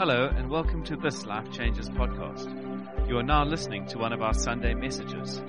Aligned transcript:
Hello, 0.00 0.32
and 0.34 0.48
welcome 0.48 0.82
to 0.84 0.96
this 0.96 1.26
Life 1.26 1.52
Changes 1.52 1.90
podcast. 1.90 3.06
You 3.06 3.18
are 3.18 3.22
now 3.22 3.44
listening 3.44 3.84
to 3.88 3.98
one 3.98 4.14
of 4.14 4.22
our 4.22 4.32
Sunday 4.32 4.72
messages. 4.72 5.42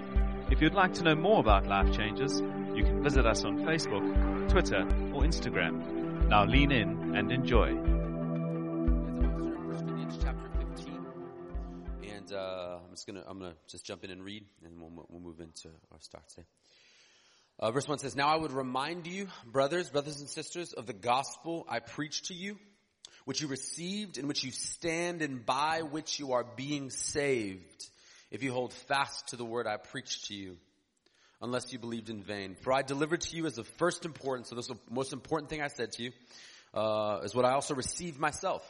If 0.50 0.60
you'd 0.62 0.74
like 0.74 0.94
to 0.96 1.04
know 1.04 1.16
more 1.16 1.40
about 1.40 1.68
Life 1.68 1.94
Changes, 1.96 2.42
you 2.76 2.84
can 2.84 3.02
visit 3.02 3.26
us 3.26 3.46
on 3.46 3.60
Facebook, 3.60 4.50
Twitter, 4.50 4.82
or 5.14 5.22
Instagram. 5.22 6.28
Now 6.28 6.44
lean 6.44 6.74
in 6.74 7.16
and 7.16 7.32
enjoy. 7.32 7.70
Corinthians 9.70 10.20
chapter 10.22 10.50
15. 10.76 11.00
And 12.14 12.34
uh, 12.34 12.80
I'm 12.84 12.92
just 12.92 13.08
gonna 13.08 13.24
I'm 13.26 13.40
gonna 13.40 13.56
just 13.70 13.86
jump 13.86 14.04
in 14.04 14.12
and 14.12 14.22
read, 14.22 14.44
and 14.66 14.82
we'll 14.82 15.08
we'll 15.08 15.22
move 15.22 15.40
into 15.40 15.70
our 15.94 16.02
start 16.02 16.28
today. 16.28 16.46
Uh, 17.58 17.72
verse 17.72 17.88
one 17.88 18.00
says, 18.00 18.18
"Now 18.18 18.28
I 18.28 18.36
would 18.36 18.52
remind 18.52 19.08
you, 19.08 19.30
brothers, 19.46 19.90
brothers 19.90 20.20
and 20.20 20.28
sisters, 20.28 20.74
of 20.74 20.88
the 20.88 20.94
gospel 20.94 21.66
I 21.70 21.80
preached 21.80 22.26
to 22.26 22.34
you, 22.34 22.58
which 23.26 23.42
you 23.42 23.48
received, 23.48 24.18
in 24.18 24.28
which 24.28 24.44
you 24.44 24.52
stand, 24.52 25.22
and 25.22 25.46
by 25.46 25.82
which 25.82 26.20
you 26.20 26.34
are 26.34 26.44
being 26.44 26.90
saved, 26.90 27.90
if 28.30 28.44
you 28.44 28.52
hold 28.52 28.74
fast 28.74 29.28
to 29.30 29.36
the 29.36 29.46
word 29.46 29.68
I 29.68 29.78
preached 29.78 30.26
to 30.26 30.36
you." 30.36 30.58
Unless 31.44 31.74
you 31.74 31.80
believed 31.80 32.12
in 32.12 32.22
vain. 32.22 32.56
For 32.62 32.72
I 32.72 32.84
delivered 32.84 33.22
to 33.22 33.36
you 33.36 33.48
as 33.48 33.58
of 33.58 33.68
first 33.80 34.06
importance, 34.06 34.50
so 34.50 34.56
this 34.56 34.66
is 34.66 34.76
the 34.76 34.94
most 34.94 35.12
important 35.12 35.50
thing 35.50 35.60
I 35.60 35.70
said 35.70 35.92
to 35.94 36.04
you, 36.04 36.12
uh, 36.72 37.22
is 37.24 37.34
what 37.34 37.46
I 37.46 37.54
also 37.54 37.74
received 37.74 38.20
myself. 38.20 38.64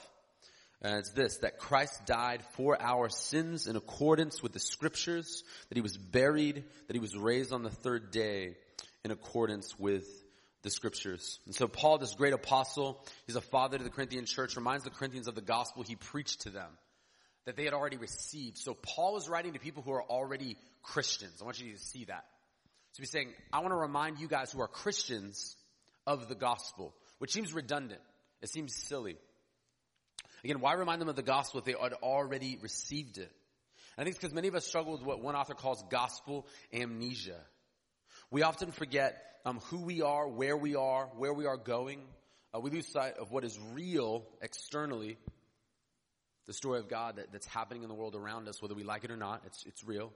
And 0.81 0.98
it's 0.98 1.12
this, 1.12 1.40
that 1.40 1.59
Christ 1.59 2.06
died 2.06 2.44
for 2.54 2.81
our 2.81 3.09
sins 3.09 3.68
in 3.68 3.76
accordance 3.76 4.42
with 4.42 4.54
the 4.54 4.59
scriptures, 4.59 5.44
that 5.68 5.76
he 5.76 5.81
was 5.81 5.98
buried, 5.98 6.64
that 6.88 6.95
he 6.95 7.00
was 7.00 7.16
raised 7.16 7.52
on 7.52 7.64
the 7.64 7.70
third 7.70 8.09
day 8.09 8.56
in 9.04 9.12
accordance 9.12 9.78
with 9.78 10.06
the 10.64 10.70
scriptures. 10.70 11.40
And 11.46 11.56
so 11.56 11.68
Paul, 11.68 11.98
this 11.98 12.14
great 12.14 12.34
apostle, 12.34 13.04
he's 13.26 13.36
a 13.36 13.42
father 13.42 13.78
to 13.78 13.84
the 13.84 13.90
Corinthian 13.90 14.26
church, 14.26 14.56
reminds 14.56 14.84
the 14.84 14.90
Corinthians 14.90 15.28
of 15.28 15.36
the 15.36 15.42
gospel 15.42 15.84
he 15.84 15.96
preached 15.96 16.42
to 16.42 16.50
them, 16.50 16.70
that 17.45 17.56
they 17.56 17.66
had 17.66 17.73
already 17.73 17.98
received. 17.98 18.58
So 18.58 18.73
Paul 18.73 19.18
is 19.18 19.28
writing 19.28 19.53
to 19.53 19.59
people 19.59 19.84
who 19.84 19.92
are 19.92 20.03
already 20.03 20.58
Christians. 20.84 21.42
I 21.42 21.45
want 21.45 21.59
you 21.59 21.72
to 21.73 21.80
see 21.80 22.06
that. 22.06 22.26
So 22.94 23.02
he's 23.02 23.12
saying, 23.12 23.30
I 23.52 23.59
want 23.59 23.72
to 23.72 23.78
remind 23.78 24.20
you 24.20 24.28
guys 24.28 24.52
who 24.52 24.62
are 24.62 24.68
Christians 24.68 25.56
of 26.06 26.28
the 26.28 26.36
gospel, 26.36 26.94
which 27.20 27.31
seems 27.31 27.53
redundant. 27.53 28.02
It 28.42 28.50
seems 28.50 28.75
silly. 28.75 29.18
Again, 30.44 30.59
why 30.59 30.73
remind 30.73 31.02
them 31.02 31.09
of 31.09 31.16
the 31.16 31.22
gospel 31.22 31.59
if 31.59 31.66
they 31.66 31.75
had 31.80 31.94
already 31.94 32.58
received 32.62 33.18
it? 33.18 33.31
I 33.98 34.03
think 34.03 34.16
it's 34.16 34.20
because 34.20 34.34
many 34.34 34.48
of 34.48 34.56
us 34.56 34.66
struggle 34.66 34.94
with 34.94 35.03
what 35.03 35.22
one 35.22 35.36
author 35.36 35.53
calls 35.53 35.84
gospel 35.90 36.48
amnesia. 36.73 37.40
We 38.32 38.44
often 38.44 38.72
forget 38.72 39.22
um, 39.44 39.60
who 39.66 39.82
we 39.82 40.02
are, 40.02 40.26
where 40.26 40.56
we 40.56 40.76
are, 40.78 41.10
where 41.18 41.34
we 41.34 41.46
are 41.46 41.58
going. 41.58 42.02
Uh, 42.56 42.62
we 42.62 42.72
lose 42.72 42.88
sight 42.88 43.18
of 43.18 43.30
what 43.30 43.44
is 43.44 43.60
real 43.74 44.26
externally, 44.42 45.18
the 46.48 46.54
story 46.54 46.80
of 46.80 46.88
God 46.88 47.18
that, 47.18 47.34
that's 47.34 47.46
happening 47.46 47.84
in 47.84 47.90
the 47.90 47.94
world 47.94 48.16
around 48.16 48.48
us, 48.48 48.62
whether 48.62 48.74
we 48.74 48.84
like 48.84 49.04
it 49.04 49.12
or 49.12 49.18
not. 49.18 49.42
It's, 49.46 49.66
it's 49.66 49.84
real. 49.84 50.14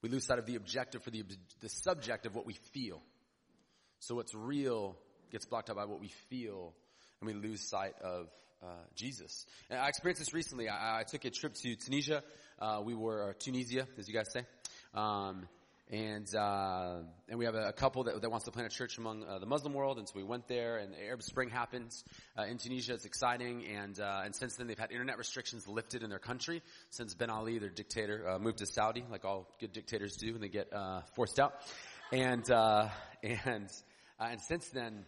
We 0.00 0.10
lose 0.10 0.24
sight 0.26 0.38
of 0.38 0.46
the 0.46 0.54
objective 0.54 1.02
for 1.02 1.10
the, 1.10 1.24
the 1.60 1.68
subject 1.68 2.24
of 2.24 2.36
what 2.36 2.46
we 2.46 2.54
feel. 2.72 3.02
So 3.98 4.14
what's 4.14 4.34
real 4.34 4.96
gets 5.32 5.44
blocked 5.44 5.70
out 5.70 5.76
by 5.76 5.86
what 5.86 6.00
we 6.00 6.12
feel, 6.30 6.72
and 7.20 7.26
we 7.26 7.34
lose 7.34 7.68
sight 7.68 7.94
of 8.00 8.28
uh, 8.62 8.66
Jesus. 8.94 9.44
And 9.70 9.80
I 9.80 9.88
experienced 9.88 10.20
this 10.20 10.32
recently. 10.32 10.68
I, 10.68 11.00
I 11.00 11.02
took 11.02 11.24
a 11.24 11.30
trip 11.30 11.54
to 11.54 11.74
Tunisia. 11.74 12.22
Uh, 12.60 12.80
we 12.84 12.94
were 12.94 13.24
or 13.24 13.32
Tunisia, 13.32 13.88
as 13.98 14.06
you 14.06 14.14
guys 14.14 14.30
say. 14.32 14.42
Um, 14.94 15.48
and 15.90 16.34
uh, 16.34 17.00
and 17.28 17.38
we 17.38 17.44
have 17.44 17.54
a, 17.54 17.68
a 17.68 17.72
couple 17.72 18.04
that, 18.04 18.20
that, 18.20 18.30
wants 18.30 18.46
to 18.46 18.50
plant 18.50 18.72
a 18.72 18.74
church 18.74 18.96
among 18.96 19.22
uh, 19.22 19.38
the 19.38 19.46
Muslim 19.46 19.74
world, 19.74 19.98
and 19.98 20.08
so 20.08 20.14
we 20.16 20.22
went 20.22 20.48
there. 20.48 20.78
And 20.78 20.94
the 20.94 21.02
Arab 21.04 21.22
Spring 21.22 21.50
happens 21.50 22.02
uh, 22.38 22.44
in 22.44 22.56
Tunisia. 22.56 22.94
It's 22.94 23.04
exciting, 23.04 23.66
and 23.66 23.98
uh, 24.00 24.22
and 24.24 24.34
since 24.34 24.56
then 24.56 24.66
they've 24.66 24.78
had 24.78 24.92
internet 24.92 25.18
restrictions 25.18 25.68
lifted 25.68 26.02
in 26.02 26.08
their 26.08 26.18
country. 26.18 26.62
Since 26.90 27.14
Ben 27.14 27.28
Ali, 27.28 27.58
their 27.58 27.68
dictator, 27.68 28.28
uh, 28.28 28.38
moved 28.38 28.58
to 28.58 28.66
Saudi, 28.66 29.04
like 29.10 29.24
all 29.24 29.46
good 29.60 29.72
dictators 29.72 30.16
do 30.16 30.32
when 30.32 30.40
they 30.40 30.48
get 30.48 30.72
uh, 30.72 31.02
forced 31.14 31.38
out. 31.38 31.54
And 32.12 32.48
and 32.50 33.70
and 34.18 34.40
since 34.40 34.68
then, 34.70 35.04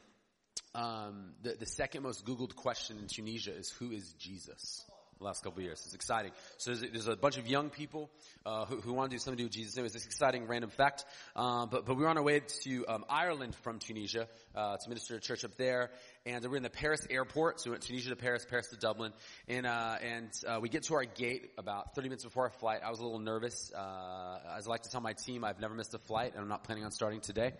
um, 0.74 1.32
the 1.42 1.54
the 1.58 1.66
second 1.66 2.02
most 2.02 2.26
Googled 2.26 2.54
question 2.54 2.98
in 2.98 3.06
Tunisia 3.06 3.56
is 3.56 3.70
who 3.70 3.92
is 3.92 4.12
Jesus 4.18 4.84
the 5.18 5.24
last 5.24 5.42
couple 5.42 5.62
years. 5.62 5.82
It's 5.84 5.94
exciting. 5.94 6.32
So 6.58 6.74
there's, 6.74 6.92
there's 6.92 7.08
a 7.08 7.16
bunch 7.16 7.38
of 7.38 7.46
young 7.46 7.70
people 7.70 8.10
uh, 8.44 8.66
who, 8.66 8.76
who, 8.80 8.92
want 8.92 9.10
to 9.10 9.16
do 9.16 9.18
something 9.18 9.38
to 9.38 9.42
do 9.42 9.46
with 9.46 9.52
Jesus. 9.52 9.76
It 9.76 9.92
this 9.92 10.04
exciting 10.04 10.46
random 10.46 10.70
fact. 10.70 11.04
Uh, 11.34 11.66
but, 11.66 11.86
but 11.86 11.96
we 11.96 12.02
were 12.02 12.08
on 12.08 12.18
our 12.18 12.22
way 12.22 12.40
to 12.64 12.86
um, 12.86 13.04
Ireland 13.08 13.54
from 13.54 13.78
Tunisia 13.78 14.28
uh, 14.54 14.76
to 14.76 14.88
minister 14.88 15.14
to 15.14 15.18
a 15.18 15.20
church 15.20 15.44
up 15.44 15.56
there. 15.56 15.90
And 16.26 16.44
we 16.44 16.50
are 16.50 16.56
in 16.56 16.62
the 16.62 16.70
Paris 16.70 17.06
airport. 17.08 17.60
So 17.60 17.70
we 17.70 17.72
went 17.72 17.84
Tunisia 17.84 18.10
to 18.10 18.16
Paris, 18.16 18.46
Paris 18.48 18.68
to 18.68 18.76
Dublin. 18.76 19.12
And, 19.48 19.66
uh, 19.66 19.96
and 20.02 20.30
uh, 20.46 20.58
we 20.60 20.68
get 20.68 20.84
to 20.84 20.94
our 20.94 21.04
gate 21.04 21.52
about 21.56 21.94
30 21.94 22.08
minutes 22.08 22.24
before 22.24 22.44
our 22.44 22.50
flight. 22.50 22.80
I 22.84 22.90
was 22.90 23.00
a 23.00 23.04
little 23.04 23.18
nervous. 23.18 23.72
Uh, 23.72 24.38
as 24.56 24.66
I 24.66 24.70
like 24.70 24.82
to 24.82 24.90
tell 24.90 25.00
my 25.00 25.14
team, 25.14 25.44
I've 25.44 25.60
never 25.60 25.74
missed 25.74 25.94
a 25.94 25.98
flight, 25.98 26.32
and 26.32 26.42
I'm 26.42 26.48
not 26.48 26.64
planning 26.64 26.84
on 26.84 26.90
starting 26.90 27.20
today. 27.20 27.52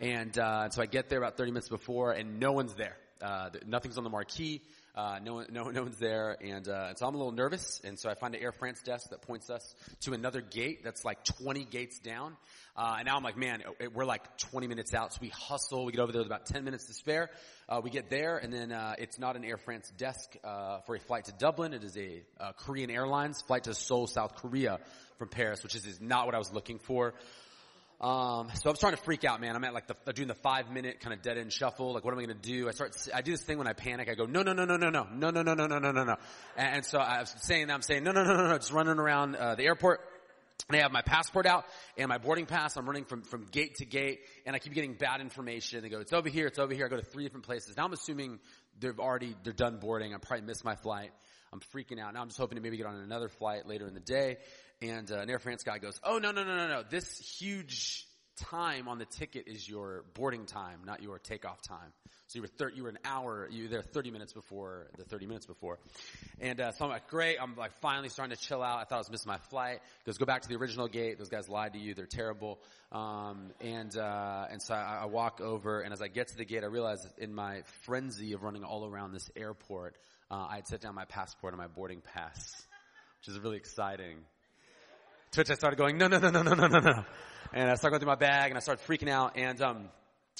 And 0.00 0.34
so 0.34 0.82
I 0.82 0.86
get 0.86 1.08
there 1.08 1.18
about 1.18 1.36
30 1.36 1.52
minutes 1.52 1.68
before, 1.68 2.12
and 2.12 2.40
no 2.40 2.52
one's 2.52 2.74
there. 2.74 2.96
nothing's 3.66 3.98
on 3.98 4.04
the 4.04 4.10
marquee. 4.10 4.62
Uh, 4.98 5.20
no, 5.22 5.44
no, 5.48 5.70
no 5.70 5.82
one's 5.84 5.98
there, 5.98 6.36
and, 6.40 6.68
uh, 6.68 6.86
and 6.88 6.98
so 6.98 7.06
I'm 7.06 7.14
a 7.14 7.18
little 7.18 7.30
nervous. 7.30 7.80
And 7.84 7.96
so 7.96 8.10
I 8.10 8.14
find 8.14 8.34
an 8.34 8.42
Air 8.42 8.50
France 8.50 8.82
desk 8.82 9.10
that 9.10 9.22
points 9.22 9.48
us 9.48 9.76
to 10.00 10.12
another 10.12 10.40
gate 10.40 10.82
that's 10.82 11.04
like 11.04 11.22
20 11.22 11.66
gates 11.66 12.00
down. 12.00 12.36
Uh, 12.76 12.96
and 12.98 13.06
now 13.06 13.16
I'm 13.16 13.22
like, 13.22 13.36
man, 13.36 13.62
it, 13.78 13.94
we're 13.94 14.04
like 14.04 14.36
20 14.38 14.66
minutes 14.66 14.94
out. 14.94 15.12
So 15.12 15.20
we 15.22 15.28
hustle. 15.28 15.84
We 15.84 15.92
get 15.92 16.00
over 16.00 16.10
there 16.10 16.22
with 16.22 16.26
about 16.26 16.46
10 16.46 16.64
minutes 16.64 16.86
to 16.86 16.94
spare. 16.94 17.30
Uh, 17.68 17.80
we 17.80 17.90
get 17.90 18.10
there, 18.10 18.38
and 18.38 18.52
then 18.52 18.72
uh, 18.72 18.96
it's 18.98 19.20
not 19.20 19.36
an 19.36 19.44
Air 19.44 19.56
France 19.56 19.88
desk 19.96 20.36
uh, 20.42 20.80
for 20.80 20.96
a 20.96 20.98
flight 20.98 21.26
to 21.26 21.32
Dublin. 21.32 21.74
It 21.74 21.84
is 21.84 21.96
a 21.96 22.24
Korean 22.56 22.90
Airlines 22.90 23.40
flight 23.42 23.64
to 23.64 23.74
Seoul, 23.74 24.08
South 24.08 24.34
Korea 24.34 24.80
from 25.16 25.28
Paris, 25.28 25.62
which 25.62 25.76
is, 25.76 25.86
is 25.86 26.00
not 26.00 26.26
what 26.26 26.34
I 26.34 26.38
was 26.38 26.52
looking 26.52 26.80
for. 26.80 27.14
Um, 28.00 28.48
so 28.54 28.70
I'm 28.70 28.76
starting 28.76 28.96
to 28.96 29.02
freak 29.02 29.24
out, 29.24 29.40
man. 29.40 29.56
I'm 29.56 29.64
at 29.64 29.74
like 29.74 29.88
the, 29.88 30.12
doing 30.12 30.28
the 30.28 30.34
five 30.34 30.70
minute 30.70 31.00
kind 31.00 31.12
of 31.12 31.20
dead 31.20 31.36
end 31.36 31.52
shuffle. 31.52 31.92
Like, 31.92 32.04
what 32.04 32.12
am 32.12 32.20
I 32.20 32.24
going 32.26 32.40
to 32.40 32.48
do? 32.48 32.68
I 32.68 32.70
start, 32.70 32.96
I 33.12 33.22
do 33.22 33.32
this 33.32 33.42
thing 33.42 33.58
when 33.58 33.66
I 33.66 33.72
panic. 33.72 34.08
I 34.08 34.14
go, 34.14 34.24
no, 34.24 34.42
no, 34.42 34.52
no, 34.52 34.64
no, 34.64 34.76
no, 34.76 34.90
no, 34.90 35.06
no, 35.10 35.30
no, 35.30 35.42
no, 35.42 35.54
no, 35.54 35.66
no, 35.66 35.78
no, 35.78 35.90
no, 35.90 36.04
no. 36.04 36.16
And, 36.56 36.84
so 36.84 36.98
I 36.98 37.20
was 37.20 37.34
saying 37.40 37.66
that, 37.66 37.74
I'm 37.74 37.82
saying, 37.82 38.04
no, 38.04 38.12
no, 38.12 38.22
no, 38.22 38.36
no, 38.36 38.46
no, 38.46 38.56
just 38.56 38.72
running 38.72 38.98
around, 38.98 39.34
uh, 39.34 39.56
the 39.56 39.64
airport. 39.64 40.00
And 40.68 40.76
I 40.76 40.82
have 40.82 40.92
my 40.92 41.02
passport 41.02 41.46
out 41.46 41.64
and 41.96 42.08
my 42.08 42.18
boarding 42.18 42.46
pass. 42.46 42.76
I'm 42.76 42.86
running 42.86 43.04
from, 43.04 43.22
from 43.22 43.46
gate 43.46 43.76
to 43.76 43.84
gate 43.84 44.20
and 44.46 44.54
I 44.54 44.60
keep 44.60 44.74
getting 44.74 44.94
bad 44.94 45.20
information. 45.20 45.82
They 45.82 45.88
go, 45.88 46.00
it's 46.00 46.12
over 46.12 46.28
here, 46.28 46.46
it's 46.46 46.58
over 46.58 46.74
here. 46.74 46.86
I 46.86 46.88
go 46.88 46.96
to 46.96 47.02
three 47.02 47.24
different 47.24 47.46
places. 47.46 47.76
Now 47.76 47.84
I'm 47.84 47.92
assuming 47.92 48.38
they've 48.78 48.98
already, 48.98 49.34
they're 49.42 49.52
done 49.52 49.78
boarding. 49.78 50.14
I 50.14 50.18
probably 50.18 50.46
missed 50.46 50.64
my 50.64 50.74
flight. 50.76 51.10
I'm 51.52 51.60
freaking 51.74 51.98
out. 51.98 52.12
Now 52.12 52.20
I'm 52.20 52.28
just 52.28 52.38
hoping 52.38 52.56
to 52.56 52.62
maybe 52.62 52.76
get 52.76 52.86
on 52.86 52.96
another 52.96 53.28
flight 53.28 53.66
later 53.66 53.86
in 53.86 53.94
the 53.94 54.00
day. 54.00 54.36
And 54.80 55.10
uh, 55.10 55.18
an 55.18 55.30
Air 55.30 55.38
France 55.38 55.64
guy 55.64 55.78
goes, 55.78 55.98
oh, 56.04 56.18
no, 56.18 56.30
no, 56.30 56.44
no, 56.44 56.56
no, 56.56 56.68
no. 56.68 56.82
This 56.88 57.18
huge 57.38 58.06
time 58.38 58.88
on 58.88 58.98
the 58.98 59.04
ticket 59.04 59.48
is 59.48 59.68
your 59.68 60.04
boarding 60.14 60.46
time, 60.46 60.80
not 60.84 61.02
your 61.02 61.18
takeoff 61.18 61.60
time. 61.62 61.92
So 62.28 62.36
you 62.36 62.42
were 62.42 62.48
thir- 62.48 62.72
you 62.74 62.82
were 62.82 62.90
an 62.90 62.98
hour, 63.04 63.48
you 63.50 63.64
were 63.64 63.68
there 63.70 63.82
30 63.82 64.10
minutes 64.10 64.34
before 64.34 64.88
the 64.98 65.04
30 65.04 65.26
minutes 65.26 65.46
before. 65.46 65.78
And 66.40 66.60
uh, 66.60 66.72
so 66.72 66.84
I'm 66.84 66.90
like, 66.90 67.08
great. 67.08 67.38
I'm 67.40 67.56
like 67.56 67.72
finally 67.80 68.10
starting 68.10 68.36
to 68.36 68.42
chill 68.42 68.62
out. 68.62 68.78
I 68.78 68.84
thought 68.84 68.96
I 68.96 68.98
was 68.98 69.10
missing 69.10 69.28
my 69.28 69.38
flight. 69.48 69.80
He 69.82 70.04
goes, 70.04 70.18
go 70.18 70.26
back 70.26 70.42
to 70.42 70.48
the 70.48 70.56
original 70.56 70.88
gate. 70.88 71.18
Those 71.18 71.30
guys 71.30 71.48
lied 71.48 71.72
to 71.72 71.78
you. 71.78 71.94
They're 71.94 72.06
terrible. 72.06 72.60
Um, 72.92 73.50
and 73.60 73.96
uh, 73.96 74.46
and 74.50 74.60
so 74.62 74.74
I, 74.74 75.00
I 75.02 75.04
walk 75.06 75.40
over, 75.40 75.80
and 75.80 75.92
as 75.92 76.02
I 76.02 76.08
get 76.08 76.28
to 76.28 76.36
the 76.36 76.44
gate, 76.44 76.64
I 76.64 76.66
realize 76.66 77.06
in 77.16 77.34
my 77.34 77.62
frenzy 77.82 78.34
of 78.34 78.42
running 78.42 78.62
all 78.62 78.86
around 78.86 79.12
this 79.12 79.30
airport, 79.34 79.96
uh, 80.30 80.46
I 80.50 80.56
had 80.56 80.68
set 80.68 80.82
down 80.82 80.94
my 80.94 81.06
passport 81.06 81.54
and 81.54 81.60
my 81.60 81.68
boarding 81.68 82.02
pass, 82.02 82.62
which 83.20 83.34
is 83.34 83.40
really 83.40 83.56
exciting. 83.56 84.18
To 85.32 85.40
which 85.40 85.50
I 85.50 85.54
started 85.54 85.76
going, 85.76 85.98
no, 85.98 86.08
no, 86.08 86.18
no, 86.18 86.30
no, 86.30 86.42
no, 86.42 86.54
no, 86.54 86.66
no, 86.68 86.78
no. 86.78 87.04
And 87.52 87.70
I 87.70 87.74
started 87.74 87.90
going 87.90 88.00
through 88.00 88.08
my 88.08 88.14
bag 88.14 88.50
and 88.50 88.56
I 88.56 88.60
started 88.60 88.84
freaking 88.86 89.10
out. 89.10 89.36
And, 89.36 89.60
um, 89.60 89.88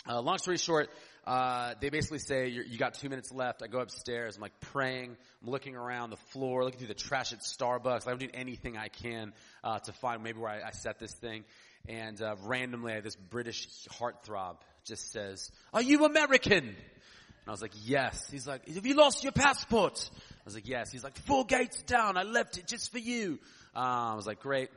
uh, 0.09 0.21
long 0.21 0.39
story 0.39 0.57
short, 0.59 0.89
uh, 1.27 1.75
they 1.81 1.91
basically 1.91 2.21
say 2.21 2.49
you 2.49 2.79
got 2.79 2.95
two 2.95 3.09
minutes 3.09 3.31
left. 3.33 3.63
I 3.63 3.67
go 3.67 3.81
upstairs. 3.81 4.37
I'm 4.37 4.43
like 4.43 4.59
praying. 4.73 5.17
I'm 5.43 5.51
looking 5.51 5.77
around 5.77 6.11
the 6.11 6.17
floor, 6.17 6.65
looking 6.65 6.79
through 6.79 6.89
the 6.89 6.95
trash 6.95 7.33
at 7.33 7.41
Starbucks. 7.41 8.09
I'm 8.09 8.17
doing 8.17 8.35
anything 8.35 8.77
I 8.77 8.89
can 8.89 9.33
uh, 9.63 9.79
to 9.81 9.93
find 9.93 10.23
maybe 10.23 10.39
where 10.39 10.51
I, 10.51 10.69
I 10.69 10.71
set 10.71 10.99
this 10.99 11.13
thing. 11.13 11.45
And 11.89 12.21
uh, 12.23 12.37
randomly, 12.45 13.01
this 13.01 13.17
British 13.17 13.69
heartthrob 14.01 14.57
just 14.85 15.13
says, 15.13 15.51
"Are 15.75 15.83
you 15.83 16.05
American?" 16.07 16.65
And 16.65 17.47
I 17.47 17.51
was 17.51 17.63
like, 17.63 17.73
"Yes." 17.85 18.29
He's 18.31 18.47
like, 18.47 18.67
"Have 18.69 18.87
you 18.87 18.95
lost 18.95 19.23
your 19.23 19.33
passport?" 19.33 20.09
I 20.13 20.43
was 20.45 20.55
like, 20.55 20.69
"Yes." 20.69 20.91
He's 20.91 21.05
like, 21.05 21.19
four 21.19 21.45
gates 21.45 21.83
down. 21.83 22.17
I 22.17 22.23
left 22.23 22.57
it 22.57 22.67
just 22.67 22.91
for 22.91 22.99
you." 22.99 23.39
Uh, 23.75 24.13
I 24.13 24.15
was 24.15 24.27
like, 24.27 24.41
"Great." 24.41 24.71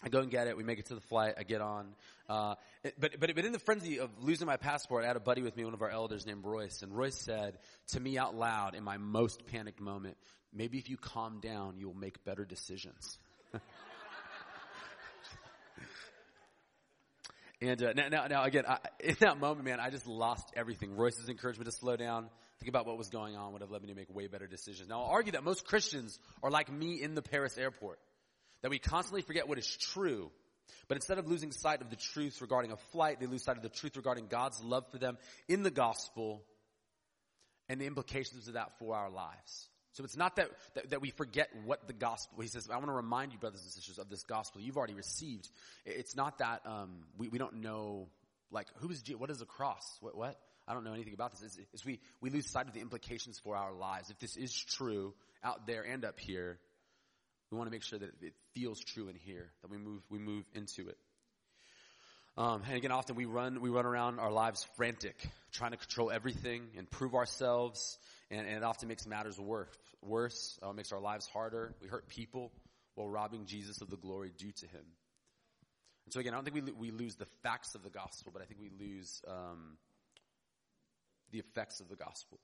I 0.00 0.08
go 0.10 0.20
and 0.20 0.30
get 0.30 0.46
it. 0.46 0.56
We 0.56 0.62
make 0.62 0.78
it 0.78 0.86
to 0.86 0.94
the 0.94 1.00
flight. 1.00 1.34
I 1.38 1.42
get 1.42 1.60
on. 1.60 1.88
Uh, 2.28 2.54
but, 3.00 3.18
but, 3.18 3.34
but 3.34 3.44
in 3.44 3.50
the 3.50 3.58
frenzy 3.58 3.98
of 3.98 4.10
losing 4.20 4.46
my 4.46 4.56
passport, 4.56 5.02
I 5.02 5.08
had 5.08 5.16
a 5.16 5.20
buddy 5.20 5.42
with 5.42 5.56
me, 5.56 5.64
one 5.64 5.74
of 5.74 5.82
our 5.82 5.90
elders 5.90 6.24
named 6.24 6.44
Royce. 6.44 6.82
And 6.82 6.96
Royce 6.96 7.16
said 7.16 7.58
to 7.88 8.00
me 8.00 8.16
out 8.16 8.36
loud 8.36 8.76
in 8.76 8.84
my 8.84 8.96
most 8.96 9.46
panicked 9.48 9.80
moment, 9.80 10.16
maybe 10.52 10.78
if 10.78 10.88
you 10.88 10.96
calm 10.96 11.40
down, 11.40 11.78
you'll 11.78 11.94
make 11.94 12.24
better 12.24 12.44
decisions. 12.44 13.18
And 17.60 17.82
uh, 17.82 17.92
now, 17.92 18.08
now, 18.08 18.26
now, 18.28 18.44
again, 18.44 18.64
I, 18.68 18.78
in 19.00 19.16
that 19.20 19.40
moment, 19.40 19.64
man, 19.64 19.80
I 19.80 19.90
just 19.90 20.06
lost 20.06 20.52
everything. 20.54 20.96
Royce's 20.96 21.28
encouragement 21.28 21.68
to 21.68 21.76
slow 21.76 21.96
down, 21.96 22.28
think 22.60 22.68
about 22.68 22.86
what 22.86 22.96
was 22.96 23.08
going 23.08 23.34
on, 23.34 23.52
would 23.52 23.62
have 23.62 23.70
led 23.70 23.82
me 23.82 23.88
to 23.88 23.94
make 23.94 24.14
way 24.14 24.28
better 24.28 24.46
decisions. 24.46 24.88
Now, 24.88 25.00
I'll 25.02 25.10
argue 25.10 25.32
that 25.32 25.42
most 25.42 25.66
Christians 25.66 26.18
are 26.42 26.50
like 26.50 26.70
me 26.70 27.02
in 27.02 27.14
the 27.14 27.22
Paris 27.22 27.58
airport, 27.58 27.98
that 28.62 28.70
we 28.70 28.78
constantly 28.78 29.22
forget 29.22 29.48
what 29.48 29.58
is 29.58 29.76
true. 29.76 30.30
But 30.88 30.96
instead 30.96 31.18
of 31.18 31.28
losing 31.28 31.52
sight 31.52 31.80
of 31.80 31.90
the 31.90 31.96
truth 31.96 32.40
regarding 32.40 32.72
a 32.72 32.76
flight, 32.76 33.20
they 33.20 33.26
lose 33.26 33.44
sight 33.44 33.56
of 33.56 33.62
the 33.62 33.68
truth 33.68 33.96
regarding 33.96 34.26
God's 34.26 34.62
love 34.62 34.84
for 34.90 34.98
them 34.98 35.18
in 35.48 35.62
the 35.62 35.70
gospel 35.70 36.42
and 37.68 37.80
the 37.80 37.86
implications 37.86 38.48
of 38.48 38.54
that 38.54 38.78
for 38.78 38.96
our 38.96 39.10
lives. 39.10 39.68
So 39.92 40.04
it's 40.04 40.16
not 40.16 40.36
that, 40.36 40.50
that, 40.74 40.90
that, 40.90 41.00
we 41.00 41.10
forget 41.10 41.48
what 41.64 41.86
the 41.86 41.92
gospel, 41.92 42.40
he 42.40 42.48
says, 42.48 42.68
I 42.70 42.76
want 42.76 42.86
to 42.86 42.92
remind 42.92 43.32
you, 43.32 43.38
brothers 43.38 43.62
and 43.62 43.70
sisters, 43.70 43.98
of 43.98 44.08
this 44.08 44.22
gospel 44.22 44.60
you've 44.60 44.76
already 44.76 44.94
received. 44.94 45.48
It's 45.84 46.14
not 46.14 46.38
that, 46.38 46.60
um, 46.64 47.04
we, 47.16 47.28
we 47.28 47.38
don't 47.38 47.62
know, 47.62 48.08
like, 48.50 48.68
who 48.76 48.90
is, 48.90 49.02
what 49.16 49.30
is 49.30 49.38
the 49.40 49.46
cross? 49.46 49.98
What, 50.00 50.16
what? 50.16 50.38
I 50.68 50.74
don't 50.74 50.84
know 50.84 50.92
anything 50.92 51.14
about 51.14 51.32
this. 51.32 51.42
It's, 51.42 51.58
it's 51.72 51.84
we, 51.84 51.98
we 52.20 52.30
lose 52.30 52.46
sight 52.46 52.68
of 52.68 52.74
the 52.74 52.80
implications 52.80 53.38
for 53.38 53.56
our 53.56 53.72
lives. 53.72 54.10
If 54.10 54.18
this 54.18 54.36
is 54.36 54.52
true 54.54 55.14
out 55.42 55.66
there 55.66 55.82
and 55.82 56.04
up 56.04 56.20
here, 56.20 56.58
we 57.50 57.56
want 57.56 57.68
to 57.68 57.72
make 57.72 57.82
sure 57.82 57.98
that 57.98 58.10
it 58.20 58.34
feels 58.54 58.80
true 58.80 59.08
in 59.08 59.16
here, 59.16 59.50
that 59.62 59.70
we 59.70 59.78
move, 59.78 60.02
we 60.10 60.18
move 60.18 60.44
into 60.54 60.88
it. 60.88 60.98
Um, 62.36 62.62
and 62.68 62.76
again, 62.76 62.92
often 62.92 63.16
we 63.16 63.24
run, 63.24 63.60
we 63.60 63.70
run 63.70 63.84
around 63.84 64.20
our 64.20 64.30
lives 64.30 64.64
frantic, 64.76 65.28
trying 65.50 65.72
to 65.72 65.76
control 65.76 66.10
everything 66.10 66.62
and 66.76 66.88
prove 66.88 67.14
ourselves, 67.14 67.98
and, 68.30 68.46
and 68.46 68.58
it 68.58 68.62
often 68.62 68.88
makes 68.88 69.06
matters 69.06 69.40
worse. 69.40 69.76
Worse, 70.02 70.58
uh, 70.62 70.72
makes 70.72 70.92
our 70.92 71.00
lives 71.00 71.26
harder. 71.26 71.74
We 71.82 71.88
hurt 71.88 72.08
people 72.08 72.52
while 72.94 73.08
robbing 73.08 73.46
Jesus 73.46 73.80
of 73.80 73.90
the 73.90 73.96
glory 73.96 74.30
due 74.36 74.52
to 74.52 74.66
Him. 74.66 74.84
And 76.04 76.12
so 76.12 76.20
again, 76.20 76.32
I 76.32 76.36
don't 76.36 76.44
think 76.44 76.64
we 76.64 76.72
we 76.72 76.90
lose 76.90 77.16
the 77.16 77.26
facts 77.42 77.74
of 77.74 77.82
the 77.82 77.90
gospel, 77.90 78.30
but 78.32 78.40
I 78.40 78.44
think 78.44 78.60
we 78.60 78.70
lose 78.78 79.20
um, 79.26 79.76
the 81.32 81.38
effects 81.38 81.80
of 81.80 81.88
the 81.88 81.96
gospel. 81.96 82.38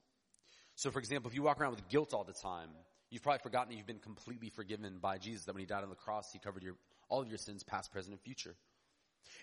So, 0.75 0.91
for 0.91 0.99
example, 0.99 1.29
if 1.29 1.35
you 1.35 1.43
walk 1.43 1.59
around 1.61 1.71
with 1.71 1.87
guilt 1.87 2.13
all 2.13 2.25
the 2.25 2.33
time, 2.33 2.69
you've 3.09 3.23
probably 3.23 3.39
forgotten 3.43 3.69
that 3.69 3.77
you've 3.77 3.87
been 3.87 3.99
completely 3.99 4.49
forgiven 4.49 4.97
by 5.01 5.17
Jesus. 5.17 5.45
That 5.45 5.53
when 5.53 5.61
He 5.61 5.65
died 5.65 5.83
on 5.83 5.89
the 5.89 5.95
cross, 5.95 6.31
He 6.31 6.39
covered 6.39 6.63
your 6.63 6.75
all 7.09 7.21
of 7.21 7.27
your 7.27 7.37
sins, 7.37 7.63
past, 7.63 7.91
present, 7.91 8.13
and 8.13 8.21
future. 8.21 8.55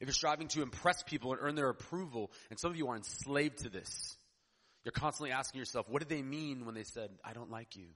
If 0.00 0.08
you're 0.08 0.14
striving 0.14 0.48
to 0.48 0.62
impress 0.62 1.02
people 1.02 1.32
and 1.32 1.40
earn 1.40 1.54
their 1.54 1.68
approval, 1.68 2.30
and 2.50 2.58
some 2.58 2.70
of 2.70 2.76
you 2.76 2.88
are 2.88 2.96
enslaved 2.96 3.58
to 3.58 3.68
this, 3.68 4.16
you're 4.84 4.92
constantly 4.92 5.32
asking 5.32 5.60
yourself, 5.60 5.88
what 5.88 6.00
did 6.00 6.08
they 6.08 6.22
mean 6.22 6.64
when 6.66 6.74
they 6.74 6.82
said, 6.82 7.10
I 7.24 7.32
don't 7.32 7.50
like 7.50 7.76
you? 7.76 7.86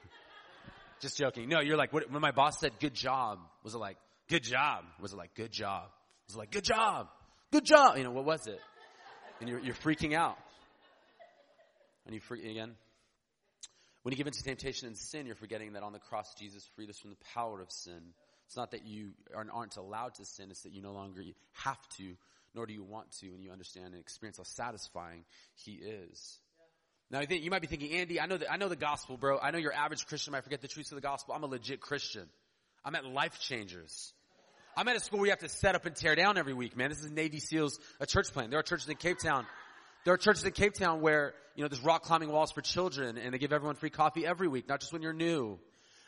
Just 1.00 1.16
joking. 1.16 1.48
No, 1.48 1.60
you're 1.60 1.76
like, 1.76 1.92
what, 1.92 2.10
when 2.10 2.20
my 2.20 2.32
boss 2.32 2.58
said 2.58 2.72
good 2.80 2.94
job, 2.94 3.38
was 3.62 3.74
it 3.74 3.78
like, 3.78 3.96
good 4.28 4.42
job? 4.42 4.84
Was 5.00 5.12
it 5.12 5.16
like, 5.16 5.34
good 5.34 5.52
job? 5.52 5.84
Was 6.26 6.34
it 6.34 6.38
like, 6.38 6.50
good 6.50 6.64
job? 6.64 7.08
Good 7.52 7.64
job? 7.64 7.96
You 7.96 8.04
know, 8.04 8.10
what 8.10 8.24
was 8.24 8.46
it? 8.46 8.60
And 9.40 9.48
you're, 9.48 9.60
you're 9.60 9.74
freaking 9.74 10.14
out. 10.14 10.38
And 12.06 12.14
you 12.14 12.20
freak, 12.20 12.44
again, 12.44 12.72
when 14.06 14.12
you 14.12 14.18
give 14.18 14.28
into 14.28 14.44
temptation 14.44 14.86
and 14.86 14.96
sin, 14.96 15.26
you're 15.26 15.34
forgetting 15.34 15.72
that 15.72 15.82
on 15.82 15.92
the 15.92 15.98
cross, 15.98 16.32
Jesus 16.34 16.64
freed 16.76 16.88
us 16.88 16.96
from 16.96 17.10
the 17.10 17.16
power 17.34 17.60
of 17.60 17.72
sin. 17.72 18.00
It's 18.46 18.56
not 18.56 18.70
that 18.70 18.86
you 18.86 19.10
aren't 19.34 19.76
allowed 19.76 20.14
to 20.14 20.24
sin, 20.24 20.52
it's 20.52 20.62
that 20.62 20.72
you 20.72 20.80
no 20.80 20.92
longer 20.92 21.24
have 21.54 21.88
to, 21.96 22.14
nor 22.54 22.66
do 22.66 22.72
you 22.72 22.84
want 22.84 23.10
to, 23.18 23.26
and 23.26 23.42
you 23.42 23.50
understand 23.50 23.86
and 23.86 23.96
experience 23.96 24.36
how 24.36 24.44
satisfying 24.44 25.24
He 25.56 25.72
is. 25.72 26.38
Now, 27.10 27.18
I 27.18 27.26
think 27.26 27.42
you 27.42 27.50
might 27.50 27.62
be 27.62 27.66
thinking, 27.66 27.94
Andy, 27.94 28.20
I 28.20 28.26
know 28.26 28.36
the, 28.36 28.48
I 28.48 28.58
know 28.58 28.68
the 28.68 28.76
gospel, 28.76 29.16
bro. 29.16 29.40
I 29.40 29.50
know 29.50 29.58
your 29.58 29.72
average 29.72 30.06
Christian 30.06 30.30
might 30.30 30.44
forget 30.44 30.60
the 30.60 30.68
truths 30.68 30.92
of 30.92 30.96
the 30.96 31.02
gospel. 31.02 31.34
I'm 31.34 31.42
a 31.42 31.48
legit 31.48 31.80
Christian. 31.80 32.28
I'm 32.84 32.94
at 32.94 33.04
Life 33.04 33.40
Changers. 33.40 34.12
I'm 34.76 34.86
at 34.86 34.94
a 34.94 35.00
school 35.00 35.18
where 35.18 35.26
you 35.26 35.32
have 35.32 35.40
to 35.40 35.48
set 35.48 35.74
up 35.74 35.84
and 35.84 35.96
tear 35.96 36.14
down 36.14 36.38
every 36.38 36.54
week, 36.54 36.76
man. 36.76 36.90
This 36.90 37.02
is 37.02 37.10
Navy 37.10 37.40
SEALs, 37.40 37.80
a 37.98 38.06
church 38.06 38.32
plan. 38.32 38.50
There 38.50 38.60
are 38.60 38.62
churches 38.62 38.88
in 38.88 38.94
Cape 38.98 39.18
Town. 39.18 39.46
There 40.06 40.14
are 40.14 40.18
churches 40.18 40.44
in 40.44 40.52
Cape 40.52 40.74
Town 40.74 41.00
where, 41.00 41.34
you 41.56 41.64
know, 41.64 41.68
there's 41.68 41.82
rock 41.82 42.04
climbing 42.04 42.30
walls 42.30 42.52
for 42.52 42.60
children 42.60 43.18
and 43.18 43.34
they 43.34 43.38
give 43.38 43.52
everyone 43.52 43.74
free 43.74 43.90
coffee 43.90 44.24
every 44.24 44.46
week, 44.46 44.68
not 44.68 44.78
just 44.78 44.92
when 44.92 45.02
you're 45.02 45.12
new. 45.12 45.58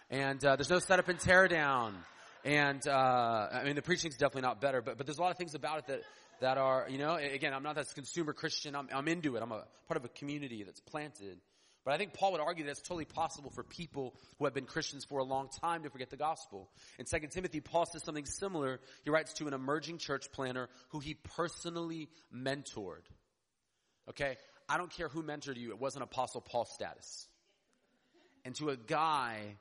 And, 0.08 0.42
uh, 0.44 0.54
there's 0.54 0.70
no 0.70 0.78
setup 0.78 1.08
and 1.08 1.18
tear 1.18 1.48
down. 1.48 1.96
And, 2.44 2.86
uh, 2.86 3.48
I 3.52 3.64
mean, 3.64 3.74
the 3.74 3.82
preaching's 3.82 4.16
definitely 4.16 4.42
not 4.42 4.60
better, 4.60 4.82
but, 4.82 4.98
but 4.98 5.06
there's 5.06 5.18
a 5.18 5.20
lot 5.20 5.32
of 5.32 5.36
things 5.36 5.56
about 5.56 5.78
it 5.80 5.86
that, 5.88 6.02
that 6.40 6.58
are, 6.58 6.86
you 6.88 6.98
know, 6.98 7.16
again, 7.16 7.52
I'm 7.52 7.64
not 7.64 7.74
that 7.74 7.92
consumer 7.92 8.32
Christian. 8.32 8.76
I'm, 8.76 8.88
I'm 8.94 9.08
into 9.08 9.34
it. 9.34 9.42
I'm 9.42 9.50
a 9.50 9.64
part 9.88 9.96
of 9.96 10.04
a 10.04 10.08
community 10.10 10.62
that's 10.62 10.78
planted. 10.78 11.40
But 11.84 11.92
I 11.92 11.98
think 11.98 12.14
Paul 12.14 12.30
would 12.30 12.40
argue 12.40 12.66
that 12.66 12.70
it's 12.70 12.82
totally 12.82 13.04
possible 13.04 13.50
for 13.50 13.64
people 13.64 14.14
who 14.38 14.44
have 14.44 14.54
been 14.54 14.66
Christians 14.66 15.06
for 15.06 15.18
a 15.18 15.24
long 15.24 15.48
time 15.60 15.82
to 15.82 15.90
forget 15.90 16.10
the 16.10 16.16
gospel. 16.16 16.70
In 17.00 17.04
2 17.04 17.26
Timothy, 17.32 17.58
Paul 17.58 17.84
says 17.84 18.04
something 18.04 18.26
similar. 18.26 18.78
He 19.02 19.10
writes 19.10 19.32
to 19.34 19.48
an 19.48 19.54
emerging 19.54 19.98
church 19.98 20.30
planner 20.30 20.68
who 20.90 21.00
he 21.00 21.14
personally 21.14 22.10
mentored. 22.32 23.02
Okay? 24.10 24.36
I 24.68 24.76
don't 24.76 24.90
care 24.90 25.08
who 25.08 25.22
mentored 25.22 25.56
you. 25.56 25.70
It 25.70 25.80
wasn't 25.80 26.04
Apostle 26.04 26.40
Paul 26.40 26.64
status. 26.64 27.26
And 28.44 28.54
to 28.56 28.70
a 28.70 28.76
guy 28.76 29.56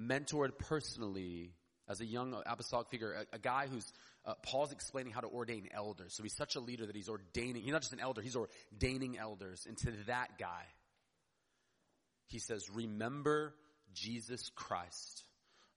mentored 0.00 0.58
personally 0.58 1.52
as 1.88 2.00
a 2.00 2.06
young 2.06 2.40
apostolic 2.46 2.88
figure, 2.88 3.12
a, 3.12 3.36
a 3.36 3.38
guy 3.38 3.66
who's, 3.70 3.92
uh, 4.24 4.34
Paul's 4.44 4.72
explaining 4.72 5.12
how 5.12 5.20
to 5.20 5.26
ordain 5.26 5.68
elders. 5.74 6.14
So 6.14 6.22
he's 6.22 6.36
such 6.36 6.56
a 6.56 6.60
leader 6.60 6.86
that 6.86 6.96
he's 6.96 7.08
ordaining, 7.08 7.62
he's 7.62 7.72
not 7.72 7.82
just 7.82 7.92
an 7.92 8.00
elder, 8.00 8.22
he's 8.22 8.36
ordaining 8.36 9.18
elders. 9.18 9.66
And 9.66 9.76
to 9.78 9.90
that 10.06 10.38
guy, 10.38 10.64
he 12.28 12.38
says, 12.38 12.70
remember 12.70 13.54
Jesus 13.92 14.50
Christ, 14.54 15.24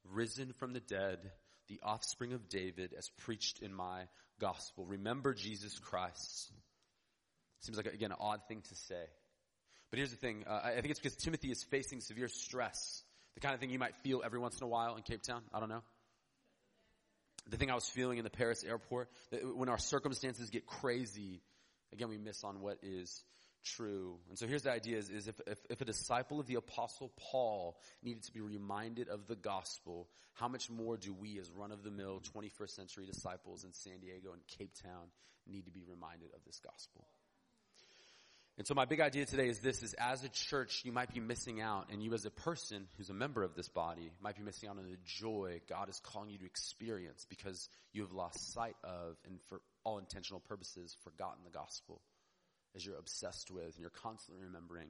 risen 0.04 0.54
from 0.54 0.74
the 0.74 0.80
dead, 0.80 1.20
the 1.68 1.80
offspring 1.84 2.34
of 2.34 2.48
David, 2.48 2.94
as 2.98 3.10
preached 3.18 3.60
in 3.62 3.74
my 3.74 4.04
gospel. 4.40 4.86
Remember 4.86 5.34
Jesus 5.34 5.78
Christ. 5.80 6.52
Seems 7.66 7.78
like, 7.78 7.88
again, 7.88 8.12
an 8.12 8.18
odd 8.20 8.42
thing 8.48 8.62
to 8.62 8.76
say. 8.76 9.04
But 9.92 9.98
here's 9.98 10.12
the 10.12 10.18
thing. 10.18 10.46
Uh, 10.48 10.62
I 10.64 10.82
think 10.82 10.90
it's 10.90 11.00
because 11.00 11.16
Timothy 11.16 11.52
is 11.52 11.64
facing 11.64 12.02
severe 12.02 12.28
stress. 12.28 13.04
The 13.36 13.42
kind 13.42 13.54
of 13.54 13.60
thing 13.60 13.70
you 13.70 13.80
might 13.80 13.96
feel 13.98 14.22
every 14.24 14.40
once 14.40 14.58
in 14.58 14.64
a 14.64 14.68
while 14.68 14.96
in 14.96 15.04
Cape 15.04 15.22
Town. 15.22 15.42
I 15.54 15.60
don't 15.60 15.70
know 15.70 15.82
the 17.50 17.58
thing 17.58 17.70
I 17.70 17.76
was 17.76 17.88
feeling 17.88 18.18
in 18.18 18.24
the 18.24 18.30
Paris 18.30 18.64
airport, 18.64 19.10
when 19.54 19.70
our 19.70 19.78
circumstances 19.78 20.50
get 20.50 20.66
crazy, 20.66 21.42
again, 21.94 22.10
we 22.10 22.18
miss 22.18 22.44
on 22.44 22.62
what 22.62 22.80
is 22.82 23.24
true. 23.64 24.18
And 24.30 24.38
so 24.38 24.48
here's 24.48 24.64
the 24.64 24.72
idea 24.72 24.98
is, 24.98 25.10
is 25.10 25.28
if, 25.28 25.40
if, 25.48 25.60
if, 25.70 25.82
a 25.82 25.86
disciple 25.86 26.40
of 26.40 26.48
the 26.48 26.56
apostle 26.56 27.12
Paul 27.18 27.78
needed 28.04 28.24
to 28.24 28.32
be 28.32 28.42
reminded 28.42 29.10
of 29.10 29.28
the 29.28 29.36
gospel, 29.36 30.08
how 30.34 30.48
much 30.48 30.70
more 30.70 30.98
do 30.98 31.14
we 31.14 31.40
as 31.40 31.50
run-of-the-mill 31.52 32.22
21st 32.36 32.70
century 32.70 33.06
disciples 33.06 33.64
in 33.64 33.74
San 33.74 34.00
Diego 34.00 34.34
and 34.34 34.42
Cape 34.48 34.74
Town 34.82 35.08
need 35.48 35.66
to 35.66 35.72
be 35.72 35.84
reminded 35.88 36.30
of 36.36 36.44
this 36.46 36.60
gospel? 36.60 37.08
And 38.58 38.66
so 38.66 38.74
my 38.74 38.86
big 38.86 39.02
idea 39.02 39.26
today 39.26 39.50
is 39.50 39.60
this, 39.60 39.84
is 39.84 39.94
as 39.96 40.24
a 40.24 40.30
church, 40.30 40.84
you 40.86 40.94
might 40.94 41.14
be 41.14 41.20
missing 41.20 41.60
out, 41.60 41.90
and 41.92 42.02
you 42.02 42.14
as 42.14 42.24
a 42.24 42.32
person 42.32 42.88
who's 42.96 43.10
a 43.10 43.14
member 43.14 43.44
of 43.44 43.54
this 43.54 43.68
body 43.68 44.12
might 44.22 44.38
be 44.38 44.44
missing 44.44 44.70
out 44.70 44.78
on 44.78 44.86
the 44.86 44.98
joy 45.06 45.60
God 45.68 45.90
is 45.90 46.00
calling 46.00 46.30
you 46.30 46.38
to 46.38 46.46
experience 46.46 47.26
because 47.30 47.68
you 47.92 48.04
have 48.04 48.14
lost 48.14 48.54
sight 48.54 48.78
of, 48.84 49.18
and 49.26 49.42
for 49.50 49.60
all 49.84 49.98
intentional 49.98 50.40
purposes, 50.40 50.96
forgotten 51.04 51.44
the 51.44 51.52
gospel 51.52 52.02
as 52.76 52.86
you're 52.86 52.98
obsessed 52.98 53.52
with, 53.52 53.74
and 53.74 53.80
you're 53.80 53.90
constantly 53.90 54.46
remembering 54.46 54.88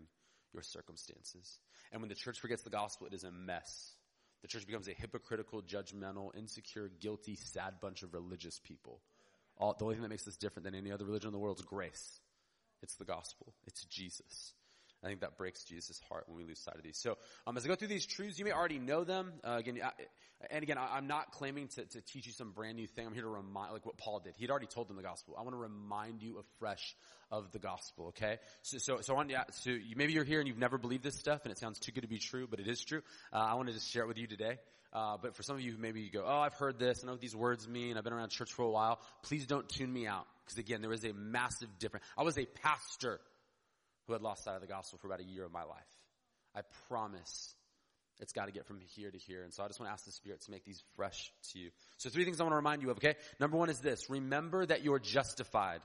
your 0.54 0.62
circumstances. 0.62 1.60
And 1.92 2.02
when 2.02 2.10
the 2.10 2.16
church 2.16 2.40
forgets 2.40 2.62
the 2.62 2.70
gospel, 2.70 3.08
it 3.08 3.14
is 3.14 3.24
a 3.24 3.32
mess. 3.32 3.96
The 4.44 4.48
church 4.48 4.68
becomes 4.68 4.88
a 4.88 4.94
hypocritical, 4.94 5.64
judgmental, 5.64 6.36
insecure, 6.38 6.92
guilty, 7.00 7.36
sad 7.36 7.76
bunch 7.82 8.04
of 8.04 8.14
religious 8.14 8.60
people. 8.64 9.02
All, 9.58 9.76
the 9.78 9.86
only 9.86 9.96
thing 9.96 10.04
that 10.04 10.10
makes 10.10 10.24
this 10.24 10.38
different 10.38 10.66
than 10.66 10.76
any 10.76 10.92
other 10.92 11.06
religion 11.06 11.30
in 11.30 11.34
the 11.34 11.40
world 11.40 11.58
is 11.58 11.66
grace. 11.66 12.20
It's 12.82 12.96
the 12.96 13.06
gospel. 13.06 13.54
It's 13.66 13.84
Jesus. 13.86 14.54
I 15.06 15.08
think 15.08 15.22
that 15.22 15.38
breaks 15.38 15.64
Jesus' 15.64 16.02
heart 16.10 16.24
when 16.28 16.38
we 16.38 16.44
lose 16.44 16.60
sight 16.60 16.76
of 16.76 16.84
these. 16.84 16.98
So, 16.98 17.18
um, 17.46 17.56
as 17.58 17.64
I 17.64 17.68
go 17.68 17.76
through 17.76 17.90
these 17.90 18.08
truths, 18.08 18.40
you 18.40 18.46
may 18.46 18.52
already 18.52 18.80
know 18.80 19.04
them. 19.04 19.34
Uh, 19.44 19.58
again, 19.60 19.80
I, 19.84 19.92
and 20.50 20.64
again, 20.64 20.80
I, 20.80 20.98
am 20.98 21.06
not 21.06 21.32
claiming 21.32 21.68
to, 21.70 21.86
to, 21.86 22.02
teach 22.02 22.26
you 22.26 22.34
some 22.34 22.52
brand 22.52 22.78
new 22.78 22.88
thing. 22.88 23.06
I'm 23.06 23.14
here 23.14 23.24
to 23.24 23.30
remind, 23.30 23.74
like 23.74 23.86
what 23.86 23.98
Paul 23.98 24.20
did. 24.20 24.34
He'd 24.38 24.50
already 24.50 24.66
told 24.66 24.88
them 24.88 24.98
the 24.98 25.04
gospel. 25.04 25.36
I 25.38 25.44
want 25.44 25.54
to 25.54 25.60
remind 25.60 26.24
you 26.24 26.40
afresh 26.40 26.96
of 27.32 27.52
the 27.52 27.60
gospel. 27.60 28.08
Okay, 28.08 28.38
so 28.64 28.80
so 28.80 29.02
so, 29.02 29.16
on, 29.18 29.30
yeah, 29.30 29.44
so 29.52 29.70
you, 29.70 29.96
maybe 29.96 30.14
you're 30.14 30.24
here 30.24 30.40
and 30.40 30.48
you've 30.48 30.58
never 30.58 30.80
believed 30.80 31.04
this 31.04 31.18
stuff, 31.18 31.42
and 31.44 31.52
it 31.52 31.60
sounds 31.60 31.78
too 31.80 31.92
good 31.92 32.02
to 32.02 32.08
be 32.08 32.20
true, 32.20 32.48
but 32.50 32.60
it 32.60 32.68
is 32.68 32.84
true. 32.84 33.02
Uh, 33.32 33.38
I 33.38 33.54
want 33.56 33.68
to 33.68 33.74
just 33.74 33.92
share 33.92 34.04
it 34.04 34.08
with 34.08 34.18
you 34.18 34.28
today. 34.28 34.58
Uh, 34.96 35.18
but 35.22 35.36
for 35.36 35.44
some 35.44 35.58
of 35.58 35.62
you, 35.62 35.76
maybe 35.78 36.00
you 36.00 36.10
go, 36.10 36.24
oh, 36.26 36.40
I've 36.40 36.54
heard 36.54 36.80
this. 36.80 37.02
I 37.04 37.08
know 37.08 37.12
what 37.12 37.22
these 37.22 37.36
words 37.36 37.68
mean. 37.68 37.98
I've 37.98 38.06
been 38.06 38.14
around 38.14 38.30
church 38.30 38.54
for 38.54 38.62
a 38.62 38.70
while. 38.70 39.02
Please 39.24 39.46
don't 39.46 39.68
tune 39.68 39.92
me 39.92 40.08
out. 40.08 40.26
Because 40.46 40.58
again, 40.58 40.82
there 40.82 40.94
is 40.94 41.04
a 41.04 41.12
massive 41.12 41.68
difference. 41.80 42.06
I 42.18 42.24
was 42.24 42.38
a 42.38 42.46
pastor 42.46 43.20
who 44.08 44.14
had 44.14 44.22
lost 44.22 44.46
sight 44.46 44.56
of 44.56 44.62
the 44.62 44.68
gospel 44.68 44.98
for 44.98 45.08
about 45.08 45.20
a 45.20 45.26
year 45.26 45.44
of 45.44 45.52
my 45.52 45.64
life. 45.64 45.84
I 46.56 46.62
promise 46.88 47.54
it's 48.22 48.32
got 48.32 48.46
to 48.46 48.54
get 48.54 48.68
from 48.68 48.80
here 48.96 49.12
to 49.12 49.18
here. 49.18 49.44
And 49.44 49.54
so 49.54 49.66
I 49.66 49.68
just 49.68 49.82
want 49.82 49.90
to 49.90 49.94
ask 49.94 50.06
the 50.06 50.14
Spirit 50.14 50.40
to 50.44 50.52
make 50.52 50.64
these 50.64 50.82
fresh 50.96 51.30
to 51.52 51.60
you. 51.60 51.72
So 51.98 52.10
three 52.10 52.24
things 52.24 52.40
I 52.40 52.44
want 52.44 52.54
to 52.54 52.58
remind 52.58 52.82
you 52.82 52.90
of, 52.90 52.98
okay? 52.98 53.16
Number 53.38 53.58
one 53.58 53.70
is 53.70 53.80
this. 53.80 54.10
Remember 54.10 54.66
that 54.66 54.82
you're 54.82 55.00
justified. 55.00 55.82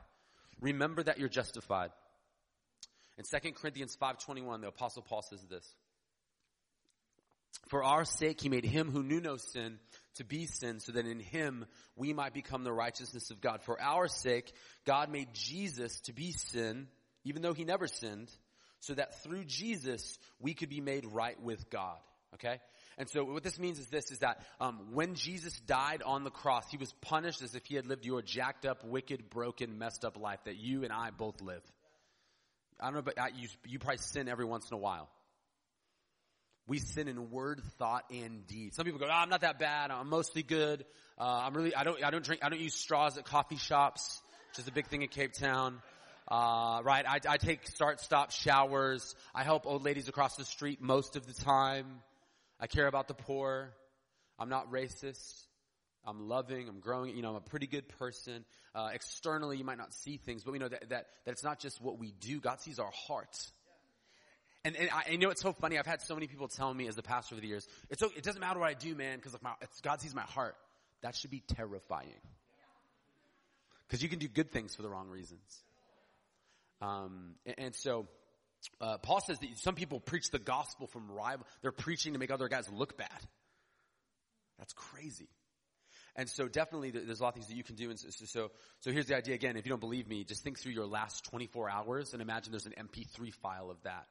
Remember 0.61 1.03
that 1.03 1.19
you're 1.19 1.29
justified. 1.29 1.91
In 3.19 3.25
2 3.25 3.53
Corinthians 3.55 3.97
5.21, 4.01 4.61
the 4.61 4.69
apostle 4.69 5.03
Paul 5.03 5.23
says 5.23 5.45
this. 5.51 5.67
For 7.69 7.85
our 7.85 8.05
sake, 8.05 8.41
he 8.41 8.49
made 8.49 8.65
him 8.65 8.91
who 8.91 9.03
knew 9.03 9.21
no 9.21 9.37
sin 9.37 9.79
to 10.17 10.25
be 10.25 10.47
sin 10.47 10.81
so 10.81 10.93
that 10.93 11.07
in 11.07 11.21
him 11.21 11.67
we 11.97 12.13
might 12.13 12.35
become 12.35 12.65
the 12.65 12.73
righteousness 12.73 13.31
of 13.31 13.41
God. 13.41 13.63
For 13.63 13.81
our 13.81 14.09
sake, 14.09 14.53
God 14.85 15.11
made 15.11 15.29
Jesus 15.33 16.01
to 16.03 16.13
be 16.13 16.33
sin, 16.33 16.89
even 17.25 17.43
though 17.43 17.55
he 17.55 17.65
never 17.65 17.87
sinned, 17.87 18.31
so 18.81 18.95
that 18.95 19.23
through 19.23 19.45
Jesus 19.45 20.19
we 20.41 20.55
could 20.55 20.69
be 20.69 20.81
made 20.81 21.05
right 21.07 21.41
with 21.41 21.71
God. 21.71 21.99
Okay? 22.35 22.61
And 22.99 23.09
so 23.09 23.25
what 23.25 23.43
this 23.43 23.59
means 23.59 23.79
is 23.79 23.87
this, 23.87 24.11
is 24.11 24.19
that 24.19 24.43
um, 24.61 24.89
when 24.93 25.15
Jesus 25.15 25.59
died 25.61 26.03
on 26.05 26.25
the 26.25 26.31
cross, 26.31 26.65
he 26.71 26.77
was 26.77 26.93
punished 27.01 27.43
as 27.43 27.55
if 27.55 27.65
he 27.67 27.77
had 27.77 27.87
lived 27.87 28.05
your 28.05 28.21
jacked 28.21 28.67
up, 28.67 28.85
wicked, 28.85 29.31
broken, 29.31 29.79
messed 29.79 30.05
up 30.05 30.19
life 30.19 30.41
that 30.45 30.57
you 30.57 30.85
and 30.85 30.93
I 30.93 31.11
both 31.11 31.41
live. 31.41 31.63
I 32.79 32.87
don't 32.87 32.95
know, 32.95 33.03
but 33.03 33.17
you, 33.37 33.49
you 33.67 33.79
probably 33.79 33.99
sin 33.99 34.29
every 34.29 34.45
once 34.45 34.69
in 34.71 34.75
a 34.75 34.79
while. 34.81 35.09
We 36.71 36.79
sin 36.79 37.09
in 37.09 37.33
word, 37.33 37.61
thought, 37.81 38.05
and 38.13 38.47
deed. 38.47 38.75
Some 38.75 38.85
people 38.85 39.01
go, 39.01 39.07
oh, 39.07 39.13
I'm 39.13 39.29
not 39.29 39.41
that 39.41 39.59
bad. 39.59 39.91
I'm 39.91 40.09
mostly 40.09 40.45
good. 40.45 40.85
Uh, 41.19 41.25
I'm 41.25 41.53
really, 41.53 41.75
I 41.75 41.83
don't, 41.83 42.01
I 42.01 42.13
don't 42.13 42.25
drink, 42.25 42.45
I 42.45 42.49
don't 42.49 42.61
use 42.61 42.75
straws 42.75 43.19
at 43.19 43.25
coffee 43.25 43.57
shops, 43.57 44.23
which 44.51 44.61
is 44.61 44.69
a 44.69 44.71
big 44.71 44.87
thing 44.87 45.03
in 45.03 45.09
Cape 45.09 45.33
Town. 45.33 45.83
Uh, 46.29 46.81
right, 46.85 47.05
I, 47.09 47.19
I 47.29 47.39
take 47.39 47.67
start, 47.67 47.99
stop 48.01 48.31
showers. 48.31 49.17
I 49.35 49.43
help 49.43 49.67
old 49.67 49.83
ladies 49.83 50.09
across 50.09 50.37
the 50.37 50.45
street 50.45 50.81
most 50.81 51.17
of 51.17 51.27
the 51.27 51.33
time. 51.43 51.87
I 52.61 52.69
care 52.69 52.87
about 52.87 53.09
the 53.09 53.15
poor. 53.15 53.71
I'm 54.39 54.49
not 54.49 54.71
racist. 54.71 55.43
I'm 56.07 56.29
loving. 56.29 56.69
I'm 56.69 56.79
growing. 56.79 57.17
You 57.17 57.23
know, 57.23 57.31
I'm 57.31 57.35
a 57.35 57.41
pretty 57.41 57.67
good 57.67 57.89
person. 57.99 58.45
Uh, 58.77 58.91
externally, 58.95 59.57
you 59.57 59.65
might 59.65 59.79
not 59.79 59.93
see 59.93 60.19
things, 60.19 60.45
but 60.45 60.53
we 60.53 60.61
know 60.61 60.69
that, 60.69 60.89
that, 60.91 61.07
that 61.25 61.33
it's 61.33 61.43
not 61.43 61.59
just 61.59 61.83
what 61.83 61.99
we 61.99 62.13
do. 62.21 62.39
God 62.39 62.61
sees 62.61 62.79
our 62.79 62.93
hearts. 63.09 63.51
And, 64.65 64.77
and 64.77 64.91
I, 64.91 65.17
know, 65.17 65.31
it's 65.31 65.41
so 65.41 65.53
funny. 65.53 65.79
I've 65.79 65.87
had 65.87 66.03
so 66.03 66.15
many 66.15 66.27
people 66.27 66.49
tell 66.49 66.73
me 66.73 66.87
as 66.87 66.97
the 66.97 67.03
pastor 67.03 67.35
over 67.35 67.41
the 67.41 67.49
years, 67.49 67.67
it's, 67.89 68.03
it 68.03 68.23
doesn't 68.23 68.41
matter 68.41 68.61
what 68.61 68.69
I 68.69 68.75
do, 68.75 68.95
man, 68.95 69.19
because 69.19 69.37
God 69.83 70.01
sees 70.01 70.15
my 70.15 70.23
heart. 70.23 70.55
That 71.03 71.15
should 71.15 71.31
be 71.31 71.43
terrifying. 71.57 72.21
Because 73.89 74.03
you 74.03 74.09
can 74.09 74.19
do 74.19 74.29
good 74.29 74.53
things 74.53 74.75
for 74.75 74.83
the 74.83 74.91
wrong 74.91 75.09
reasons. 75.09 75.63
Um, 76.83 77.35
and, 77.47 77.55
and, 77.59 77.75
so, 77.75 78.07
uh, 78.81 78.99
Paul 78.99 79.21
says 79.21 79.39
that 79.39 79.49
some 79.59 79.75
people 79.75 79.99
preach 79.99 80.31
the 80.31 80.39
gospel 80.39 80.87
from 80.87 81.11
rival. 81.11 81.47
They're 81.63 81.73
preaching 81.73 82.13
to 82.13 82.19
make 82.19 82.31
other 82.31 82.49
guys 82.49 82.69
look 82.71 82.99
bad. 82.99 83.09
That's 84.59 84.75
crazy. 84.75 85.29
And 86.17 86.29
so 86.29 86.49
definitely 86.49 86.91
there's 86.91 87.21
a 87.21 87.23
lot 87.23 87.31
of 87.31 87.35
things 87.35 87.47
that 87.49 87.57
you 87.57 87.63
can 87.63 87.77
do. 87.77 87.89
And 87.89 87.99
so, 87.99 88.09
so, 88.11 88.51
so 88.81 88.91
here's 88.91 89.07
the 89.07 89.17
idea 89.17 89.35
again. 89.35 89.57
If 89.57 89.65
you 89.65 89.71
don't 89.71 89.81
believe 89.81 90.07
me, 90.07 90.25
just 90.25 90.43
think 90.43 90.59
through 90.59 90.73
your 90.73 90.87
last 90.87 91.25
24 91.25 91.71
hours 91.71 92.13
and 92.13 92.21
imagine 92.21 92.53
there's 92.53 92.67
an 92.67 92.75
MP3 92.79 93.33
file 93.35 93.71
of 93.71 93.83
that 93.85 94.07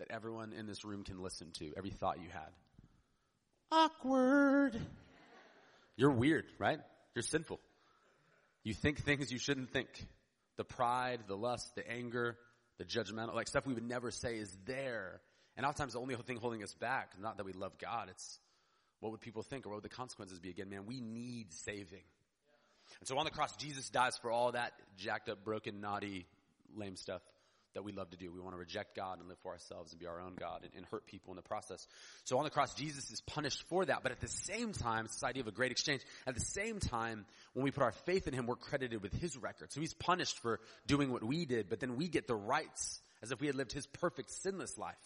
that 0.00 0.10
everyone 0.10 0.52
in 0.52 0.66
this 0.66 0.84
room 0.84 1.04
can 1.04 1.22
listen 1.22 1.50
to, 1.58 1.72
every 1.76 1.90
thought 1.90 2.20
you 2.20 2.28
had. 2.30 2.50
Awkward. 3.70 4.80
You're 5.96 6.10
weird, 6.10 6.46
right? 6.58 6.80
You're 7.14 7.22
sinful. 7.22 7.60
You 8.64 8.74
think 8.74 9.04
things 9.04 9.30
you 9.30 9.38
shouldn't 9.38 9.70
think. 9.70 9.88
The 10.56 10.64
pride, 10.64 11.20
the 11.28 11.36
lust, 11.36 11.74
the 11.74 11.88
anger, 11.88 12.36
the 12.78 12.84
judgmental, 12.84 13.34
like 13.34 13.46
stuff 13.46 13.66
we 13.66 13.74
would 13.74 13.86
never 13.86 14.10
say 14.10 14.36
is 14.36 14.54
there. 14.66 15.20
And 15.56 15.64
oftentimes 15.66 15.92
the 15.92 16.00
only 16.00 16.16
thing 16.16 16.38
holding 16.38 16.62
us 16.62 16.74
back, 16.74 17.12
not 17.20 17.36
that 17.36 17.44
we 17.44 17.52
love 17.52 17.78
God, 17.78 18.08
it's 18.10 18.38
what 19.00 19.12
would 19.12 19.20
people 19.20 19.42
think 19.42 19.66
or 19.66 19.70
what 19.70 19.76
would 19.76 19.84
the 19.84 19.94
consequences 19.94 20.38
be? 20.38 20.50
Again, 20.50 20.70
man, 20.70 20.86
we 20.86 21.00
need 21.00 21.52
saving. 21.52 22.04
And 22.98 23.08
so 23.08 23.16
on 23.18 23.24
the 23.24 23.30
cross, 23.30 23.54
Jesus 23.56 23.88
dies 23.90 24.16
for 24.18 24.30
all 24.30 24.52
that 24.52 24.72
jacked 24.96 25.28
up, 25.28 25.44
broken, 25.44 25.80
naughty, 25.80 26.26
lame 26.74 26.96
stuff 26.96 27.22
that 27.74 27.84
we 27.84 27.92
love 27.92 28.10
to 28.10 28.16
do. 28.16 28.32
We 28.32 28.40
want 28.40 28.54
to 28.54 28.58
reject 28.58 28.96
God 28.96 29.18
and 29.18 29.28
live 29.28 29.38
for 29.42 29.52
ourselves 29.52 29.92
and 29.92 30.00
be 30.00 30.06
our 30.06 30.20
own 30.20 30.34
God 30.38 30.60
and, 30.62 30.72
and, 30.76 30.86
hurt 30.90 31.06
people 31.06 31.32
in 31.32 31.36
the 31.36 31.42
process. 31.42 31.86
So 32.24 32.38
on 32.38 32.44
the 32.44 32.50
cross, 32.50 32.74
Jesus 32.74 33.10
is 33.10 33.20
punished 33.20 33.62
for 33.68 33.84
that. 33.84 34.02
But 34.02 34.12
at 34.12 34.20
the 34.20 34.28
same 34.28 34.72
time, 34.72 35.04
it's 35.04 35.14
this 35.14 35.24
idea 35.24 35.42
of 35.42 35.48
a 35.48 35.52
great 35.52 35.70
exchange. 35.70 36.02
At 36.26 36.34
the 36.34 36.40
same 36.40 36.80
time, 36.80 37.26
when 37.52 37.64
we 37.64 37.70
put 37.70 37.82
our 37.82 37.92
faith 37.92 38.26
in 38.26 38.34
Him, 38.34 38.46
we're 38.46 38.56
credited 38.56 39.02
with 39.02 39.12
His 39.12 39.36
record. 39.36 39.72
So 39.72 39.80
He's 39.80 39.94
punished 39.94 40.38
for 40.40 40.60
doing 40.86 41.12
what 41.12 41.22
we 41.22 41.46
did, 41.46 41.68
but 41.68 41.80
then 41.80 41.96
we 41.96 42.08
get 42.08 42.26
the 42.26 42.34
rights 42.34 43.00
as 43.22 43.30
if 43.30 43.40
we 43.40 43.46
had 43.46 43.56
lived 43.56 43.72
His 43.72 43.86
perfect 43.86 44.30
sinless 44.30 44.76
life. 44.76 44.96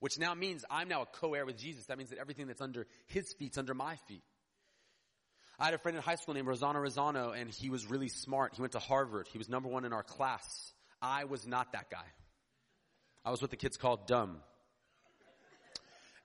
Which 0.00 0.18
now 0.18 0.34
means 0.34 0.64
I'm 0.70 0.88
now 0.88 1.02
a 1.02 1.06
co-heir 1.06 1.44
with 1.44 1.58
Jesus. 1.58 1.86
That 1.86 1.98
means 1.98 2.10
that 2.10 2.18
everything 2.18 2.46
that's 2.46 2.62
under 2.62 2.86
His 3.06 3.32
feet's 3.38 3.58
under 3.58 3.74
my 3.74 3.96
feet. 4.08 4.22
I 5.58 5.66
had 5.66 5.74
a 5.74 5.78
friend 5.78 5.94
in 5.94 6.02
high 6.02 6.14
school 6.14 6.32
named 6.32 6.48
Rosano 6.48 6.76
Rosano, 6.76 7.38
and 7.38 7.50
he 7.50 7.68
was 7.68 7.84
really 7.84 8.08
smart. 8.08 8.54
He 8.54 8.62
went 8.62 8.72
to 8.72 8.78
Harvard. 8.78 9.28
He 9.30 9.36
was 9.36 9.50
number 9.50 9.68
one 9.68 9.84
in 9.84 9.92
our 9.92 10.02
class. 10.02 10.72
I 11.02 11.24
was 11.24 11.46
not 11.46 11.72
that 11.72 11.90
guy. 11.90 12.04
I 13.24 13.30
was 13.30 13.40
what 13.40 13.50
the 13.50 13.56
kids 13.56 13.76
called 13.76 14.06
dumb. 14.06 14.38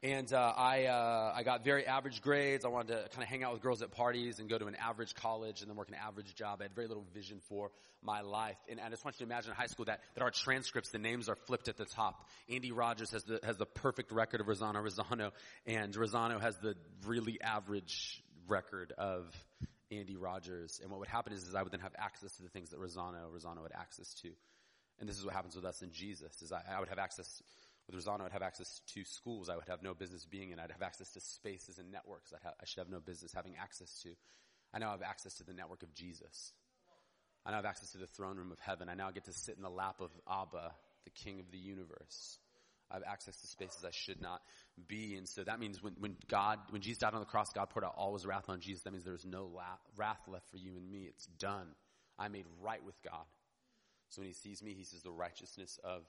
And 0.04 0.32
uh, 0.32 0.54
I 0.56 0.86
uh, 0.86 1.34
I 1.36 1.42
got 1.42 1.64
very 1.64 1.88
average 1.88 2.22
grades. 2.22 2.64
I 2.64 2.68
wanted 2.68 2.90
to 2.90 3.10
kind 3.10 3.24
of 3.24 3.28
hang 3.28 3.44
out 3.44 3.54
with 3.54 3.64
girls 3.64 3.82
at 3.82 3.90
parties 3.90 4.38
and 4.38 4.48
go 4.48 4.58
to 4.58 4.68
an 4.68 4.76
average 4.76 5.16
college 5.16 5.62
and 5.62 5.70
then 5.70 5.76
work 5.76 5.88
an 5.88 5.96
average 5.96 6.36
job. 6.36 6.60
I 6.60 6.66
had 6.66 6.76
very 6.76 6.88
little 6.88 7.08
vision 7.12 7.40
for 7.50 7.72
my 8.04 8.22
life. 8.22 8.58
And, 8.70 8.80
I 8.80 8.90
just 8.90 9.04
want 9.04 9.20
you 9.20 9.26
to 9.26 9.32
imagine 9.32 9.50
in 9.50 9.56
high 9.56 9.66
school 9.66 9.86
that, 9.86 10.02
that 10.14 10.22
our 10.22 10.30
transcripts, 10.30 10.92
the 10.92 11.00
names 11.00 11.28
are 11.28 11.36
flipped 11.36 11.70
at 11.70 11.78
the 11.78 11.86
top. 11.86 12.28
Andy 12.48 12.72
Rogers 12.72 13.10
has 13.12 13.24
the 13.24 13.40
has 13.42 13.58
the 13.58 13.66
perfect 13.66 14.12
record 14.12 14.42
of 14.42 14.48
Rosano 14.48 14.76
Rosano, 14.76 15.32
and 15.66 15.92
Rosano 15.96 16.40
has 16.40 16.56
the 16.58 16.76
really 17.08 17.42
average 17.42 18.22
record 18.48 18.94
of 19.00 19.26
Andy 19.90 20.18
Rogers. 20.18 20.82
And 20.84 20.92
what 20.92 21.00
would 21.00 21.10
happen 21.10 21.34
is, 21.34 21.48
is 21.48 21.56
I 21.56 21.64
would 21.64 21.72
then 21.72 21.80
have 21.80 21.96
access 21.98 22.36
to 22.36 22.44
the 22.44 22.50
things 22.50 22.70
that 22.70 22.80
Rosano 22.80 23.32
Rosano 23.36 23.64
had 23.64 23.72
access 23.74 24.14
to. 24.22 24.30
And 25.00 25.10
this 25.10 25.18
is 25.18 25.26
what 25.26 25.34
happens 25.34 25.56
with 25.56 25.66
us 25.66 25.82
in 25.82 25.92
Jesus, 25.92 26.42
is 26.42 26.52
I, 26.52 26.62
I 26.70 26.80
would 26.80 26.90
have 26.90 27.00
access, 27.00 27.42
with 27.88 27.96
Rosano, 28.04 28.22
I'd 28.22 28.32
have 28.32 28.42
access 28.42 28.82
to 28.94 29.04
schools 29.04 29.50
I 29.50 29.56
would 29.56 29.68
have 29.68 29.84
no 29.84 29.94
business 29.94 30.26
being 30.26 30.52
in. 30.52 30.60
I'd 30.60 30.72
have 30.72 30.82
access 30.82 31.12
to 31.12 31.20
spaces 31.20 31.78
and 31.78 31.92
networks 31.92 32.34
I'd 32.34 32.44
ha- 32.44 32.56
I 32.62 32.66
should 32.66 32.80
have 32.80 32.90
no 32.90 33.00
business 33.00 33.34
having 33.34 33.56
access 33.62 34.02
to. 34.04 34.10
I 34.74 34.80
now 34.80 34.92
have 34.92 35.02
access 35.02 35.36
to 35.36 35.44
the 35.44 35.54
network 35.54 35.84
of 35.84 35.94
Jesus. 35.94 36.54
I 37.46 37.52
now 37.52 37.58
have 37.58 37.66
access 37.66 37.92
to 37.92 37.98
the 37.98 38.08
throne 38.08 38.38
room 38.38 38.52
of 38.52 38.60
heaven. 38.60 38.90
I 38.90 38.96
now 38.96 39.12
get 39.12 39.26
to 39.26 39.34
sit 39.34 39.56
in 39.56 39.62
the 39.62 39.70
lap 39.70 40.02
of 40.02 40.10
Abba, 40.30 40.72
the 41.04 41.12
King 41.12 41.40
of 41.40 41.52
the 41.52 41.58
universe. 41.58 42.40
I 42.90 42.96
have 42.96 43.04
access 43.08 43.36
to 43.38 43.48
spaces 43.48 43.84
I 43.86 43.92
should 43.92 44.22
not 44.22 44.42
be. 44.88 45.16
And 45.16 45.28
so 45.28 45.44
that 45.44 45.60
means 45.60 45.82
when, 45.82 45.94
when 46.00 46.16
God, 46.28 46.60
when 46.70 46.82
Jesus 46.82 47.00
died 47.00 47.14
on 47.14 47.20
the 47.20 47.26
cross, 47.26 47.48
God 47.54 47.70
poured 47.70 47.86
out 47.86 47.96
all 47.98 48.14
his 48.14 48.26
wrath 48.26 48.50
on 48.50 48.62
Jesus. 48.62 48.84
That 48.84 48.94
means 48.94 49.04
there's 49.06 49.26
no 49.26 49.46
la- 49.46 49.80
wrath 49.98 50.22
left 50.28 50.50
for 50.50 50.58
you 50.58 50.76
and 50.76 50.90
me. 50.90 51.06
It's 51.08 51.26
done. 51.40 51.68
I 52.18 52.28
made 52.28 52.46
right 52.62 52.84
with 52.84 52.96
God. 53.04 53.26
So 54.10 54.22
when 54.22 54.28
he 54.28 54.34
sees 54.34 54.62
me, 54.62 54.74
he 54.74 54.84
says, 54.84 55.02
the 55.02 55.12
righteousness 55.12 55.80
of 55.84 56.04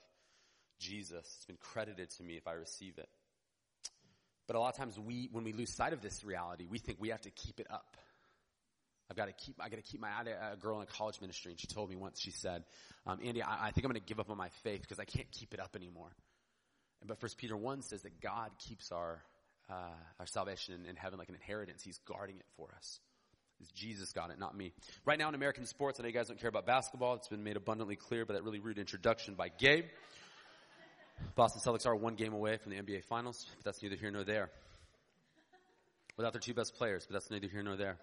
Jesus. 0.79 1.25
It's 1.37 1.45
been 1.45 1.57
credited 1.57 2.09
to 2.11 2.23
me 2.23 2.37
if 2.37 2.47
I 2.47 2.53
receive 2.53 2.97
it. 2.97 3.09
But 4.47 4.55
a 4.55 4.59
lot 4.59 4.69
of 4.69 4.77
times 4.77 4.97
we, 4.97 5.29
when 5.31 5.43
we 5.43 5.51
lose 5.51 5.75
sight 5.75 5.93
of 5.93 6.01
this 6.01 6.23
reality, 6.23 6.65
we 6.69 6.77
think 6.77 6.99
we 7.01 7.09
have 7.09 7.21
to 7.21 7.31
keep 7.31 7.59
it 7.59 7.67
up. 7.69 7.97
I've 9.09 9.17
got 9.17 9.27
to 9.27 9.33
keep, 9.33 9.55
I 9.59 9.69
got 9.69 9.77
to 9.77 9.81
keep 9.81 10.01
my, 10.01 10.09
had 10.09 10.27
a 10.27 10.57
girl 10.57 10.81
in 10.81 10.87
college 10.87 11.19
ministry 11.21 11.51
and 11.51 11.59
she 11.59 11.67
told 11.67 11.89
me 11.89 11.95
once, 11.95 12.19
she 12.19 12.31
said, 12.31 12.63
um, 13.05 13.19
Andy, 13.23 13.41
I, 13.41 13.67
I 13.67 13.71
think 13.71 13.85
I'm 13.85 13.91
going 13.91 14.01
to 14.01 14.07
give 14.07 14.19
up 14.19 14.29
on 14.29 14.37
my 14.37 14.49
faith 14.63 14.81
because 14.81 14.99
I 14.99 15.05
can't 15.05 15.29
keep 15.31 15.53
it 15.53 15.59
up 15.59 15.75
anymore. 15.75 16.11
But 17.05 17.19
First 17.19 17.37
Peter 17.37 17.55
1 17.55 17.83
says 17.83 18.01
that 18.01 18.19
God 18.21 18.51
keeps 18.67 18.91
our, 18.91 19.21
uh, 19.69 19.95
our 20.19 20.25
salvation 20.25 20.75
in, 20.75 20.89
in 20.89 20.95
heaven 20.95 21.19
like 21.19 21.29
an 21.29 21.35
inheritance. 21.35 21.83
He's 21.83 21.99
guarding 21.99 22.37
it 22.37 22.45
for 22.57 22.69
us. 22.75 22.99
It's 23.61 23.71
Jesus 23.71 24.11
got 24.11 24.29
it, 24.29 24.39
not 24.39 24.55
me. 24.55 24.73
Right 25.05 25.17
now 25.17 25.29
in 25.29 25.35
American 25.35 25.65
sports, 25.65 25.99
I 25.99 26.03
know 26.03 26.07
you 26.07 26.13
guys 26.13 26.27
don't 26.27 26.39
care 26.39 26.49
about 26.49 26.65
basketball. 26.65 27.15
It's 27.15 27.27
been 27.27 27.43
made 27.43 27.57
abundantly 27.57 27.95
clear 27.95 28.25
by 28.25 28.35
that 28.35 28.43
really 28.43 28.59
rude 28.59 28.77
introduction 28.77 29.35
by 29.35 29.49
Gabe. 29.49 29.85
Boston 31.35 31.61
Celtics 31.61 31.87
are 31.87 31.95
one 31.95 32.15
game 32.15 32.33
away 32.33 32.57
from 32.57 32.71
the 32.71 32.77
NBA 32.77 33.03
Finals, 33.05 33.47
but 33.57 33.65
that's 33.65 33.81
neither 33.81 33.95
here 33.95 34.11
nor 34.11 34.23
there. 34.23 34.49
Without 36.15 36.33
their 36.33 36.39
two 36.39 36.53
best 36.53 36.75
players, 36.75 37.05
but 37.05 37.13
that's 37.13 37.31
neither 37.31 37.47
here 37.47 37.63
nor 37.63 37.75
there. 37.75 37.97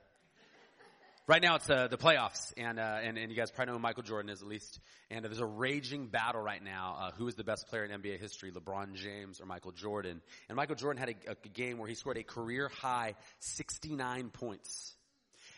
Right 1.27 1.41
now 1.41 1.55
it's 1.55 1.71
uh, 1.71 1.89
the 1.89 1.97
playoffs, 1.97 2.53
and, 2.59 2.79
uh, 2.79 2.99
and 3.03 3.17
and 3.17 3.31
you 3.31 3.37
guys 3.37 3.51
probably 3.51 3.73
know 3.73 3.79
who 3.79 3.83
Michael 3.83 4.03
Jordan 4.03 4.29
is 4.29 4.43
at 4.43 4.47
least. 4.47 4.79
And 5.11 5.25
uh, 5.25 5.29
there's 5.29 5.41
a 5.41 5.47
raging 5.47 6.09
battle 6.09 6.43
right 6.43 6.63
now. 6.63 6.99
Uh, 7.01 7.11
who 7.13 7.27
is 7.29 7.35
the 7.35 7.45
best 7.45 7.69
player 7.69 7.83
in 7.83 8.03
NBA 8.03 8.21
history, 8.21 8.53
LeBron 8.53 8.93
James 8.93 9.41
or 9.41 9.47
Michael 9.47 9.73
Jordan? 9.73 10.21
And 10.51 10.57
Michael 10.57 10.75
Jordan 10.75 11.01
had 11.01 11.17
a, 11.27 11.31
a 11.31 11.49
game 11.49 11.79
where 11.79 11.89
he 11.89 11.95
scored 11.95 12.19
a 12.19 12.23
career 12.25 12.69
high 12.69 13.15
69 13.39 14.29
points. 14.31 14.95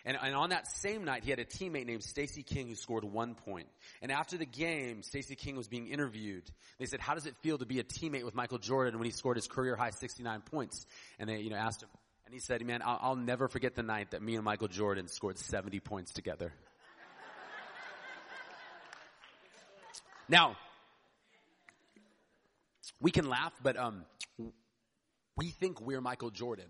And, 0.06 0.16
and 0.22 0.36
on 0.36 0.50
that 0.50 0.68
same 0.68 1.04
night, 1.04 1.24
he 1.24 1.30
had 1.30 1.40
a 1.40 1.44
teammate 1.44 1.84
named 1.84 2.04
Stacy 2.04 2.44
King 2.44 2.68
who 2.68 2.76
scored 2.76 3.02
one 3.02 3.34
point. 3.34 3.66
And 4.00 4.12
after 4.12 4.38
the 4.38 4.46
game, 4.46 5.02
Stacy 5.02 5.34
King 5.34 5.56
was 5.56 5.66
being 5.66 5.88
interviewed. 5.88 6.44
They 6.78 6.86
said, 6.86 7.00
how 7.00 7.14
does 7.14 7.26
it 7.26 7.34
feel 7.42 7.58
to 7.58 7.66
be 7.66 7.80
a 7.80 7.84
teammate 7.84 8.24
with 8.24 8.36
Michael 8.36 8.58
Jordan 8.58 9.00
when 9.00 9.06
he 9.06 9.10
scored 9.10 9.36
his 9.36 9.48
career 9.48 9.74
high 9.74 9.90
69 9.90 10.42
points? 10.42 10.86
And 11.18 11.28
they, 11.28 11.40
you 11.40 11.50
know, 11.50 11.56
asked 11.56 11.82
him, 11.82 11.88
and 12.24 12.32
he 12.32 12.38
said, 12.38 12.64
man, 12.64 12.82
I'll, 12.84 12.98
I'll 13.02 13.16
never 13.16 13.48
forget 13.48 13.74
the 13.74 13.82
night 13.82 14.12
that 14.12 14.22
me 14.22 14.36
and 14.36 14.44
Michael 14.44 14.68
Jordan 14.68 15.08
scored 15.08 15.38
70 15.38 15.80
points 15.80 16.12
together. 16.12 16.52
Now, 20.28 20.56
we 23.00 23.12
can 23.12 23.28
laugh, 23.28 23.52
but 23.62 23.76
um, 23.76 24.04
we 25.36 25.50
think 25.50 25.80
we're 25.80 26.00
Michael 26.00 26.30
Jordan 26.30 26.66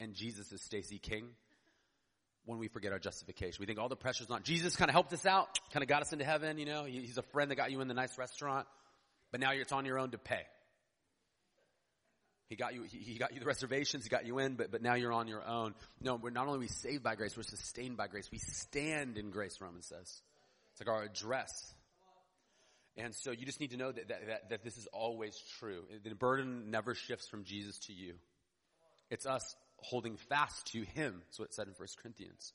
and 0.00 0.14
Jesus 0.14 0.50
is 0.50 0.60
Stacy 0.60 0.98
King 0.98 1.28
when 2.50 2.58
we 2.58 2.66
forget 2.66 2.92
our 2.92 2.98
justification. 2.98 3.56
We 3.60 3.66
think 3.66 3.78
all 3.78 3.88
the 3.88 3.96
pressure's 3.96 4.28
on. 4.28 4.42
Jesus 4.42 4.74
kind 4.74 4.90
of 4.90 4.92
helped 4.92 5.12
us 5.12 5.24
out, 5.24 5.48
kind 5.72 5.84
of 5.84 5.88
got 5.88 6.02
us 6.02 6.12
into 6.12 6.24
heaven, 6.24 6.58
you 6.58 6.66
know. 6.66 6.84
He's 6.84 7.16
a 7.16 7.22
friend 7.22 7.50
that 7.50 7.54
got 7.54 7.70
you 7.70 7.80
in 7.80 7.86
the 7.86 7.94
nice 7.94 8.18
restaurant, 8.18 8.66
but 9.30 9.40
now 9.40 9.52
it's 9.52 9.70
on 9.70 9.84
your 9.84 10.00
own 10.00 10.10
to 10.10 10.18
pay. 10.18 10.42
He 12.48 12.56
got 12.56 12.74
you, 12.74 12.82
he, 12.82 12.98
he 12.98 13.18
got 13.18 13.32
you 13.32 13.38
the 13.38 13.46
reservations, 13.46 14.02
he 14.02 14.10
got 14.10 14.26
you 14.26 14.40
in, 14.40 14.56
but, 14.56 14.72
but 14.72 14.82
now 14.82 14.94
you're 14.94 15.12
on 15.12 15.28
your 15.28 15.46
own. 15.46 15.74
No, 16.02 16.16
we're 16.16 16.30
not 16.30 16.48
only 16.48 16.58
we 16.58 16.66
saved 16.66 17.04
by 17.04 17.14
grace, 17.14 17.36
we're 17.36 17.44
sustained 17.44 17.96
by 17.96 18.08
grace. 18.08 18.28
We 18.32 18.38
stand 18.38 19.16
in 19.16 19.30
grace, 19.30 19.60
Romans 19.60 19.86
says. 19.86 20.20
It's 20.72 20.80
like 20.84 20.88
our 20.88 21.04
address. 21.04 21.72
And 22.96 23.14
so 23.14 23.30
you 23.30 23.46
just 23.46 23.60
need 23.60 23.70
to 23.70 23.76
know 23.76 23.92
that, 23.92 24.08
that, 24.08 24.26
that, 24.26 24.50
that 24.50 24.64
this 24.64 24.76
is 24.76 24.88
always 24.92 25.40
true. 25.60 25.84
The 26.02 26.14
burden 26.16 26.72
never 26.72 26.96
shifts 26.96 27.28
from 27.28 27.44
Jesus 27.44 27.78
to 27.86 27.92
you. 27.92 28.14
It's 29.08 29.26
us 29.26 29.54
holding 29.82 30.16
fast 30.16 30.72
to 30.72 30.82
Him. 30.82 31.22
That's 31.26 31.38
what 31.38 31.48
it 31.48 31.54
said 31.54 31.68
in 31.68 31.74
1 31.74 31.88
Corinthians. 32.00 32.52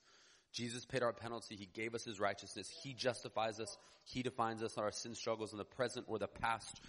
Jesus 0.53 0.85
paid 0.85 1.03
our 1.03 1.13
penalty. 1.13 1.55
He 1.55 1.65
gave 1.65 1.95
us 1.95 2.05
His 2.05 2.19
righteousness. 2.19 2.69
He 2.83 2.93
justifies 2.93 3.59
us. 3.59 3.77
He 4.05 4.23
defines 4.23 4.63
us, 4.63 4.77
not 4.77 4.83
our 4.83 4.91
sin 4.91 5.15
struggles 5.15 5.51
in 5.51 5.57
the 5.57 5.65
present 5.65 6.05
or 6.07 6.17
the 6.17 6.27
past 6.27 6.79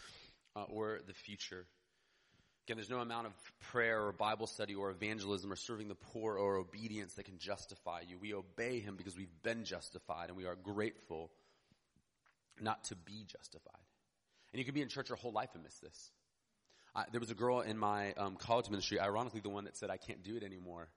uh, 0.54 0.64
or 0.68 1.00
the 1.06 1.14
future. 1.14 1.66
Again, 2.66 2.76
there's 2.76 2.90
no 2.90 2.98
amount 2.98 3.26
of 3.26 3.32
prayer 3.70 4.06
or 4.06 4.12
Bible 4.12 4.46
study 4.46 4.74
or 4.74 4.90
evangelism 4.90 5.52
or 5.52 5.56
serving 5.56 5.88
the 5.88 5.94
poor 5.94 6.36
or 6.36 6.56
obedience 6.56 7.14
that 7.14 7.24
can 7.24 7.38
justify 7.38 8.00
you. 8.08 8.18
We 8.18 8.34
obey 8.34 8.80
Him 8.80 8.96
because 8.96 9.16
we've 9.16 9.42
been 9.42 9.64
justified 9.64 10.28
and 10.28 10.36
we 10.36 10.46
are 10.46 10.56
grateful 10.56 11.30
not 12.60 12.84
to 12.84 12.96
be 12.96 13.24
justified. 13.26 13.74
And 14.52 14.58
you 14.58 14.64
can 14.64 14.74
be 14.74 14.82
in 14.82 14.88
church 14.88 15.08
your 15.08 15.16
whole 15.16 15.32
life 15.32 15.50
and 15.54 15.62
miss 15.62 15.78
this. 15.78 16.10
I, 16.96 17.04
there 17.12 17.20
was 17.20 17.30
a 17.30 17.34
girl 17.34 17.60
in 17.60 17.76
my 17.76 18.14
um, 18.14 18.36
college 18.36 18.70
ministry, 18.70 18.98
ironically 18.98 19.40
the 19.40 19.50
one 19.50 19.64
that 19.64 19.76
said, 19.76 19.90
I 19.90 19.98
can't 19.98 20.22
do 20.22 20.36
it 20.36 20.42
anymore. 20.42 20.88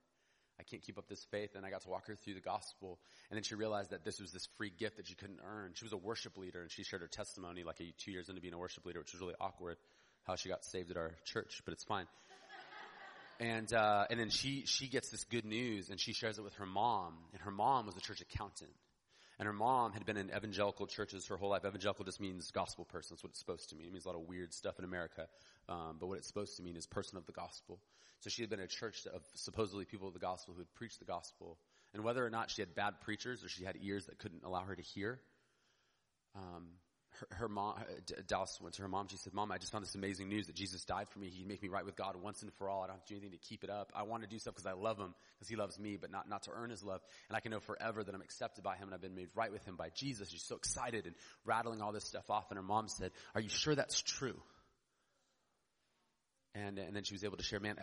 I 0.58 0.64
can't 0.64 0.82
keep 0.82 0.98
up 0.98 1.08
this 1.10 1.26
faith. 1.30 1.52
And 1.56 1.66
I 1.66 1.70
got 1.70 1.82
to 1.82 1.90
walk 1.90 2.08
her 2.08 2.16
through 2.16 2.36
the 2.36 2.42
gospel. 2.42 3.00
And 3.30 3.36
then 3.36 3.44
she 3.44 3.56
realized 3.56 3.92
that 3.92 4.06
this 4.06 4.20
was 4.20 4.32
this 4.32 4.48
free 4.58 4.72
gift 4.78 4.98
that 4.98 5.08
she 5.08 5.16
couldn't 5.16 5.40
earn. 5.46 5.72
She 5.74 5.84
was 5.84 5.94
a 5.94 5.98
worship 5.98 6.38
leader 6.38 6.62
and 6.62 6.72
she 6.72 6.84
shared 6.84 7.02
her 7.02 7.08
testimony 7.08 7.64
like 7.64 7.82
a, 7.82 7.94
two 7.98 8.12
years 8.12 8.30
into 8.30 8.42
being 8.42 8.54
a 8.54 8.58
worship 8.58 8.86
leader, 8.86 9.00
which 9.00 9.12
was 9.12 9.22
really 9.22 9.36
awkward 9.42 9.78
how 10.24 10.36
she 10.36 10.48
got 10.48 10.64
saved 10.64 10.92
at 10.92 10.98
our 10.98 11.12
church, 11.26 11.62
but 11.66 11.74
it's 11.74 11.84
fine. 11.84 12.06
And, 13.40 13.74
uh, 13.74 14.06
and 14.10 14.20
then 14.20 14.30
she, 14.30 14.66
she 14.66 14.88
gets 14.88 15.10
this 15.10 15.24
good 15.24 15.46
news 15.46 15.90
and 15.90 16.00
she 16.00 16.14
shares 16.14 16.38
it 16.38 16.44
with 16.44 16.56
her 16.56 16.66
mom. 16.66 17.16
And 17.34 17.42
her 17.42 17.52
mom 17.52 17.86
was 17.86 17.96
a 17.96 18.02
church 18.02 18.22
accountant. 18.22 18.72
And 19.40 19.46
her 19.46 19.54
mom 19.54 19.94
had 19.94 20.06
been 20.06 20.18
in 20.18 20.30
evangelical 20.36 20.86
churches 20.86 21.28
her 21.28 21.38
whole 21.38 21.50
life. 21.50 21.64
Evangelical 21.66 22.04
just 22.04 22.20
means 22.20 22.52
gospel 22.52 22.84
person. 22.84 23.16
That's 23.16 23.24
what 23.24 23.30
it's 23.30 23.40
supposed 23.40 23.70
to 23.70 23.78
mean. 23.78 23.88
It 23.88 23.94
means 23.94 24.04
a 24.04 24.10
lot 24.10 24.18
of 24.18 24.28
weird 24.28 24.54
stuff 24.54 24.78
in 24.78 24.84
America. 24.84 25.28
Um, 25.70 25.98
but 26.00 26.08
what 26.08 26.18
it's 26.18 26.28
supposed 26.28 26.58
to 26.58 26.64
mean 26.64 26.76
is 26.76 26.88
person 26.88 27.18
of 27.18 27.26
the 27.28 27.32
gospel. 27.32 27.80
So 28.22 28.30
she 28.30 28.42
had 28.42 28.50
been 28.50 28.60
a 28.60 28.68
church 28.68 29.06
of 29.14 29.22
supposedly 29.36 29.86
people 29.86 30.08
of 30.08 30.14
the 30.14 30.20
gospel 30.20 30.54
who 30.54 30.62
had 30.62 30.74
preached 30.74 31.00
the 31.00 31.06
gospel. 31.06 31.58
And 31.94 32.04
whether 32.04 32.26
or 32.26 32.30
not 32.30 32.50
she 32.52 32.62
had 32.62 32.76
bad 32.76 33.00
preachers 33.02 33.44
or 33.44 33.50
she 33.50 33.64
had 33.64 33.78
ears 33.82 34.08
that 34.08 34.18
couldn't 34.18 34.44
allow 34.44 34.62
her 34.62 34.76
to 34.76 34.82
hear, 34.82 35.20
um, 36.36 36.68
her, 37.20 37.28
her 37.32 37.50
mom, 37.50 37.76
Dallas 38.28 38.60
went 38.62 38.76
to 38.76 38.82
her 38.82 38.88
mom. 38.88 39.08
She 39.10 39.18
said, 39.18 39.34
Mom, 39.34 39.52
I 39.52 39.58
just 39.58 39.72
found 39.72 39.84
this 39.84 39.96
amazing 39.96 40.30
news 40.30 40.48
that 40.48 40.56
Jesus 40.56 40.86
died 40.86 41.08
for 41.10 41.20
me. 41.20 41.30
He'd 41.30 41.48
make 41.48 41.62
me 41.62 41.70
right 41.70 41.86
with 41.86 41.96
God 41.96 42.16
once 42.22 42.42
and 42.42 42.54
for 42.54 42.70
all. 42.70 42.84
I 42.84 42.88
don't 42.88 42.98
have 42.98 43.06
to 43.06 43.14
do 43.14 43.20
anything 43.20 43.38
to 43.38 43.48
keep 43.48 43.64
it 43.64 43.70
up. 43.70 43.92
I 43.96 44.04
want 44.04 44.24
to 44.24 44.30
do 44.30 44.38
stuff 44.38 44.56
because 44.56 44.66
I 44.66 44.74
love 44.74 44.98
him, 44.98 45.14
because 45.38 45.50
he 45.50 45.56
loves 45.56 45.80
me, 45.80 45.98
but 45.98 46.12
not, 46.12 46.30
not 46.30 46.44
to 46.44 46.52
earn 46.52 46.70
his 46.70 46.84
love. 46.84 47.02
And 47.30 47.36
I 47.36 47.40
can 47.40 47.52
know 47.52 47.60
forever 47.60 48.04
that 48.04 48.14
I'm 48.14 48.22
accepted 48.22 48.64
by 48.64 48.76
him 48.76 48.88
and 48.88 48.94
I've 48.94 49.02
been 49.02 49.16
made 49.16 49.30
right 49.36 49.52
with 49.52 49.66
him 49.66 49.76
by 49.76 49.90
Jesus. 49.96 50.30
She's 50.30 50.46
so 50.46 50.56
excited 50.56 51.06
and 51.06 51.16
rattling 51.46 51.82
all 51.82 51.92
this 51.92 52.06
stuff 52.06 52.30
off. 52.30 52.46
And 52.50 52.58
her 52.58 52.64
mom 52.64 52.88
said, 52.88 53.12
Are 53.34 53.42
you 53.42 53.50
sure 53.50 53.76
that's 53.76 54.02
true? 54.02 54.40
And, 56.68 56.78
and 56.78 56.96
then 56.96 57.04
she 57.04 57.14
was 57.14 57.24
able 57.24 57.38
to 57.38 57.44
share, 57.44 57.60
man, 57.60 57.76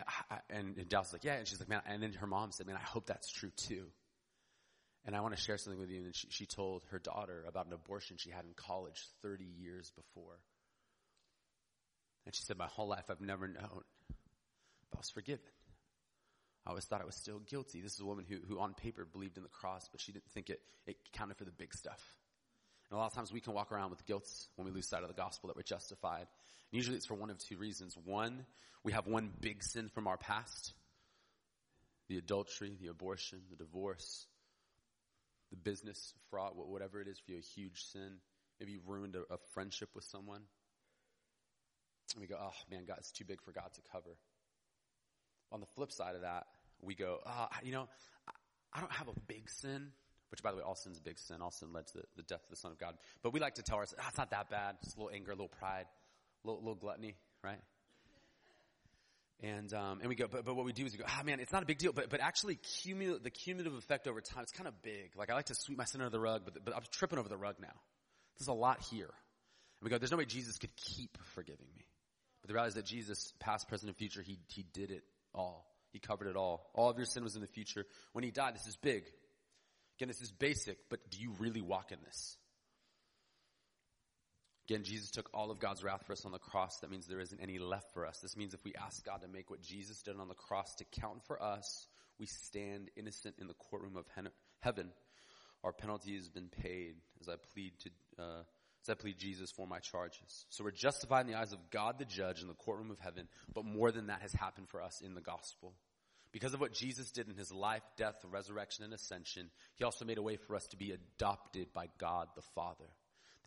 and, 0.49 0.77
and 0.77 0.89
Dallas 0.89 1.07
was 1.07 1.13
like, 1.13 1.23
yeah. 1.23 1.35
And 1.35 1.47
she's 1.47 1.59
like, 1.59 1.69
man, 1.69 1.81
and 1.87 2.03
then 2.03 2.13
her 2.13 2.27
mom 2.27 2.51
said, 2.51 2.67
man, 2.67 2.75
I 2.75 2.85
hope 2.85 3.07
that's 3.07 3.29
true 3.29 3.51
too. 3.55 3.85
And 5.05 5.15
I 5.15 5.21
want 5.21 5.35
to 5.35 5.41
share 5.41 5.57
something 5.57 5.79
with 5.79 5.89
you. 5.89 6.03
And 6.03 6.15
she, 6.15 6.27
she 6.29 6.45
told 6.45 6.83
her 6.91 6.99
daughter 6.99 7.45
about 7.47 7.67
an 7.67 7.73
abortion 7.73 8.17
she 8.19 8.29
had 8.29 8.43
in 8.43 8.53
college 8.55 9.01
30 9.21 9.45
years 9.45 9.91
before. 9.95 10.37
And 12.25 12.35
she 12.35 12.43
said, 12.43 12.57
My 12.57 12.67
whole 12.67 12.87
life 12.87 13.05
I've 13.09 13.21
never 13.21 13.47
known, 13.47 13.83
but 14.09 14.95
I 14.95 14.97
was 14.97 15.09
forgiven. 15.09 15.39
I 16.65 16.71
always 16.71 16.83
thought 16.83 17.01
I 17.01 17.05
was 17.05 17.15
still 17.15 17.39
guilty. 17.39 17.79
This 17.79 17.93
is 17.93 18.01
a 18.01 18.05
woman 18.05 18.25
who, 18.27 18.39
who 18.45 18.59
on 18.59 18.73
paper 18.73 19.05
believed 19.05 19.37
in 19.37 19.43
the 19.43 19.49
cross, 19.49 19.87
but 19.89 20.01
she 20.01 20.11
didn't 20.11 20.29
think 20.33 20.49
it, 20.49 20.59
it 20.85 20.97
counted 21.13 21.37
for 21.37 21.45
the 21.45 21.51
big 21.51 21.73
stuff. 21.73 22.01
And 22.89 22.97
a 22.97 22.99
lot 22.99 23.07
of 23.07 23.13
times 23.13 23.31
we 23.33 23.41
can 23.41 23.53
walk 23.53 23.71
around 23.71 23.89
with 23.89 24.05
guilt 24.05 24.29
when 24.55 24.65
we 24.65 24.71
lose 24.71 24.87
sight 24.87 25.03
of 25.03 25.09
the 25.09 25.13
gospel 25.13 25.47
that 25.47 25.55
we're 25.55 25.63
justified. 25.63 26.27
And 26.71 26.77
usually 26.77 26.95
it's 26.95 27.05
for 27.05 27.15
one 27.15 27.29
of 27.29 27.37
two 27.37 27.57
reasons. 27.57 27.97
One, 28.05 28.45
we 28.83 28.93
have 28.93 29.07
one 29.07 29.29
big 29.41 29.63
sin 29.63 29.89
from 29.89 30.07
our 30.07 30.17
past. 30.17 30.73
The 32.07 32.17
adultery, 32.17 32.77
the 32.79 32.87
abortion, 32.87 33.41
the 33.49 33.57
divorce, 33.57 34.27
the 35.49 35.57
business 35.57 36.13
fraud, 36.29 36.53
whatever 36.55 37.01
it 37.01 37.07
is 37.07 37.19
for 37.19 37.31
you, 37.31 37.37
a 37.37 37.41
huge 37.41 37.83
sin. 37.83 38.19
Maybe 38.59 38.71
you've 38.73 38.87
ruined 38.87 39.15
a, 39.15 39.33
a 39.33 39.37
friendship 39.53 39.89
with 39.93 40.05
someone. 40.05 40.41
And 42.13 42.21
we 42.21 42.27
go, 42.27 42.37
oh 42.41 42.53
man, 42.71 42.85
God, 42.87 42.97
it's 42.99 43.11
too 43.11 43.25
big 43.25 43.41
for 43.41 43.51
God 43.51 43.69
to 43.73 43.81
cover. 43.91 44.15
On 45.51 45.59
the 45.59 45.65
flip 45.75 45.91
side 45.91 46.15
of 46.15 46.21
that, 46.21 46.47
we 46.81 46.95
go, 46.95 47.19
oh, 47.25 47.47
you 47.63 47.73
know, 47.73 47.87
I 48.73 48.79
don't 48.79 48.91
have 48.91 49.07
a 49.07 49.19
big 49.27 49.49
sin, 49.49 49.89
which 50.29 50.43
by 50.43 50.51
the 50.51 50.57
way, 50.57 50.63
all 50.63 50.75
sin's 50.75 50.97
a 50.97 51.01
big 51.01 51.19
sin. 51.19 51.41
All 51.41 51.51
sin 51.51 51.73
led 51.73 51.87
to 51.87 51.97
the, 51.99 52.03
the 52.17 52.23
death 52.23 52.43
of 52.43 52.49
the 52.49 52.55
Son 52.55 52.71
of 52.71 52.77
God. 52.77 52.95
But 53.23 53.33
we 53.33 53.39
like 53.39 53.55
to 53.55 53.63
tell 53.63 53.77
ourselves, 53.77 54.01
oh, 54.03 54.07
it's 54.09 54.17
not 54.17 54.31
that 54.31 54.49
bad. 54.49 54.75
Just 54.83 54.97
a 54.97 54.99
little 54.99 55.13
anger, 55.13 55.31
a 55.31 55.35
little 55.35 55.47
pride, 55.47 55.85
a 56.43 56.47
little, 56.47 56.61
little 56.61 56.75
gluttony, 56.75 57.15
right? 57.43 57.59
And, 59.41 59.71
um, 59.73 59.99
and 59.99 60.09
we 60.09 60.15
go, 60.15 60.27
but, 60.27 60.45
but 60.45 60.55
what 60.55 60.65
we 60.65 60.73
do 60.73 60.85
is 60.85 60.93
we 60.93 60.97
go, 60.97 61.05
ah, 61.07 61.21
man, 61.23 61.39
it's 61.39 61.51
not 61.51 61.61
a 61.61 61.65
big 61.65 61.77
deal. 61.77 61.93
But, 61.93 62.09
but 62.09 62.21
actually, 62.21 62.55
cumul- 62.55 63.21
the 63.21 63.29
cumulative 63.29 63.75
effect 63.75 64.07
over 64.07 64.19
time, 64.19 64.41
it's 64.41 64.51
kind 64.51 64.67
of 64.67 64.81
big. 64.81 65.11
Like, 65.15 65.29
I 65.29 65.35
like 65.35 65.45
to 65.45 65.55
sweep 65.55 65.77
my 65.77 65.85
sin 65.85 66.01
under 66.01 66.09
the 66.09 66.19
rug, 66.19 66.41
but, 66.43 66.65
but 66.65 66.75
I'm 66.75 66.81
tripping 66.91 67.19
over 67.19 67.29
the 67.29 67.37
rug 67.37 67.55
now. 67.61 67.75
There's 68.39 68.47
a 68.47 68.53
lot 68.53 68.81
here. 68.89 69.05
And 69.79 69.83
we 69.83 69.89
go, 69.89 69.99
there's 69.99 70.11
no 70.11 70.17
way 70.17 70.25
Jesus 70.25 70.57
could 70.57 70.75
keep 70.75 71.17
forgiving 71.35 71.67
me. 71.75 71.85
But 72.41 72.47
the 72.47 72.55
reality 72.55 72.69
is 72.69 72.75
that 72.75 72.85
Jesus, 72.85 73.33
past, 73.39 73.67
present, 73.67 73.89
and 73.89 73.97
future, 73.97 74.23
he, 74.23 74.39
he 74.47 74.65
did 74.73 74.89
it 74.89 75.03
all. 75.35 75.67
He 75.91 75.99
covered 75.99 76.27
it 76.27 76.35
all. 76.35 76.71
All 76.73 76.89
of 76.89 76.97
your 76.97 77.05
sin 77.05 77.23
was 77.23 77.35
in 77.35 77.41
the 77.41 77.47
future. 77.47 77.85
When 78.13 78.23
he 78.23 78.31
died, 78.31 78.55
this 78.55 78.67
is 78.67 78.75
big. 78.75 79.03
Again, 79.97 80.09
this 80.09 80.21
is 80.21 80.31
basic, 80.31 80.77
but 80.89 81.09
do 81.09 81.19
you 81.19 81.33
really 81.39 81.61
walk 81.61 81.91
in 81.91 81.97
this? 82.05 82.37
Again, 84.69 84.83
Jesus 84.83 85.09
took 85.09 85.29
all 85.33 85.49
of 85.49 85.59
God's 85.59 85.83
wrath 85.83 86.03
for 86.05 86.11
us 86.11 86.25
on 86.25 86.33
the 86.33 86.39
cross. 86.39 86.79
That 86.79 86.91
means 86.91 87.07
there 87.07 87.21
isn't 87.21 87.39
any 87.41 87.57
left 87.57 87.93
for 87.93 88.05
us. 88.05 88.19
This 88.19 88.35
means 88.35 88.53
if 88.53 88.63
we 88.65 88.73
ask 88.75 89.03
God 89.05 89.21
to 89.21 89.27
make 89.27 89.49
what 89.49 89.61
Jesus 89.61 90.01
did 90.01 90.19
on 90.19 90.27
the 90.27 90.35
cross 90.35 90.75
to 90.75 90.85
count 90.99 91.23
for 91.25 91.41
us, 91.41 91.87
we 92.19 92.25
stand 92.25 92.91
innocent 92.97 93.35
in 93.39 93.47
the 93.47 93.53
courtroom 93.53 93.95
of 93.95 94.05
heaven. 94.59 94.89
Our 95.63 95.71
penalty 95.71 96.15
has 96.15 96.27
been 96.27 96.49
paid 96.49 96.95
as 97.21 97.29
I 97.29 97.35
plead 97.53 97.73
to, 97.79 97.89
uh, 98.19 98.43
as 98.83 98.89
I 98.89 98.93
plead 98.95 99.17
Jesus 99.17 99.51
for 99.51 99.65
my 99.65 99.79
charges. 99.79 100.45
So 100.49 100.63
we're 100.63 100.71
justified 100.71 101.21
in 101.25 101.31
the 101.31 101.37
eyes 101.37 101.53
of 101.53 101.69
God 101.71 101.97
the 101.97 102.05
judge 102.05 102.41
in 102.41 102.47
the 102.47 102.53
courtroom 102.53 102.91
of 102.91 102.99
heaven, 102.99 103.29
but 103.53 103.65
more 103.65 103.91
than 103.91 104.07
that 104.07 104.21
has 104.21 104.33
happened 104.33 104.69
for 104.69 104.81
us 104.81 105.01
in 105.01 105.15
the 105.15 105.21
gospel. 105.21 105.73
Because 106.31 106.53
of 106.53 106.59
what 106.59 106.73
Jesus 106.73 107.11
did 107.11 107.27
in 107.29 107.35
his 107.35 107.51
life, 107.51 107.83
death, 107.95 108.15
resurrection, 108.29 108.83
and 108.83 108.93
ascension, 108.93 109.49
he 109.75 109.83
also 109.83 110.05
made 110.05 110.17
a 110.17 110.21
way 110.21 110.35
for 110.35 110.55
us 110.55 110.67
to 110.67 110.77
be 110.77 110.91
adopted 110.91 111.73
by 111.73 111.87
God 111.97 112.27
the 112.35 112.41
Father. 112.53 112.85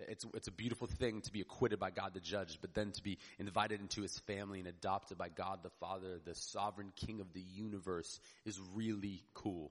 It's, 0.09 0.25
it's 0.35 0.49
a 0.49 0.53
beautiful 0.53 0.87
thing 0.87 1.21
to 1.23 1.33
be 1.33 1.41
acquitted 1.41 1.79
by 1.79 1.91
God 1.91 2.15
the 2.15 2.21
judge, 2.21 2.59
but 2.61 2.75
then 2.75 2.93
to 2.93 3.03
be 3.03 3.19
invited 3.39 3.81
into 3.81 4.03
his 4.03 4.19
family 4.21 4.59
and 4.59 4.69
adopted 4.69 5.19
by 5.19 5.29
God 5.29 5.61
the 5.63 5.71
Father, 5.81 6.19
the 6.25 6.35
sovereign 6.35 6.93
king 6.97 7.21
of 7.21 7.33
the 7.33 7.41
universe, 7.41 8.19
is 8.45 8.59
really 8.75 9.23
cool. 9.35 9.71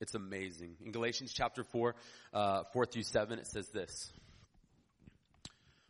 It's 0.00 0.14
amazing. 0.14 0.76
In 0.84 0.92
Galatians 0.92 1.32
chapter 1.32 1.64
4, 1.64 1.94
uh, 2.32 2.62
4 2.72 2.86
through 2.86 3.04
7, 3.04 3.38
it 3.38 3.46
says 3.46 3.68
this. 3.68 4.12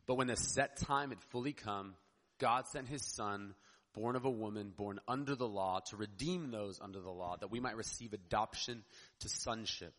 But 0.07 0.17
when 0.17 0.27
the 0.27 0.37
set 0.37 0.77
time 0.77 1.11
had 1.11 1.21
fully 1.31 1.53
come, 1.53 1.95
God 2.39 2.69
sent 2.69 2.89
his 2.89 3.05
son, 3.05 3.55
born 3.95 4.17
of 4.17 4.25
a 4.25 4.31
woman, 4.31 4.73
born 4.77 5.01
under 5.07 5.35
the 5.35 5.49
law, 5.49 5.81
to 5.91 5.97
redeem 5.97 6.51
those 6.51 6.81
under 6.81 7.01
the 7.01 7.11
law, 7.11 7.37
that 7.41 7.51
we 7.51 7.61
might 7.61 7.77
receive 7.77 8.13
adoption 8.13 8.83
to 9.21 9.29
sonship 9.29 9.95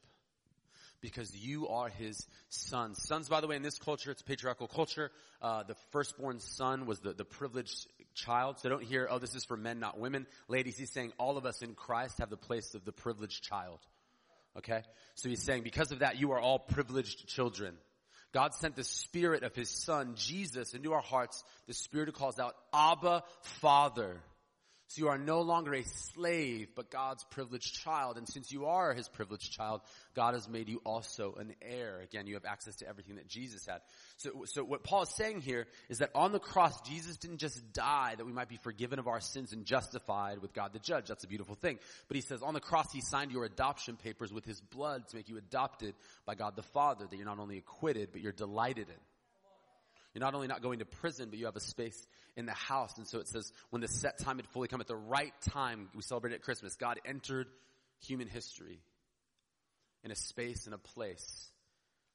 because 1.03 1.35
you 1.35 1.67
are 1.67 1.89
his 1.89 2.25
son. 2.49 2.95
Sons, 2.95 3.27
by 3.27 3.41
the 3.41 3.47
way, 3.47 3.57
in 3.57 3.61
this 3.61 3.77
culture, 3.77 4.09
it's 4.09 4.21
patriarchal 4.21 4.67
culture. 4.67 5.11
Uh, 5.41 5.61
the 5.63 5.75
firstborn 5.91 6.39
son 6.39 6.85
was 6.85 6.99
the, 7.01 7.11
the 7.11 7.25
privileged 7.25 7.87
child. 8.15 8.59
So 8.59 8.69
don't 8.69 8.81
hear, 8.81 9.07
oh, 9.11 9.19
this 9.19 9.35
is 9.35 9.43
for 9.43 9.57
men, 9.57 9.79
not 9.79 9.99
women. 9.99 10.25
Ladies, 10.47 10.77
he's 10.77 10.91
saying 10.91 11.11
all 11.19 11.37
of 11.37 11.45
us 11.45 11.61
in 11.61 11.75
Christ 11.75 12.19
have 12.19 12.29
the 12.29 12.37
place 12.37 12.73
of 12.73 12.85
the 12.85 12.93
privileged 12.93 13.43
child. 13.43 13.79
Okay? 14.57 14.81
So 15.15 15.27
he's 15.27 15.43
saying 15.43 15.63
because 15.63 15.91
of 15.91 15.99
that, 15.99 16.19
you 16.19 16.31
are 16.31 16.39
all 16.39 16.57
privileged 16.57 17.27
children. 17.27 17.75
God 18.33 18.55
sent 18.55 18.75
the 18.75 18.83
spirit 18.83 19.43
of 19.43 19.55
his 19.55 19.69
son, 19.69 20.15
Jesus, 20.15 20.73
into 20.73 20.93
our 20.93 21.01
hearts, 21.01 21.43
the 21.67 21.73
spirit 21.73 22.13
calls 22.13 22.39
out, 22.39 22.55
Abba, 22.73 23.23
Father. 23.61 24.17
So 24.87 24.99
you 24.99 25.07
are 25.07 25.17
no 25.17 25.41
longer 25.41 25.73
a 25.73 25.83
slave, 25.83 26.69
but 26.75 26.91
God's 26.91 27.23
privileged 27.23 27.73
child. 27.83 28.17
And 28.17 28.27
since 28.27 28.51
you 28.51 28.65
are 28.65 28.93
his 28.93 29.07
privileged 29.07 29.51
child, 29.51 29.81
God 30.13 30.33
has 30.33 30.47
made 30.47 30.69
you 30.69 30.81
also 30.85 31.35
an 31.39 31.55
heir. 31.61 31.99
Again, 32.01 32.27
you 32.27 32.35
have 32.35 32.45
access 32.45 32.75
to 32.77 32.87
everything 32.87 33.15
that 33.15 33.27
Jesus 33.27 33.65
had. 33.65 33.81
So, 34.17 34.43
so 34.45 34.63
what 34.63 34.83
Paul 34.83 35.03
is 35.03 35.09
saying 35.09 35.41
here 35.41 35.65
is 35.89 35.99
that 35.99 36.11
on 36.13 36.31
the 36.31 36.39
cross, 36.39 36.79
Jesus 36.81 37.17
didn't 37.17 37.39
just 37.39 37.73
die 37.73 38.13
that 38.15 38.25
we 38.25 38.33
might 38.33 38.49
be 38.49 38.59
forgiven 38.61 38.99
of 38.99 39.07
our 39.07 39.19
sins 39.19 39.51
and 39.53 39.65
justified 39.65 40.39
with 40.39 40.53
God 40.53 40.73
the 40.73 40.79
judge. 40.79 41.07
That's 41.07 41.23
a 41.23 41.27
beautiful 41.27 41.55
thing. 41.55 41.79
But 42.07 42.15
he 42.15 42.21
says 42.21 42.41
on 42.43 42.53
the 42.53 42.59
cross, 42.59 42.91
he 42.93 43.01
signed 43.01 43.31
your 43.31 43.45
adoption 43.45 43.95
papers 43.95 44.31
with 44.31 44.45
his 44.45 44.61
blood 44.61 45.07
to 45.09 45.15
make 45.15 45.29
you 45.29 45.37
adopted 45.37 45.95
by 46.25 46.35
God 46.35 46.55
the 46.55 46.63
Father, 46.63 47.05
that 47.09 47.15
you're 47.15 47.25
not 47.25 47.39
only 47.39 47.57
acquitted, 47.57 48.09
but 48.11 48.21
you're 48.21 48.31
delighted 48.31 48.89
in. 48.89 49.12
You're 50.13 50.21
not 50.21 50.35
only 50.35 50.47
not 50.47 50.61
going 50.61 50.79
to 50.79 50.85
prison, 50.85 51.29
but 51.29 51.39
you 51.39 51.45
have 51.45 51.55
a 51.55 51.61
space 51.61 52.05
in 52.35 52.45
the 52.45 52.53
house. 52.53 52.97
And 52.97 53.07
so 53.07 53.19
it 53.19 53.27
says, 53.27 53.51
when 53.71 53.81
the 53.81 53.87
set 53.87 54.19
time 54.19 54.37
had 54.37 54.47
fully 54.47 54.67
come 54.67 54.81
at 54.81 54.87
the 54.87 54.95
right 54.95 55.33
time, 55.49 55.89
we 55.95 56.03
celebrate 56.03 56.33
at 56.33 56.41
Christmas, 56.41 56.75
God 56.75 56.99
entered 57.05 57.47
human 58.01 58.27
history 58.27 58.79
in 60.03 60.11
a 60.11 60.15
space 60.15 60.65
and 60.65 60.75
a 60.75 60.77
place 60.77 61.49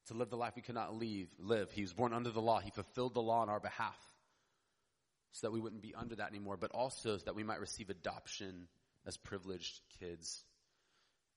to 0.07 0.15
live 0.15 0.31
the 0.31 0.37
life 0.37 0.55
we 0.57 0.63
could 0.63 0.75
not 0.75 0.95
leave, 0.95 1.29
live. 1.39 1.71
He 1.73 1.83
was 1.83 1.93
born 1.93 2.13
under 2.13 2.31
the 2.31 2.41
law. 2.41 2.61
He 2.61 2.71
fulfilled 2.71 3.15
the 3.15 3.23
law 3.23 3.41
on 3.41 3.49
our 3.49 3.61
behalf 3.61 3.99
so 5.33 5.47
that 5.47 5.53
we 5.53 5.61
wouldn't 5.61 5.83
be 5.83 5.95
under 5.95 6.17
that 6.17 6.29
anymore, 6.29 6.57
but 6.57 6.71
also 6.71 7.17
so 7.17 7.25
that 7.25 7.35
we 7.35 7.43
might 7.43 7.61
receive 7.61 7.91
adoption 7.91 8.69
as 9.07 9.17
privileged 9.17 9.81
kids. 10.01 10.43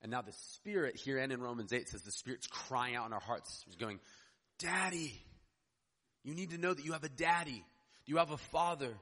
And 0.02 0.12
now 0.12 0.22
the 0.22 0.34
Spirit 0.54 0.96
here 0.96 1.18
and 1.18 1.32
in 1.32 1.42
Romans 1.42 1.74
8 1.74 1.90
says 1.90 2.02
the 2.02 2.12
Spirit's 2.12 2.48
crying 2.48 2.96
out 2.96 3.06
in 3.08 3.14
our 3.14 3.20
hearts. 3.20 3.66
Going, 3.80 4.00
Daddy, 4.58 5.14
you 6.24 6.36
need 6.36 6.52
to 6.52 6.58
know 6.58 6.74
that 6.74 6.86
you 6.86 6.94
have 6.94 7.04
a 7.04 7.10
daddy. 7.10 7.64
You 8.06 8.18
have 8.18 8.32
a 8.32 8.38
father. 8.38 8.94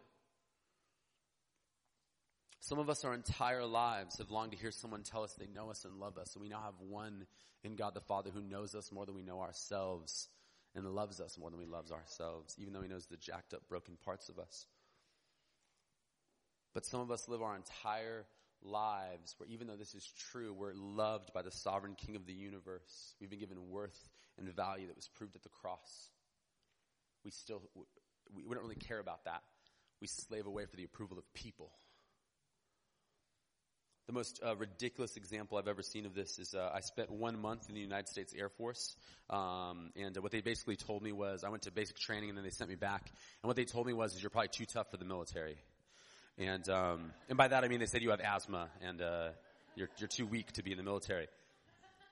Some 2.61 2.79
of 2.79 2.89
us, 2.89 3.05
our 3.05 3.13
entire 3.13 3.65
lives, 3.65 4.17
have 4.17 4.31
longed 4.31 4.51
to 4.51 4.57
hear 4.57 4.71
someone 4.71 5.03
tell 5.03 5.23
us 5.23 5.33
they 5.33 5.47
know 5.47 5.69
us 5.69 5.85
and 5.85 5.99
love 5.99 6.17
us. 6.17 6.33
And 6.35 6.41
we 6.41 6.49
now 6.49 6.61
have 6.61 6.79
one 6.79 7.25
in 7.63 7.75
God 7.75 7.93
the 7.93 8.01
Father 8.01 8.29
who 8.33 8.41
knows 8.41 8.75
us 8.75 8.91
more 8.91 9.05
than 9.05 9.15
we 9.15 9.23
know 9.23 9.41
ourselves 9.41 10.27
and 10.75 10.85
loves 10.85 11.19
us 11.19 11.37
more 11.37 11.49
than 11.49 11.59
we 11.59 11.65
love 11.65 11.91
ourselves, 11.91 12.55
even 12.59 12.73
though 12.73 12.81
he 12.81 12.87
knows 12.87 13.05
the 13.07 13.17
jacked 13.17 13.53
up, 13.53 13.67
broken 13.67 13.97
parts 14.05 14.29
of 14.29 14.37
us. 14.37 14.67
But 16.73 16.85
some 16.85 17.01
of 17.01 17.11
us 17.11 17.27
live 17.27 17.41
our 17.41 17.55
entire 17.55 18.25
lives 18.61 19.33
where 19.37 19.49
even 19.49 19.67
though 19.67 19.75
this 19.75 19.95
is 19.95 20.07
true, 20.31 20.53
we're 20.53 20.73
loved 20.73 21.33
by 21.33 21.41
the 21.41 21.51
sovereign 21.51 21.95
king 21.95 22.15
of 22.15 22.25
the 22.25 22.33
universe. 22.33 23.15
We've 23.19 23.29
been 23.29 23.39
given 23.39 23.69
worth 23.69 24.09
and 24.37 24.47
value 24.55 24.87
that 24.87 24.95
was 24.95 25.09
proved 25.15 25.35
at 25.35 25.43
the 25.43 25.49
cross. 25.49 26.09
We 27.23 27.31
still, 27.31 27.61
we, 28.33 28.43
we 28.47 28.53
don't 28.55 28.63
really 28.63 28.75
care 28.75 28.99
about 28.99 29.25
that. 29.25 29.41
We 30.01 30.07
slave 30.07 30.45
away 30.45 30.65
for 30.65 30.77
the 30.77 30.83
approval 30.83 31.17
of 31.17 31.33
people. 31.33 31.71
The 34.07 34.13
most 34.13 34.39
uh, 34.43 34.55
ridiculous 34.55 35.17
example 35.17 35.59
I've 35.59 35.67
ever 35.67 35.83
seen 35.83 36.07
of 36.07 36.15
this 36.15 36.39
is 36.39 36.55
uh, 36.55 36.71
I 36.73 36.79
spent 36.79 37.11
one 37.11 37.39
month 37.39 37.69
in 37.69 37.75
the 37.75 37.81
United 37.81 38.07
States 38.07 38.33
Air 38.35 38.49
Force, 38.49 38.95
um, 39.29 39.91
and 39.95 40.17
uh, 40.17 40.21
what 40.21 40.31
they 40.31 40.41
basically 40.41 40.77
told 40.77 41.03
me 41.03 41.11
was 41.11 41.43
I 41.43 41.49
went 41.49 41.61
to 41.63 41.71
basic 41.71 41.99
training 41.99 42.29
and 42.29 42.37
then 42.37 42.43
they 42.43 42.49
sent 42.49 42.71
me 42.71 42.75
back, 42.75 43.03
and 43.43 43.47
what 43.47 43.55
they 43.55 43.65
told 43.65 43.85
me 43.85 43.93
was 43.93 44.15
is 44.15 44.23
you're 44.23 44.31
probably 44.31 44.47
too 44.47 44.65
tough 44.65 44.89
for 44.89 44.97
the 44.97 45.05
military, 45.05 45.59
and 46.39 46.67
um, 46.69 47.11
and 47.27 47.37
by 47.37 47.49
that 47.49 47.63
I 47.63 47.67
mean 47.67 47.79
they 47.79 47.85
said 47.85 48.01
you 48.01 48.09
have 48.09 48.19
asthma 48.19 48.69
and 48.81 48.99
uh, 48.99 49.29
you're 49.75 49.89
you're 49.99 50.07
too 50.07 50.25
weak 50.25 50.53
to 50.53 50.63
be 50.63 50.71
in 50.71 50.77
the 50.77 50.83
military. 50.83 51.27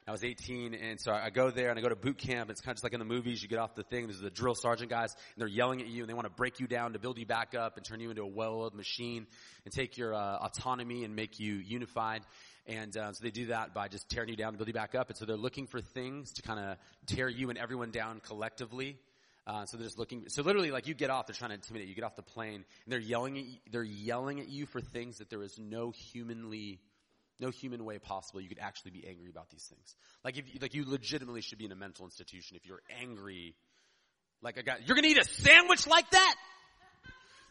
I 0.08 0.12
was 0.14 0.24
18, 0.24 0.74
and 0.74 1.02
so 1.02 1.12
I 1.12 1.30
go 1.30 1.52
there 1.52 1.70
and 1.70 1.78
I 1.78 1.82
go 1.82 1.90
to 1.90 1.96
boot 1.98 2.18
camp. 2.18 2.50
It's 2.50 2.62
kind 2.62 2.72
of 2.72 2.78
just 2.78 2.86
like 2.86 2.94
in 2.94 3.00
the 3.00 3.06
movies. 3.06 3.44
You 3.44 3.50
get 3.50 3.60
off 3.60 3.76
the 3.76 3.84
thing. 3.84 4.08
There's 4.08 4.22
the 4.22 4.30
drill 4.30 4.56
sergeant 4.56 4.90
guys, 4.90 5.14
and 5.14 5.42
they're 5.42 5.50
yelling 5.50 5.82
at 5.82 5.88
you, 5.88 6.02
and 6.02 6.10
they 6.10 6.14
want 6.14 6.28
to 6.28 6.34
break 6.34 6.62
you 6.62 6.68
down 6.68 6.94
to 6.94 7.00
build 7.00 7.18
you 7.18 7.26
back 7.26 7.54
up 7.54 7.76
and 7.76 7.86
turn 7.86 8.00
you 8.00 8.10
into 8.10 8.22
a 8.22 8.28
well-oiled 8.28 8.74
machine 8.74 9.28
and 9.66 9.74
take 9.74 9.98
your 9.98 10.14
uh, 10.14 10.38
autonomy 10.38 11.04
and 11.04 11.14
make 11.14 11.42
you 11.42 11.56
unified. 11.56 12.22
And 12.68 12.96
uh, 12.96 13.12
so 13.12 13.22
they 13.22 13.32
do 13.32 13.48
that 13.48 13.74
by 13.74 13.90
just 13.90 14.10
tearing 14.10 14.30
you 14.30 14.38
down 14.38 14.54
to 14.54 14.58
build 14.58 14.70
you 14.70 14.74
back 14.74 14.96
up. 14.96 15.10
And 15.10 15.18
so 15.18 15.26
they're 15.26 15.36
looking 15.36 15.68
for 15.68 15.82
things 15.82 16.32
to 16.36 16.42
kind 16.42 16.62
of 16.62 16.78
tear 17.06 17.28
you 17.28 17.50
and 17.50 17.58
everyone 17.58 17.92
down 17.92 18.22
collectively. 18.22 18.98
Uh, 19.46 19.66
so 19.66 19.76
they're 19.76 19.88
just 19.88 20.00
looking. 20.00 20.24
So 20.30 20.42
literally, 20.42 20.72
like 20.72 20.88
you 20.88 20.94
get 20.94 21.10
off, 21.10 21.28
they're 21.28 21.34
trying 21.34 21.50
to 21.50 21.56
intimidate 21.56 21.90
you. 21.90 21.96
Get 21.96 22.06
off 22.06 22.16
the 22.16 22.22
plane, 22.22 22.56
and 22.56 22.64
they're 22.88 23.00
yelling 23.00 23.38
at 23.38 23.44
you, 23.44 23.58
they're 23.72 23.84
yelling 23.84 24.40
at 24.40 24.48
you 24.48 24.66
for 24.68 24.80
things 24.80 25.18
that 25.18 25.30
there 25.30 25.44
is 25.44 25.60
no 25.60 25.92
humanly 25.92 26.80
no 27.40 27.50
human 27.50 27.86
way 27.86 28.00
possible 28.00 28.42
you 28.42 28.50
could 28.50 28.60
actually 28.60 28.92
be 28.92 29.08
angry 29.08 29.30
about 29.30 29.50
these 29.50 29.64
things. 29.66 29.96
Like 30.24 30.38
if 30.38 30.46
like 30.62 30.74
you 30.74 30.86
legitimately 30.90 31.42
should 31.42 31.58
be 31.58 31.66
in 31.66 31.72
a 31.72 31.76
mental 31.76 32.06
institution 32.06 32.58
if 32.58 32.66
you're 32.66 32.82
angry. 33.02 33.56
Like 34.42 34.58
a 34.58 34.64
guy, 34.64 34.78
you're 34.86 34.96
gonna 34.96 35.08
eat 35.08 35.18
a 35.18 35.24
sandwich 35.24 35.88
like 35.88 36.10
that? 36.12 36.36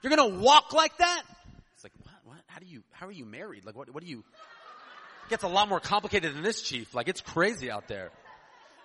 You're 0.02 0.10
gonna 0.10 0.38
walk 0.38 0.72
like 0.72 0.96
that? 0.98 1.22
It's 1.74 1.84
like 1.84 1.92
what? 2.02 2.14
What? 2.24 2.38
How 2.46 2.60
do 2.60 2.66
you? 2.66 2.82
How 2.92 3.06
are 3.06 3.12
you 3.12 3.24
married? 3.24 3.64
Like 3.64 3.76
what? 3.76 3.92
What 3.92 4.02
do 4.02 4.08
you? 4.08 4.18
It 4.18 5.30
gets 5.30 5.42
a 5.42 5.48
lot 5.48 5.68
more 5.68 5.80
complicated 5.80 6.34
than 6.34 6.42
this, 6.42 6.62
chief. 6.62 6.94
Like 6.94 7.08
it's 7.08 7.20
crazy 7.20 7.70
out 7.70 7.88
there. 7.88 8.10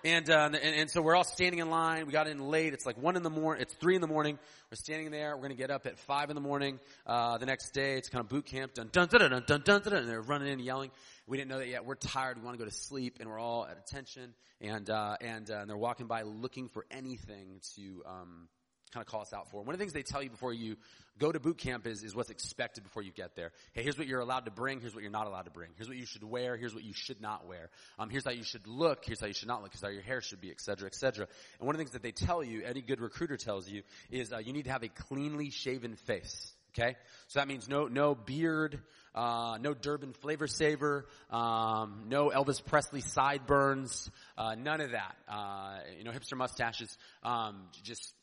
And, 0.04 0.28
uh, 0.28 0.50
and, 0.52 0.56
and 0.56 0.90
so 0.90 1.00
we're 1.00 1.14
all 1.14 1.22
standing 1.22 1.60
in 1.60 1.70
line. 1.70 2.06
We 2.06 2.12
got 2.12 2.26
in 2.26 2.48
late. 2.48 2.72
It's 2.72 2.84
like 2.84 3.00
one 3.00 3.14
in 3.14 3.22
the 3.22 3.30
morning. 3.30 3.62
It's 3.62 3.74
three 3.74 3.94
in 3.94 4.00
the 4.00 4.08
morning. 4.08 4.36
We're 4.68 4.76
standing 4.76 5.12
there. 5.12 5.36
We're 5.36 5.48
to 5.48 5.54
get 5.54 5.70
up 5.70 5.86
at 5.86 5.96
five 5.96 6.28
in 6.28 6.34
the 6.34 6.40
morning. 6.40 6.80
Uh, 7.06 7.38
the 7.38 7.46
next 7.46 7.70
day, 7.70 7.98
it's 7.98 8.08
kind 8.08 8.20
of 8.20 8.28
boot 8.28 8.44
camp. 8.44 8.74
Dun 8.74 8.88
dun 8.90 9.06
dun 9.08 9.30
dun 9.30 9.44
dun 9.46 9.62
dun 9.64 9.82
dun. 9.82 9.92
And 9.92 10.08
they're 10.08 10.20
running 10.20 10.48
in, 10.48 10.54
and 10.54 10.62
yelling. 10.62 10.90
We 11.28 11.36
didn't 11.36 11.50
know 11.50 11.58
that 11.58 11.68
yet. 11.68 11.84
We're 11.84 11.94
tired. 11.94 12.38
We 12.38 12.44
want 12.44 12.58
to 12.58 12.64
go 12.64 12.68
to 12.68 12.74
sleep, 12.74 13.18
and 13.20 13.28
we're 13.28 13.38
all 13.38 13.64
at 13.64 13.78
attention. 13.78 14.34
And 14.60 14.90
uh, 14.90 15.16
and, 15.20 15.48
uh, 15.48 15.58
and 15.60 15.70
they're 15.70 15.76
walking 15.76 16.08
by, 16.08 16.22
looking 16.22 16.68
for 16.68 16.84
anything 16.90 17.60
to 17.76 18.02
um, 18.04 18.48
kind 18.92 19.04
of 19.04 19.10
call 19.10 19.22
us 19.22 19.32
out 19.32 19.50
for. 19.50 19.62
One 19.62 19.74
of 19.74 19.78
the 19.78 19.82
things 19.82 19.92
they 19.92 20.02
tell 20.02 20.22
you 20.22 20.30
before 20.30 20.52
you 20.52 20.76
go 21.18 21.32
to 21.32 21.40
boot 21.40 21.58
camp 21.58 21.86
is, 21.86 22.02
is 22.02 22.14
what's 22.14 22.30
expected 22.30 22.84
before 22.84 23.02
you 23.02 23.10
get 23.10 23.36
there. 23.36 23.52
Hey, 23.72 23.82
here's 23.82 23.98
what 23.98 24.06
you're 24.06 24.20
allowed 24.20 24.44
to 24.44 24.50
bring. 24.50 24.80
Here's 24.80 24.94
what 24.94 25.02
you're 25.02 25.10
not 25.10 25.26
allowed 25.26 25.46
to 25.46 25.50
bring. 25.50 25.70
Here's 25.76 25.88
what 25.88 25.96
you 25.96 26.06
should 26.06 26.24
wear. 26.24 26.56
Here's 26.56 26.74
what 26.74 26.84
you 26.84 26.92
should 26.92 27.20
not 27.20 27.46
wear. 27.46 27.70
Um, 27.98 28.10
here's 28.10 28.24
how 28.24 28.32
you 28.32 28.44
should 28.44 28.66
look. 28.66 29.04
Here's 29.04 29.20
how 29.20 29.26
you 29.26 29.34
should 29.34 29.48
not 29.48 29.62
look. 29.62 29.72
Here's 29.72 29.82
how 29.82 29.88
your 29.88 30.02
hair 30.02 30.20
should 30.20 30.40
be, 30.40 30.50
et 30.50 30.60
cetera, 30.60 30.86
et 30.86 30.94
cetera. 30.94 31.26
And 31.58 31.66
one 31.66 31.74
of 31.74 31.78
the 31.78 31.84
things 31.84 31.92
that 31.92 32.02
they 32.02 32.12
tell 32.12 32.42
you, 32.44 32.62
any 32.64 32.82
good 32.82 33.00
recruiter 33.00 33.36
tells 33.36 33.68
you, 33.68 33.82
is 34.10 34.32
uh, 34.32 34.38
you 34.38 34.52
need 34.52 34.64
to 34.64 34.72
have 34.72 34.82
a 34.82 34.88
cleanly 34.88 35.50
shaven 35.50 35.96
face. 35.96 36.52
Okay, 36.74 36.96
so 37.26 37.38
that 37.38 37.48
means 37.48 37.68
no 37.68 37.86
no 37.86 38.14
beard, 38.14 38.80
uh, 39.14 39.58
no 39.60 39.74
Durban 39.74 40.14
flavor 40.14 40.46
saver, 40.46 41.04
um, 41.28 42.04
no 42.08 42.30
Elvis 42.30 42.64
Presley 42.64 43.02
sideburns, 43.02 44.10
uh, 44.38 44.54
none 44.54 44.80
of 44.80 44.92
that. 44.92 45.14
Uh, 45.28 45.80
you 45.98 46.04
know, 46.04 46.12
hipster 46.12 46.34
mustaches, 46.34 46.96
um, 47.24 47.64
just 47.82 48.14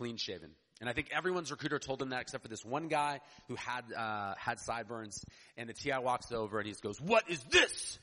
clean 0.00 0.16
shaven. 0.16 0.50
And 0.80 0.88
I 0.88 0.94
think 0.94 1.08
everyone's 1.14 1.50
recruiter 1.50 1.78
told 1.78 2.00
him 2.00 2.08
that 2.08 2.22
except 2.22 2.42
for 2.42 2.48
this 2.48 2.64
one 2.64 2.88
guy 2.88 3.20
who 3.48 3.54
had, 3.54 3.84
uh, 3.94 4.32
had 4.38 4.58
sideburns. 4.58 5.22
And 5.58 5.68
the 5.68 5.74
TI 5.74 5.98
walks 6.02 6.32
over 6.32 6.58
and 6.58 6.66
he 6.66 6.74
goes, 6.82 6.98
what 6.98 7.28
is 7.28 7.44
this? 7.50 7.98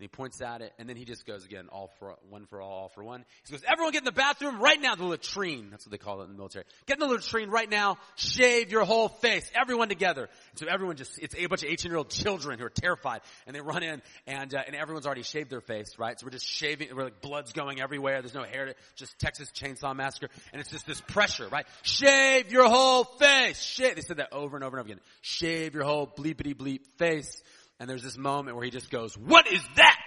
And 0.00 0.08
he 0.08 0.16
points 0.16 0.40
at 0.40 0.62
it, 0.62 0.72
and 0.78 0.88
then 0.88 0.96
he 0.96 1.04
just 1.04 1.26
goes 1.26 1.44
again, 1.44 1.66
all 1.70 1.90
for 1.98 2.14
one 2.30 2.46
for 2.46 2.62
all, 2.62 2.70
all 2.70 2.88
for 2.88 3.04
one. 3.04 3.22
He 3.44 3.52
goes, 3.52 3.62
everyone 3.70 3.92
get 3.92 3.98
in 3.98 4.06
the 4.06 4.12
bathroom 4.12 4.58
right 4.58 4.80
now, 4.80 4.94
the 4.94 5.04
latrine. 5.04 5.68
That's 5.70 5.84
what 5.84 5.90
they 5.90 5.98
call 5.98 6.22
it 6.22 6.24
in 6.24 6.30
the 6.30 6.38
military. 6.38 6.64
Get 6.86 6.94
in 6.94 7.06
the 7.06 7.14
latrine 7.14 7.50
right 7.50 7.68
now, 7.68 7.98
shave 8.16 8.72
your 8.72 8.86
whole 8.86 9.10
face, 9.10 9.46
everyone 9.54 9.90
together. 9.90 10.22
And 10.22 10.58
so 10.58 10.68
everyone 10.72 10.96
just, 10.96 11.18
it's 11.18 11.34
a 11.36 11.46
bunch 11.48 11.64
of 11.64 11.68
18 11.68 11.90
year 11.90 11.98
old 11.98 12.08
children 12.08 12.58
who 12.58 12.64
are 12.64 12.70
terrified, 12.70 13.20
and 13.46 13.54
they 13.54 13.60
run 13.60 13.82
in, 13.82 14.00
and, 14.26 14.54
uh, 14.54 14.62
and 14.66 14.74
everyone's 14.74 15.04
already 15.04 15.22
shaved 15.22 15.50
their 15.50 15.60
face, 15.60 15.98
right? 15.98 16.18
So 16.18 16.24
we're 16.24 16.30
just 16.30 16.46
shaving, 16.46 16.88
we're 16.96 17.04
like 17.04 17.20
blood's 17.20 17.52
going 17.52 17.82
everywhere, 17.82 18.22
there's 18.22 18.32
no 18.32 18.44
hair, 18.44 18.74
just 18.96 19.18
Texas 19.18 19.50
Chainsaw 19.54 19.94
Massacre, 19.94 20.30
and 20.54 20.62
it's 20.62 20.70
just 20.70 20.86
this 20.86 21.02
pressure, 21.02 21.46
right? 21.50 21.66
Shave 21.82 22.50
your 22.50 22.70
whole 22.70 23.04
face, 23.04 23.60
shave. 23.60 23.96
They 23.96 24.00
said 24.00 24.16
that 24.16 24.32
over 24.32 24.56
and 24.56 24.64
over 24.64 24.78
and 24.78 24.86
over 24.86 24.92
again. 24.92 25.00
Shave 25.20 25.74
your 25.74 25.84
whole 25.84 26.06
bleepity 26.06 26.54
bleep 26.54 26.86
face. 26.96 27.42
And 27.80 27.88
there's 27.88 28.02
this 28.02 28.18
moment 28.18 28.56
where 28.56 28.64
he 28.64 28.70
just 28.70 28.90
goes, 28.90 29.16
what 29.16 29.50
is 29.50 29.62
that? 29.76 29.98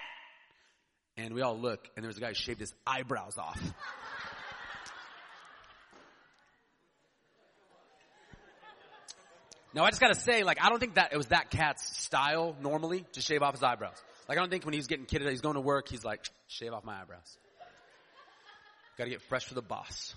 And 1.18 1.34
we 1.34 1.42
all 1.42 1.58
look, 1.58 1.90
and 1.96 2.06
there's 2.06 2.18
a 2.18 2.22
guy 2.22 2.30
who 2.30 2.36
shaved 2.36 2.60
his 2.60 2.74
eyebrows 2.88 3.38
off. 3.38 3.62
Now 9.76 9.86
I 9.86 9.90
just 9.90 10.00
gotta 10.00 10.14
say, 10.14 10.44
like, 10.44 10.64
I 10.64 10.70
don't 10.70 10.78
think 10.78 10.96
that 10.96 11.14
it 11.14 11.18
was 11.18 11.30
that 11.30 11.50
cat's 11.50 11.98
style 11.98 12.56
normally 12.62 13.06
to 13.14 13.22
shave 13.22 13.42
off 13.42 13.56
his 13.56 13.64
eyebrows. 13.64 13.96
Like, 14.30 14.38
I 14.38 14.42
don't 14.42 14.52
think 14.52 14.66
when 14.66 14.74
he's 14.76 14.86
getting 14.86 15.06
kidded, 15.06 15.28
he's 15.28 15.42
going 15.42 15.56
to 15.56 15.62
work, 15.62 15.90
he's 15.90 16.06
like, 16.06 16.24
shave 16.48 16.74
off 16.74 16.84
my 16.84 17.02
eyebrows. 17.02 17.38
Gotta 19.00 19.10
get 19.10 19.24
fresh 19.24 19.46
for 19.46 19.56
the 19.56 19.64
boss. 19.64 20.14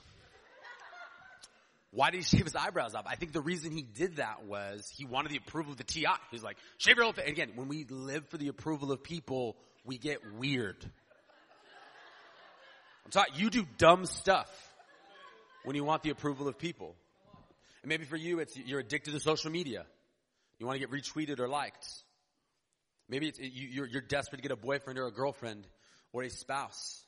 Why 1.96 2.10
did 2.10 2.18
he 2.18 2.24
shave 2.24 2.44
his 2.44 2.54
eyebrows 2.54 2.94
off? 2.94 3.06
I 3.08 3.14
think 3.14 3.32
the 3.32 3.40
reason 3.40 3.72
he 3.72 3.80
did 3.80 4.16
that 4.16 4.44
was 4.44 4.86
he 4.98 5.06
wanted 5.06 5.32
the 5.32 5.38
approval 5.38 5.72
of 5.72 5.78
the 5.78 5.84
TI. 5.84 6.04
He's 6.30 6.42
like, 6.42 6.58
shave 6.76 6.96
your 6.96 7.04
whole 7.04 7.14
face. 7.14 7.26
Again, 7.26 7.52
when 7.54 7.68
we 7.68 7.86
live 7.88 8.28
for 8.28 8.36
the 8.36 8.48
approval 8.48 8.92
of 8.92 9.02
people, 9.02 9.56
we 9.82 9.96
get 9.96 10.20
weird. 10.34 10.76
I'm 13.06 13.10
talking, 13.10 13.32
you 13.36 13.48
do 13.48 13.64
dumb 13.78 14.04
stuff 14.04 14.46
when 15.64 15.74
you 15.74 15.84
want 15.84 16.02
the 16.02 16.10
approval 16.10 16.48
of 16.48 16.58
people. 16.58 16.94
And 17.80 17.88
maybe 17.88 18.04
for 18.04 18.16
you, 18.16 18.40
it's 18.40 18.54
you're 18.58 18.80
addicted 18.80 19.12
to 19.12 19.20
social 19.20 19.50
media. 19.50 19.86
You 20.58 20.66
want 20.66 20.78
to 20.78 20.86
get 20.86 20.90
retweeted 20.90 21.40
or 21.40 21.48
liked. 21.48 21.88
Maybe 23.08 23.28
it's, 23.28 23.38
you, 23.38 23.68
you're, 23.68 23.86
you're 23.86 24.02
desperate 24.02 24.36
to 24.36 24.42
get 24.42 24.52
a 24.52 24.60
boyfriend 24.60 24.98
or 24.98 25.06
a 25.06 25.12
girlfriend 25.12 25.66
or 26.12 26.24
a 26.24 26.28
spouse. 26.28 27.05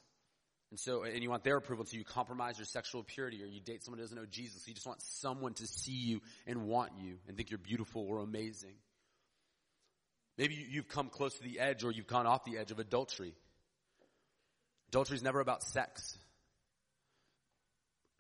And 0.71 0.79
so, 0.79 1.03
and 1.03 1.23
you 1.23 1.31
want 1.31 1.45
their 1.45 1.57
approval, 1.57 1.87
so 1.87 1.97
you 1.97 2.05
compromise 2.05 2.59
your 2.59 2.67
sexual 2.67 3.03
purity, 3.03 3.43
or 3.43 3.47
you 3.47 3.61
date 3.61 3.83
someone 3.83 3.99
who 3.99 4.05
doesn't 4.05 4.19
know 4.19 4.27
Jesus. 4.27 4.69
You 4.69 4.75
just 4.75 4.87
want 4.87 5.01
someone 5.01 5.55
to 5.55 5.67
see 5.67 5.93
you 5.93 6.21
and 6.47 6.67
want 6.67 6.93
you 7.01 7.17
and 7.27 7.37
think 7.37 7.51
you're 7.51 7.59
beautiful 7.59 8.07
or 8.07 8.19
amazing. 8.19 8.75
Maybe 10.37 10.67
you've 10.71 10.89
come 10.89 11.09
close 11.09 11.35
to 11.39 11.43
the 11.43 11.59
edge, 11.59 11.85
or 11.85 11.91
you've 11.91 12.07
gone 12.07 12.27
off 12.27 12.45
the 12.45 12.59
edge 12.59 12.71
of 12.71 12.79
adultery. 12.79 13.35
Adultery 14.89 15.17
is 15.17 15.23
never 15.23 15.41
about 15.41 15.63
sex. 15.63 16.19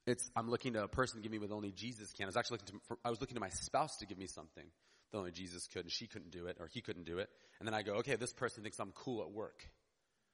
It's 0.06 0.30
I'm 0.34 0.48
looking 0.48 0.72
to 0.72 0.84
a 0.84 0.88
person 0.88 1.18
to 1.18 1.22
give 1.22 1.30
me 1.30 1.38
what 1.38 1.52
only 1.52 1.70
Jesus 1.70 2.12
can. 2.12 2.24
I 2.24 2.28
was 2.28 2.36
actually 2.38 2.60
looking 2.62 2.80
to, 2.88 2.96
I 3.04 3.10
was 3.10 3.20
looking 3.20 3.34
to 3.34 3.40
my 3.40 3.50
spouse 3.50 3.98
to 3.98 4.06
give 4.06 4.16
me 4.16 4.26
something 4.26 4.64
that 5.12 5.18
only 5.18 5.32
Jesus 5.32 5.66
could, 5.66 5.82
and 5.82 5.92
she 5.92 6.06
couldn't 6.06 6.30
do 6.30 6.46
it, 6.46 6.56
or 6.60 6.66
he 6.66 6.80
couldn't 6.80 7.04
do 7.04 7.18
it. 7.18 7.28
And 7.58 7.68
then 7.68 7.74
I 7.74 7.82
go, 7.82 7.96
okay, 7.96 8.16
this 8.16 8.32
person 8.32 8.62
thinks 8.62 8.80
I'm 8.80 8.92
cool 8.92 9.20
at 9.20 9.30
work 9.30 9.68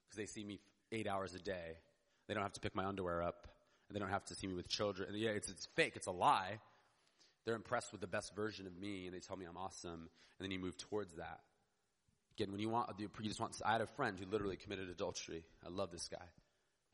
because 0.07 0.17
they 0.17 0.27
see 0.27 0.45
me 0.45 0.61
eight 0.93 1.09
hours 1.09 1.35
a 1.35 1.41
day 1.41 1.77
they 2.27 2.35
don't 2.35 2.43
have 2.43 2.53
to 2.55 2.61
pick 2.61 2.75
my 2.75 2.85
underwear 2.85 3.23
up. 3.23 3.49
And 3.89 3.95
they 3.95 4.01
don't 4.01 4.11
have 4.11 4.25
to 4.27 4.35
see 4.35 4.47
me 4.47 4.55
with 4.55 4.69
children. 4.69 5.11
Yeah, 5.15 5.31
it's, 5.31 5.49
it's 5.49 5.69
fake. 5.75 5.93
It's 5.95 6.07
a 6.07 6.13
lie. 6.13 6.59
They're 7.45 7.55
impressed 7.55 7.93
with 7.93 8.01
the 8.01 8.07
best 8.07 8.35
version 8.35 8.67
of 8.67 8.77
me 8.77 9.07
and 9.07 9.15
they 9.15 9.21
tell 9.21 9.37
me 9.37 9.45
I'm 9.45 9.57
awesome. 9.57 10.09
And 10.39 10.41
then 10.41 10.51
you 10.51 10.59
move 10.59 10.77
towards 10.79 11.15
that. 11.15 11.41
Again, 12.37 12.51
when 12.51 12.61
you 12.61 12.69
want, 12.69 12.91
you 12.99 13.09
just 13.29 13.41
want, 13.41 13.55
I 13.65 13.73
had 13.73 13.81
a 13.81 13.87
friend 13.87 14.19
who 14.19 14.27
literally 14.27 14.57
committed 14.57 14.89
adultery. 14.89 15.45
I 15.65 15.69
love 15.69 15.91
this 15.93 16.09
guy. 16.09 16.25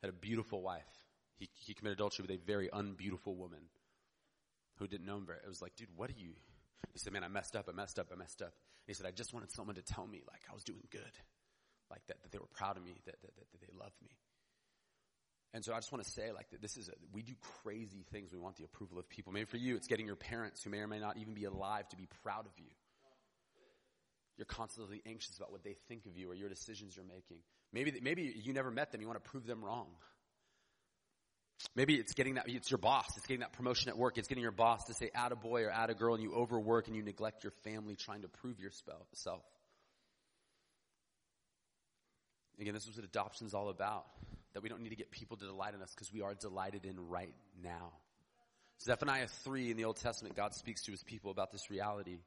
Had 0.01 0.09
a 0.09 0.13
beautiful 0.13 0.61
wife. 0.61 0.83
He, 1.37 1.49
he 1.65 1.73
committed 1.73 1.97
adultery 1.97 2.25
with 2.27 2.39
a 2.39 2.45
very 2.45 2.69
unbeautiful 2.71 3.35
woman 3.35 3.61
who 4.77 4.87
didn't 4.87 5.07
know 5.07 5.17
him 5.17 5.25
very. 5.25 5.39
It 5.43 5.47
was 5.47 5.61
like, 5.61 5.75
dude, 5.75 5.87
what 5.95 6.09
are 6.09 6.17
you? 6.17 6.33
He 6.93 6.99
said, 6.99 7.13
man, 7.13 7.23
I 7.23 7.27
messed 7.27 7.55
up. 7.55 7.67
I 7.69 7.71
messed 7.71 7.97
up. 7.97 8.07
I 8.13 8.15
messed 8.15 8.41
up. 8.41 8.53
And 8.85 8.87
he 8.87 8.93
said, 8.93 9.05
I 9.05 9.11
just 9.11 9.33
wanted 9.33 9.51
someone 9.51 9.75
to 9.75 9.81
tell 9.81 10.05
me 10.05 10.21
like 10.29 10.41
I 10.49 10.53
was 10.53 10.63
doing 10.63 10.83
good. 10.91 11.15
Like 11.89 12.01
that, 12.07 12.21
that 12.21 12.31
they 12.31 12.37
were 12.37 12.49
proud 12.53 12.77
of 12.77 12.83
me, 12.83 12.95
that, 13.05 13.15
that, 13.21 13.35
that 13.35 13.61
they 13.61 13.67
loved 13.79 13.95
me. 14.03 14.11
And 15.53 15.65
so 15.65 15.73
I 15.73 15.77
just 15.77 15.91
want 15.91 16.03
to 16.03 16.09
say, 16.09 16.31
like, 16.31 16.47
this 16.61 16.77
is, 16.77 16.87
a, 16.87 16.93
we 17.13 17.23
do 17.23 17.33
crazy 17.63 18.05
things. 18.11 18.31
We 18.31 18.39
want 18.39 18.55
the 18.55 18.63
approval 18.63 18.97
of 18.97 19.09
people. 19.09 19.33
Maybe 19.33 19.45
for 19.45 19.57
you, 19.57 19.75
it's 19.75 19.87
getting 19.87 20.07
your 20.07 20.15
parents 20.15 20.63
who 20.63 20.69
may 20.69 20.77
or 20.77 20.87
may 20.87 20.99
not 20.99 21.17
even 21.17 21.33
be 21.33 21.43
alive 21.43 21.89
to 21.89 21.97
be 21.97 22.07
proud 22.23 22.45
of 22.45 22.53
you. 22.57 22.71
You're 24.37 24.45
constantly 24.45 25.01
anxious 25.05 25.35
about 25.37 25.51
what 25.51 25.63
they 25.63 25.75
think 25.89 26.05
of 26.05 26.17
you 26.17 26.31
or 26.31 26.35
your 26.35 26.47
decisions 26.47 26.95
you're 26.95 27.05
making. 27.05 27.37
Maybe, 27.73 27.93
maybe 28.01 28.33
you 28.43 28.53
never 28.53 28.71
met 28.71 28.91
them. 28.91 29.01
You 29.01 29.07
want 29.07 29.21
to 29.21 29.29
prove 29.29 29.45
them 29.45 29.63
wrong. 29.63 29.87
Maybe 31.75 31.95
it's 31.95 32.13
getting 32.13 32.35
that, 32.35 32.45
it's 32.47 32.71
your 32.71 32.77
boss. 32.77 33.05
It's 33.17 33.27
getting 33.27 33.41
that 33.41 33.53
promotion 33.53 33.89
at 33.89 33.97
work. 33.97 34.17
It's 34.17 34.27
getting 34.29 34.41
your 34.41 34.51
boss 34.51 34.85
to 34.85 34.93
say 34.93 35.11
add 35.13 35.31
a 35.31 35.35
boy 35.35 35.63
or 35.63 35.69
add 35.69 35.89
a 35.89 35.93
girl 35.93 36.15
and 36.15 36.23
you 36.23 36.33
overwork 36.33 36.87
and 36.87 36.95
you 36.95 37.03
neglect 37.03 37.43
your 37.43 37.51
family 37.63 37.95
trying 37.95 38.21
to 38.21 38.29
prove 38.29 38.59
yourself. 38.59 39.43
Again, 42.59 42.73
this 42.73 42.87
is 42.87 42.95
what 42.95 43.03
adoption's 43.03 43.53
all 43.53 43.69
about 43.69 44.05
that 44.53 44.63
we 44.63 44.69
don't 44.69 44.81
need 44.81 44.89
to 44.89 44.95
get 44.95 45.11
people 45.11 45.37
to 45.37 45.45
delight 45.45 45.73
in 45.73 45.81
us 45.81 45.93
because 45.93 46.11
we 46.11 46.21
are 46.21 46.33
delighted 46.33 46.85
in 46.85 47.09
right 47.09 47.33
now. 47.63 47.91
Zephaniah 48.81 49.27
3 49.43 49.71
in 49.71 49.77
the 49.77 49.85
Old 49.85 49.97
Testament, 49.97 50.35
God 50.35 50.53
speaks 50.55 50.83
to 50.83 50.91
his 50.91 51.03
people 51.03 51.31
about 51.31 51.51
this 51.51 51.69
reality. 51.69 52.17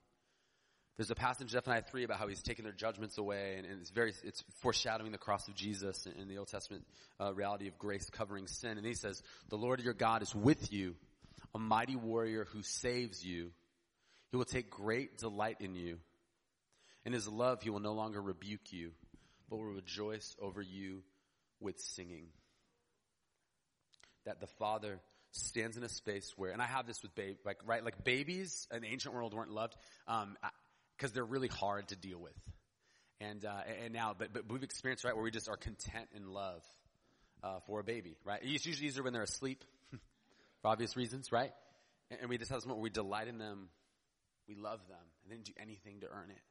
There's 0.97 1.11
a 1.11 1.17
passage 1.17 1.43
in 1.43 1.49
Zephaniah 1.49 1.83
3 1.83 2.05
about 2.05 2.19
how 2.19 2.29
he's 2.29 2.43
taken 2.43 2.65
their 2.65 2.73
judgments 2.73 3.19
away, 3.19 3.57
and, 3.59 3.67
and 3.67 3.81
it's 3.81 3.91
very, 3.91 4.13
it's 4.23 4.45
foreshadowing 4.61 5.11
the 5.11 5.19
cross 5.19 5.49
of 5.49 5.57
Jesus 5.57 6.07
in, 6.07 6.29
the 6.29 6.39
Old 6.39 6.47
Testament 6.49 6.85
uh, 7.21 7.35
reality 7.35 7.67
of 7.67 7.77
grace 7.79 8.09
covering 8.11 8.47
sin. 8.47 8.79
And 8.79 8.87
he 8.87 8.95
says, 8.95 9.21
the 9.49 9.57
Lord 9.57 9.81
your 9.81 9.95
God 9.95 10.23
is 10.23 10.33
with 10.33 10.73
you, 10.73 10.95
a 11.53 11.59
mighty 11.59 11.97
warrior 11.97 12.47
who 12.53 12.63
saves 12.63 13.25
you. 13.25 13.51
He 14.31 14.37
will 14.37 14.45
take 14.45 14.71
great 14.71 15.19
delight 15.19 15.57
in 15.59 15.75
you. 15.75 15.99
In 17.05 17.13
his 17.13 17.27
love, 17.29 17.63
he 17.63 17.71
will 17.71 17.81
no 17.81 17.93
longer 17.93 18.23
rebuke 18.23 18.73
you, 18.73 18.93
but 19.51 19.57
will 19.57 19.65
rejoice 19.65 20.37
over 20.41 20.63
you 20.63 21.03
with 21.61 21.79
singing. 21.81 22.27
That 24.25 24.41
the 24.41 24.47
Father 24.59 25.01
stands 25.33 25.77
in 25.77 25.83
a 25.83 25.89
space 25.89 26.33
where, 26.37 26.51
and 26.51 26.63
I 26.63 26.67
have 26.67 26.87
this 26.87 27.03
with 27.03 27.15
baby, 27.15 27.37
like, 27.45 27.59
right, 27.67 27.85
like 27.85 28.05
babies 28.05 28.67
in 28.73 28.83
the 28.83 28.89
ancient 28.89 29.15
world 29.15 29.35
weren't 29.35 29.51
loved, 29.51 29.77
um, 30.07 30.37
cause 30.99 31.13
they're 31.13 31.25
really 31.25 31.49
hard 31.49 31.89
to 31.89 31.97
deal 31.97 32.19
with. 32.19 32.37
And, 33.21 33.45
uh, 33.45 33.61
and 33.85 33.93
now, 33.93 34.15
but, 34.17 34.33
but 34.33 34.51
we've 34.51 34.63
experienced, 34.63 35.05
right, 35.05 35.15
where 35.15 35.25
we 35.25 35.31
just 35.31 35.49
are 35.49 35.57
content 35.57 36.09
in 36.15 36.33
love, 36.33 36.63
uh, 37.43 37.61
for 37.67 37.81
a 37.81 37.85
baby, 37.85 38.17
right? 38.25 38.41
It's 38.43 38.67
usually 38.67 38.89
easier 38.89 39.03
when 39.03 39.13
they're 39.13 39.23
asleep, 39.23 39.65
for 40.63 40.69
obvious 40.69 40.97
reasons, 40.97 41.31
right? 41.33 41.53
And, 42.11 42.21
and 42.21 42.31
we 42.31 42.39
just 42.39 42.51
have 42.51 42.59
this 42.61 42.67
moment 42.67 42.79
where 42.79 42.85
we 42.85 42.91
delight 42.91 43.29
in 43.29 43.39
them, 43.39 43.69
we 44.49 44.55
love 44.55 44.81
them, 44.89 44.99
and 45.23 45.31
they 45.31 45.37
didn't 45.37 45.47
do 45.47 45.53
anything 45.61 46.01
to 46.01 46.07
earn 46.07 46.31
it. 46.31 46.43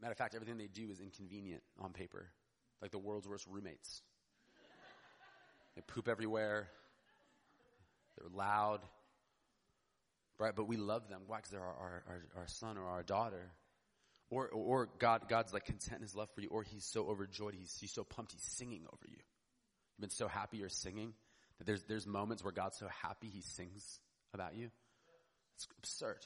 Matter 0.00 0.12
of 0.12 0.18
fact, 0.18 0.34
everything 0.34 0.58
they 0.58 0.66
do 0.66 0.90
is 0.90 1.00
inconvenient 1.00 1.62
on 1.80 1.92
paper 1.92 2.26
like 2.84 2.90
the 2.90 2.98
world's 2.98 3.26
worst 3.26 3.46
roommates. 3.48 4.02
They 5.74 5.80
poop 5.80 6.06
everywhere. 6.06 6.68
They're 8.18 8.28
loud. 8.28 8.80
Right? 10.38 10.54
But 10.54 10.68
we 10.68 10.76
love 10.76 11.08
them. 11.08 11.22
Why? 11.26 11.38
Because 11.38 11.50
they're 11.50 11.62
our, 11.62 12.02
our, 12.06 12.26
our, 12.36 12.46
son 12.46 12.76
or 12.76 12.84
our 12.84 13.02
daughter. 13.02 13.52
Or, 14.28 14.48
or 14.48 14.90
God, 14.98 15.30
God's 15.30 15.54
like 15.54 15.64
content 15.64 15.96
in 15.96 16.02
his 16.02 16.14
love 16.14 16.28
for 16.34 16.42
you, 16.42 16.48
or 16.50 16.62
he's 16.62 16.84
so 16.84 17.06
overjoyed, 17.06 17.54
he's, 17.54 17.74
he's 17.80 17.90
so 17.90 18.04
pumped, 18.04 18.32
he's 18.32 18.42
singing 18.42 18.82
over 18.92 19.06
you. 19.06 19.16
You've 19.16 20.00
been 20.00 20.10
so 20.10 20.28
happy 20.28 20.58
you're 20.58 20.68
singing 20.68 21.14
that 21.56 21.66
there's, 21.66 21.82
there's 21.84 22.06
moments 22.06 22.44
where 22.44 22.52
God's 22.52 22.76
so 22.76 22.88
happy 23.02 23.28
he 23.28 23.40
sings 23.40 23.98
about 24.34 24.56
you. 24.56 24.70
It's 25.54 25.66
absurd. 25.78 26.18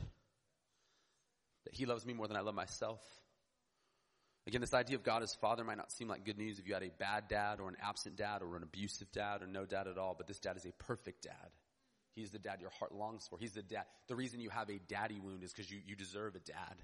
That 1.66 1.74
he 1.74 1.86
loves 1.86 2.04
me 2.04 2.14
more 2.14 2.26
than 2.26 2.36
I 2.36 2.40
love 2.40 2.56
myself. 2.56 2.98
Again, 4.48 4.62
this 4.62 4.72
idea 4.72 4.96
of 4.96 5.02
God 5.02 5.22
as 5.22 5.34
father 5.34 5.62
might 5.62 5.76
not 5.76 5.92
seem 5.92 6.08
like 6.08 6.24
good 6.24 6.38
news 6.38 6.58
if 6.58 6.66
you 6.66 6.72
had 6.72 6.82
a 6.82 6.88
bad 6.98 7.28
dad 7.28 7.60
or 7.60 7.68
an 7.68 7.76
absent 7.82 8.16
dad 8.16 8.40
or 8.40 8.56
an 8.56 8.62
abusive 8.62 9.12
dad 9.12 9.42
or 9.42 9.46
no 9.46 9.66
dad 9.66 9.86
at 9.86 9.98
all, 9.98 10.14
but 10.16 10.26
this 10.26 10.38
dad 10.38 10.56
is 10.56 10.64
a 10.64 10.72
perfect 10.72 11.24
dad. 11.24 11.50
He's 12.14 12.30
the 12.30 12.38
dad 12.38 12.62
your 12.62 12.70
heart 12.70 12.94
longs 12.94 13.28
for. 13.28 13.38
He's 13.38 13.52
the 13.52 13.62
dad. 13.62 13.84
The 14.06 14.16
reason 14.16 14.40
you 14.40 14.48
have 14.48 14.70
a 14.70 14.80
daddy 14.88 15.20
wound 15.20 15.44
is 15.44 15.52
because 15.52 15.70
you, 15.70 15.80
you 15.86 15.94
deserve 15.96 16.34
a 16.34 16.38
dad. 16.38 16.82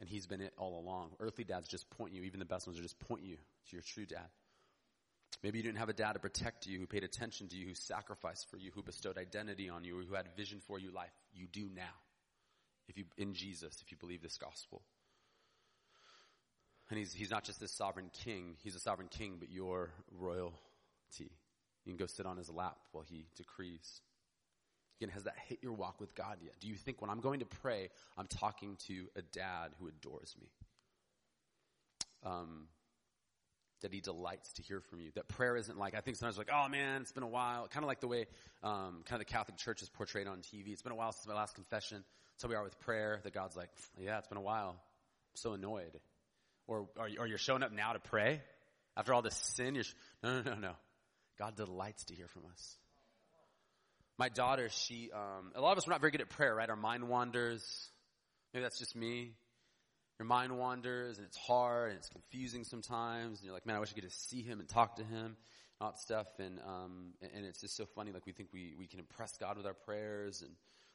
And 0.00 0.08
he's 0.08 0.26
been 0.26 0.40
it 0.40 0.54
all 0.56 0.80
along. 0.80 1.10
Earthly 1.20 1.44
dads 1.44 1.68
just 1.68 1.90
point 1.90 2.14
you, 2.14 2.22
even 2.22 2.40
the 2.40 2.46
best 2.46 2.66
ones 2.66 2.78
are 2.78 2.82
just 2.82 2.98
point 2.98 3.24
you 3.24 3.36
to 3.36 3.76
your 3.76 3.82
true 3.82 4.06
dad. 4.06 4.30
Maybe 5.42 5.58
you 5.58 5.64
didn't 5.64 5.80
have 5.80 5.90
a 5.90 5.92
dad 5.92 6.14
to 6.14 6.18
protect 6.18 6.66
you, 6.66 6.78
who 6.78 6.86
paid 6.86 7.04
attention 7.04 7.48
to 7.48 7.56
you, 7.56 7.66
who 7.66 7.74
sacrificed 7.74 8.48
for 8.50 8.56
you, 8.56 8.70
who 8.74 8.82
bestowed 8.82 9.18
identity 9.18 9.68
on 9.68 9.84
you, 9.84 10.00
or 10.00 10.02
who 10.02 10.14
had 10.14 10.28
vision 10.34 10.60
for 10.66 10.78
you 10.78 10.92
life. 10.92 11.12
You 11.34 11.46
do 11.46 11.68
now. 11.74 11.92
If 12.88 12.96
you, 12.96 13.04
in 13.18 13.34
Jesus, 13.34 13.82
if 13.84 13.92
you 13.92 13.98
believe 13.98 14.22
this 14.22 14.38
gospel. 14.38 14.80
And 16.92 16.98
he's, 16.98 17.14
he's 17.14 17.30
not 17.30 17.42
just 17.42 17.58
this 17.58 17.72
sovereign 17.72 18.10
king, 18.22 18.56
he's 18.62 18.74
a 18.74 18.78
sovereign 18.78 19.08
king, 19.08 19.36
but 19.38 19.50
your 19.50 19.88
royalty. 20.20 20.52
You 21.18 21.30
can 21.86 21.96
go 21.96 22.04
sit 22.04 22.26
on 22.26 22.36
his 22.36 22.50
lap 22.50 22.76
while 22.92 23.02
he 23.08 23.24
decrees. 23.34 24.02
Again, 25.00 25.08
has 25.14 25.24
that 25.24 25.32
hit 25.48 25.60
your 25.62 25.72
walk 25.72 26.02
with 26.02 26.14
God 26.14 26.36
yet? 26.42 26.52
Do 26.60 26.68
you 26.68 26.74
think 26.74 27.00
when 27.00 27.08
I'm 27.08 27.20
going 27.20 27.40
to 27.40 27.46
pray, 27.46 27.88
I'm 28.18 28.26
talking 28.26 28.76
to 28.88 29.06
a 29.16 29.22
dad 29.22 29.70
who 29.80 29.88
adores 29.88 30.36
me? 30.38 30.48
Um, 32.26 32.66
that 33.80 33.90
he 33.90 34.02
delights 34.02 34.52
to 34.52 34.62
hear 34.62 34.82
from 34.82 35.00
you. 35.00 35.12
That 35.14 35.28
prayer 35.28 35.56
isn't 35.56 35.78
like, 35.78 35.94
I 35.94 36.02
think 36.02 36.18
sometimes 36.18 36.36
like, 36.36 36.50
oh 36.52 36.68
man, 36.68 37.00
it's 37.00 37.12
been 37.12 37.22
a 37.22 37.26
while. 37.26 37.68
Kind 37.68 37.84
of 37.84 37.88
like 37.88 38.00
the 38.00 38.08
way, 38.08 38.26
um, 38.62 39.00
kind 39.06 39.12
of 39.12 39.20
the 39.20 39.32
Catholic 39.32 39.56
Church 39.56 39.80
is 39.80 39.88
portrayed 39.88 40.26
on 40.26 40.40
TV. 40.40 40.68
It's 40.68 40.82
been 40.82 40.92
a 40.92 40.96
while 40.96 41.12
since 41.12 41.26
my 41.26 41.32
last 41.32 41.54
confession. 41.54 42.04
So 42.36 42.48
we 42.48 42.54
are 42.54 42.62
with 42.62 42.78
prayer. 42.80 43.20
That 43.24 43.32
God's 43.32 43.56
like, 43.56 43.70
yeah, 43.98 44.18
it's 44.18 44.28
been 44.28 44.36
a 44.36 44.42
while. 44.42 44.68
I'm 44.76 45.36
so 45.36 45.54
annoyed. 45.54 45.98
Or, 46.72 46.88
or, 46.96 47.08
or 47.18 47.26
you're 47.26 47.38
showing 47.38 47.62
up 47.62 47.70
now 47.70 47.92
to 47.92 47.98
pray? 47.98 48.40
After 48.96 49.12
all 49.12 49.20
this 49.20 49.36
sin, 49.36 49.74
you're, 49.74 49.84
sh- 49.84 49.94
no, 50.22 50.40
no, 50.40 50.54
no, 50.54 50.58
no. 50.58 50.72
God 51.38 51.56
delights 51.56 52.04
to 52.04 52.14
hear 52.14 52.28
from 52.28 52.44
us. 52.50 52.76
My 54.18 54.28
daughter, 54.28 54.68
she, 54.70 55.10
um, 55.12 55.52
a 55.54 55.60
lot 55.60 55.72
of 55.72 55.78
us 55.78 55.86
are 55.86 55.90
not 55.90 56.00
very 56.00 56.12
good 56.12 56.20
at 56.20 56.30
prayer, 56.30 56.54
right? 56.54 56.68
Our 56.68 56.76
mind 56.76 57.08
wanders. 57.08 57.62
Maybe 58.52 58.62
that's 58.62 58.78
just 58.78 58.96
me. 58.96 59.32
Your 60.18 60.26
mind 60.26 60.56
wanders 60.58 61.18
and 61.18 61.26
it's 61.26 61.36
hard 61.36 61.90
and 61.90 61.98
it's 61.98 62.08
confusing 62.08 62.64
sometimes. 62.64 63.38
And 63.38 63.44
you're 63.46 63.54
like, 63.54 63.66
man, 63.66 63.76
I 63.76 63.80
wish 63.80 63.90
I 63.90 63.94
could 63.94 64.04
just 64.04 64.30
see 64.30 64.42
him 64.42 64.60
and 64.60 64.68
talk 64.68 64.96
to 64.96 65.04
him, 65.04 65.36
all 65.80 65.90
that 65.90 65.98
stuff. 65.98 66.26
And, 66.38 66.58
um, 66.60 67.14
and 67.34 67.44
it's 67.44 67.60
just 67.60 67.76
so 67.76 67.86
funny. 67.94 68.12
Like 68.12 68.24
we 68.24 68.32
think 68.32 68.50
we, 68.52 68.74
we 68.78 68.86
can 68.86 68.98
impress 68.98 69.36
God 69.38 69.56
with 69.56 69.66
our 69.66 69.74
prayers 69.74 70.42
and 70.42 70.50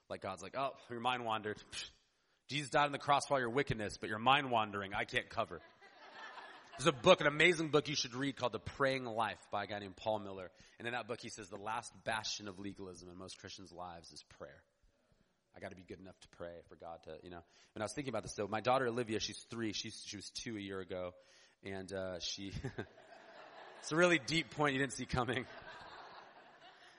like 0.09 0.21
God's 0.21 0.41
like, 0.41 0.55
oh, 0.57 0.71
your 0.89 0.99
mind 0.99 1.25
wandered. 1.25 1.57
Jesus 2.47 2.69
died 2.69 2.85
on 2.85 2.91
the 2.91 2.97
cross 2.97 3.25
for 3.25 3.35
all 3.35 3.39
your 3.39 3.49
wickedness, 3.49 3.97
but 3.97 4.09
your 4.09 4.19
mind 4.19 4.51
wandering, 4.51 4.93
I 4.93 5.03
can't 5.03 5.29
cover. 5.29 5.59
There's 6.77 6.87
a 6.87 6.91
book, 6.91 7.21
an 7.21 7.27
amazing 7.27 7.69
book 7.69 7.89
you 7.89 7.95
should 7.95 8.13
read 8.13 8.35
called 8.35 8.51
The 8.51 8.59
Praying 8.59 9.05
Life 9.05 9.39
by 9.51 9.63
a 9.63 9.67
guy 9.67 9.79
named 9.79 9.95
Paul 9.95 10.19
Miller. 10.19 10.51
And 10.77 10.87
in 10.87 10.93
that 10.93 11.07
book, 11.07 11.19
he 11.19 11.29
says 11.29 11.49
the 11.49 11.57
last 11.57 11.91
bastion 12.05 12.47
of 12.47 12.59
legalism 12.59 13.09
in 13.09 13.17
most 13.17 13.39
Christians' 13.39 13.71
lives 13.71 14.11
is 14.11 14.23
prayer. 14.37 14.61
I 15.55 15.59
got 15.59 15.71
to 15.71 15.75
be 15.75 15.81
good 15.81 15.99
enough 15.99 16.19
to 16.19 16.27
pray 16.37 16.53
for 16.69 16.75
God 16.75 16.99
to, 17.05 17.15
you 17.23 17.31
know. 17.31 17.41
And 17.73 17.81
I 17.81 17.85
was 17.85 17.93
thinking 17.93 18.11
about 18.11 18.21
this. 18.21 18.35
So 18.35 18.47
my 18.47 18.61
daughter 18.61 18.85
Olivia, 18.85 19.19
she's 19.19 19.39
three. 19.49 19.73
She's, 19.73 20.03
she 20.05 20.17
was 20.17 20.29
two 20.29 20.55
a 20.55 20.59
year 20.59 20.79
ago, 20.79 21.15
and 21.63 21.91
uh, 21.91 22.19
she. 22.19 22.53
it's 23.81 23.91
a 23.91 23.95
really 23.95 24.19
deep 24.19 24.51
point 24.51 24.73
you 24.73 24.79
didn't 24.79 24.93
see 24.93 25.05
coming. 25.05 25.47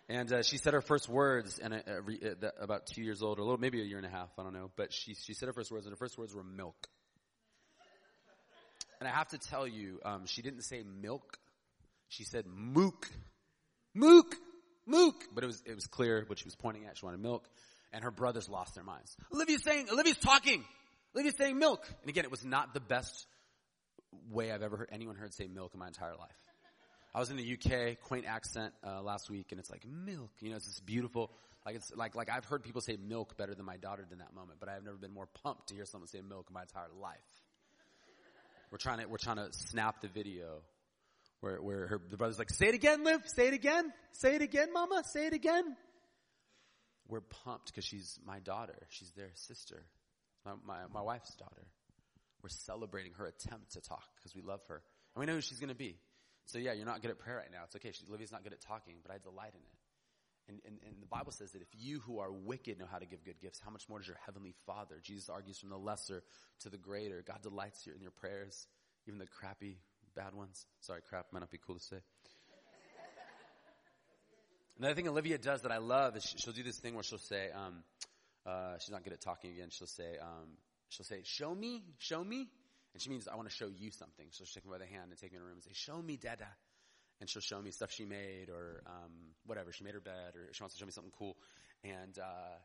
And 0.08 0.32
uh, 0.32 0.42
she 0.42 0.56
said 0.56 0.72
her 0.72 0.80
first 0.80 1.08
words, 1.08 1.58
and 1.58 1.74
uh, 1.74 1.78
uh, 1.86 2.48
about 2.60 2.86
two 2.86 3.02
years 3.02 3.22
old, 3.22 3.38
or 3.38 3.42
a 3.42 3.44
little, 3.44 3.60
maybe 3.60 3.80
a 3.82 3.84
year 3.84 3.98
and 3.98 4.06
a 4.06 4.10
half, 4.10 4.30
I 4.38 4.42
don't 4.42 4.54
know. 4.54 4.70
But 4.74 4.92
she 4.92 5.14
she 5.14 5.34
said 5.34 5.48
her 5.48 5.52
first 5.52 5.70
words, 5.70 5.84
and 5.84 5.92
her 5.92 5.98
first 5.98 6.16
words 6.16 6.34
were 6.34 6.44
milk. 6.44 6.88
And 9.00 9.08
I 9.08 9.12
have 9.12 9.28
to 9.28 9.38
tell 9.38 9.66
you, 9.66 10.00
um, 10.04 10.24
she 10.26 10.42
didn't 10.42 10.62
say 10.62 10.82
milk. 10.82 11.38
She 12.08 12.24
said 12.24 12.46
mook, 12.46 13.06
mook, 13.94 14.34
mook. 14.86 15.24
But 15.34 15.44
it 15.44 15.46
was 15.46 15.62
it 15.66 15.74
was 15.74 15.86
clear 15.86 16.24
what 16.26 16.38
she 16.38 16.46
was 16.46 16.56
pointing 16.56 16.86
at. 16.86 16.96
She 16.96 17.04
wanted 17.04 17.20
milk, 17.20 17.46
and 17.92 18.02
her 18.02 18.10
brothers 18.10 18.48
lost 18.48 18.74
their 18.74 18.84
minds. 18.84 19.14
Olivia's 19.32 19.62
saying, 19.62 19.88
Olivia's 19.92 20.16
talking. 20.16 20.64
Olivia's 21.14 21.36
saying 21.36 21.58
milk. 21.58 21.86
And 22.00 22.08
again, 22.08 22.24
it 22.24 22.30
was 22.30 22.44
not 22.44 22.72
the 22.72 22.80
best 22.80 23.26
way 24.30 24.52
I've 24.52 24.62
ever 24.62 24.78
heard 24.78 24.88
anyone 24.90 25.16
heard 25.16 25.34
say 25.34 25.48
milk 25.48 25.72
in 25.74 25.80
my 25.80 25.88
entire 25.88 26.16
life. 26.16 26.47
I 27.18 27.20
was 27.20 27.30
in 27.30 27.36
the 27.36 27.54
UK, 27.54 28.00
quaint 28.00 28.26
accent 28.28 28.72
uh, 28.86 29.02
last 29.02 29.28
week, 29.28 29.46
and 29.50 29.58
it's 29.58 29.72
like 29.72 29.84
milk. 29.84 30.30
You 30.38 30.50
know, 30.50 30.56
it's 30.56 30.66
this 30.66 30.78
beautiful, 30.78 31.32
like 31.66 31.74
it's 31.74 31.92
like 31.96 32.14
like 32.14 32.30
I've 32.30 32.44
heard 32.44 32.62
people 32.62 32.80
say 32.80 32.96
milk 32.96 33.36
better 33.36 33.56
than 33.56 33.66
my 33.66 33.76
daughter 33.76 34.04
did 34.04 34.12
in 34.12 34.18
that 34.18 34.36
moment, 34.36 34.60
but 34.60 34.68
I've 34.68 34.84
never 34.84 34.98
been 34.98 35.12
more 35.12 35.26
pumped 35.26 35.70
to 35.70 35.74
hear 35.74 35.84
someone 35.84 36.06
say 36.06 36.20
milk 36.20 36.46
in 36.48 36.54
my 36.54 36.60
entire 36.60 36.86
life. 37.02 37.18
We're 38.70 38.78
trying 38.78 39.00
to 39.00 39.06
we're 39.06 39.18
trying 39.18 39.38
to 39.38 39.48
snap 39.50 40.00
the 40.00 40.06
video 40.06 40.60
where, 41.40 41.60
where 41.60 41.88
her, 41.88 42.00
the 42.08 42.16
brother's 42.16 42.38
like, 42.38 42.50
say 42.50 42.68
it 42.68 42.76
again, 42.76 43.02
Liv, 43.02 43.22
say 43.24 43.48
it 43.48 43.54
again, 43.54 43.92
say 44.12 44.36
it 44.36 44.42
again, 44.42 44.72
mama, 44.72 45.02
say 45.04 45.26
it 45.26 45.32
again. 45.32 45.74
We're 47.08 47.20
pumped 47.20 47.66
because 47.66 47.84
she's 47.84 48.20
my 48.24 48.38
daughter. 48.38 48.78
She's 48.90 49.10
their 49.16 49.30
sister, 49.34 49.82
my, 50.46 50.52
my, 50.64 50.76
my 50.94 51.02
wife's 51.02 51.34
daughter. 51.34 51.66
We're 52.44 52.50
celebrating 52.50 53.14
her 53.14 53.26
attempt 53.26 53.72
to 53.72 53.80
talk 53.80 54.06
because 54.18 54.36
we 54.36 54.42
love 54.42 54.60
her. 54.68 54.82
And 55.16 55.20
we 55.20 55.26
know 55.26 55.34
who 55.34 55.40
she's 55.40 55.58
going 55.58 55.70
to 55.70 55.74
be. 55.74 55.96
So 56.48 56.56
yeah, 56.56 56.72
you're 56.72 56.86
not 56.86 57.02
good 57.02 57.10
at 57.10 57.18
prayer 57.18 57.36
right 57.36 57.52
now. 57.52 57.64
It's 57.64 57.76
okay. 57.76 57.92
She, 57.92 58.10
Livia's 58.10 58.32
not 58.32 58.42
good 58.42 58.54
at 58.54 58.60
talking, 58.62 58.94
but 59.02 59.12
I 59.12 59.18
delight 59.18 59.52
in 59.52 59.60
it. 59.60 59.76
And, 60.48 60.60
and, 60.64 60.78
and, 60.86 61.02
the 61.02 61.06
Bible 61.06 61.30
says 61.30 61.52
that 61.52 61.60
if 61.60 61.68
you 61.78 62.00
who 62.00 62.20
are 62.20 62.32
wicked 62.32 62.78
know 62.78 62.86
how 62.90 62.96
to 62.96 63.04
give 63.04 63.22
good 63.22 63.38
gifts, 63.38 63.60
how 63.62 63.70
much 63.70 63.86
more 63.86 63.98
does 63.98 64.08
your 64.08 64.16
heavenly 64.24 64.54
Father? 64.64 64.96
Jesus 65.02 65.28
argues 65.28 65.58
from 65.58 65.68
the 65.68 65.76
lesser 65.76 66.22
to 66.60 66.70
the 66.70 66.78
greater. 66.78 67.22
God 67.22 67.42
delights 67.42 67.86
in 67.86 68.00
your 68.00 68.12
prayers, 68.12 68.66
even 69.06 69.18
the 69.18 69.26
crappy, 69.26 69.76
bad 70.16 70.34
ones. 70.34 70.64
Sorry, 70.80 71.02
crap 71.06 71.26
might 71.32 71.40
not 71.40 71.50
be 71.50 71.58
cool 71.58 71.74
to 71.74 71.82
say. 71.82 71.98
Another 74.78 74.94
thing 74.94 75.08
Olivia 75.08 75.36
does 75.36 75.62
that 75.62 75.72
I 75.72 75.78
love 75.78 76.16
is 76.16 76.24
she'll 76.38 76.54
do 76.54 76.62
this 76.62 76.78
thing 76.78 76.94
where 76.94 77.02
she'll 77.02 77.18
say, 77.18 77.48
um, 77.54 77.82
uh, 78.46 78.78
she's 78.78 78.90
not 78.90 79.04
good 79.04 79.12
at 79.12 79.20
talking 79.20 79.50
again. 79.50 79.68
She'll 79.70 79.86
say, 79.86 80.16
um, 80.18 80.48
she'll 80.88 81.04
say, 81.04 81.20
"Show 81.24 81.54
me, 81.54 81.82
show 81.98 82.24
me," 82.24 82.48
and 82.98 83.02
she 83.02 83.10
means 83.10 83.28
I 83.28 83.36
want 83.36 83.48
to 83.48 83.54
show 83.54 83.68
you 83.68 83.92
something. 83.92 84.26
So 84.32 84.42
she'll 84.44 84.60
take 84.60 84.66
me 84.66 84.72
by 84.72 84.82
the 84.82 84.90
hand 84.90 85.10
and 85.10 85.18
take 85.18 85.30
me 85.30 85.38
in 85.38 85.42
a 85.42 85.46
room 85.46 85.54
and 85.54 85.62
say, 85.62 85.70
"Show 85.72 86.02
me, 86.02 86.16
Dada." 86.16 86.48
and 87.20 87.28
she'll 87.28 87.42
show 87.42 87.60
me 87.60 87.70
stuff 87.70 87.90
she 87.92 88.04
made 88.04 88.48
or 88.48 88.82
um, 88.86 89.12
whatever. 89.46 89.72
She 89.72 89.84
made 89.84 89.94
her 89.94 90.00
bed 90.00 90.34
or 90.34 90.52
she 90.52 90.62
wants 90.62 90.74
to 90.74 90.80
show 90.80 90.86
me 90.86 90.92
something 90.92 91.12
cool. 91.18 91.36
And, 91.82 92.18
uh, 92.18 92.56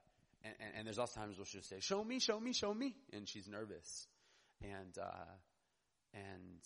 and, 0.43 0.53
and 0.77 0.87
there's 0.87 0.99
also 0.99 1.19
times 1.19 1.37
where 1.37 1.45
she'll 1.45 1.61
say, 1.61 1.79
show 1.79 2.03
me, 2.03 2.19
show 2.19 2.39
me, 2.39 2.53
show 2.53 2.73
me. 2.73 2.95
And 3.11 3.27
she's 3.27 3.47
nervous. 3.47 4.07
And, 4.61 4.95
uh, 5.01 5.33
and 6.13 6.59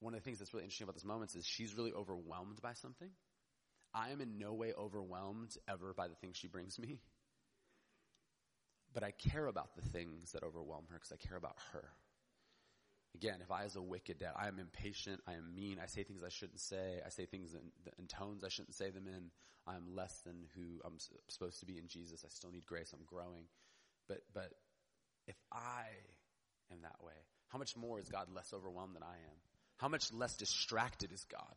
one 0.00 0.14
of 0.14 0.20
the 0.20 0.24
things 0.24 0.38
that's 0.38 0.52
really 0.52 0.64
interesting 0.64 0.84
about 0.84 0.94
this 0.94 1.04
moment 1.04 1.34
is 1.34 1.46
she's 1.46 1.74
really 1.74 1.92
overwhelmed 1.92 2.60
by 2.62 2.74
something. 2.74 3.10
I 3.94 4.10
am 4.10 4.20
in 4.20 4.38
no 4.38 4.52
way 4.52 4.72
overwhelmed 4.78 5.56
ever 5.66 5.94
by 5.94 6.08
the 6.08 6.14
things 6.16 6.36
she 6.36 6.46
brings 6.46 6.78
me. 6.78 7.00
But 8.92 9.02
I 9.02 9.12
care 9.12 9.46
about 9.46 9.76
the 9.76 9.82
things 9.82 10.32
that 10.32 10.42
overwhelm 10.42 10.84
her 10.90 10.96
because 10.96 11.12
I 11.12 11.28
care 11.28 11.36
about 11.36 11.56
her. 11.72 11.84
Again, 13.14 13.38
if 13.42 13.50
I 13.50 13.64
as 13.64 13.76
a 13.76 13.82
wicked 13.82 14.18
dad, 14.18 14.32
I 14.36 14.48
am 14.48 14.58
impatient, 14.58 15.20
I 15.26 15.32
am 15.32 15.54
mean, 15.54 15.78
I 15.82 15.86
say 15.86 16.02
things 16.02 16.22
I 16.24 16.28
shouldn't 16.28 16.60
say, 16.60 17.00
I 17.04 17.08
say 17.08 17.26
things 17.26 17.54
in, 17.54 17.60
in 17.98 18.06
tones 18.06 18.44
I 18.44 18.48
shouldn't 18.48 18.74
say 18.74 18.90
them 18.90 19.06
in, 19.08 19.30
I'm 19.66 19.94
less 19.94 20.20
than 20.24 20.46
who 20.54 20.80
I'm 20.84 20.98
supposed 21.28 21.60
to 21.60 21.66
be 21.66 21.78
in 21.78 21.88
Jesus. 21.88 22.24
I 22.24 22.28
still 22.28 22.50
need 22.50 22.66
grace, 22.66 22.92
I'm 22.92 23.04
growing. 23.06 23.44
But, 24.08 24.20
but 24.32 24.52
if 25.26 25.36
I 25.52 25.84
am 26.70 26.82
that 26.82 27.02
way, 27.02 27.14
how 27.48 27.58
much 27.58 27.76
more 27.76 27.98
is 27.98 28.08
God 28.08 28.28
less 28.34 28.52
overwhelmed 28.54 28.94
than 28.94 29.02
I 29.02 29.14
am? 29.14 29.36
How 29.78 29.88
much 29.88 30.12
less 30.12 30.36
distracted 30.36 31.12
is 31.12 31.24
God? 31.24 31.54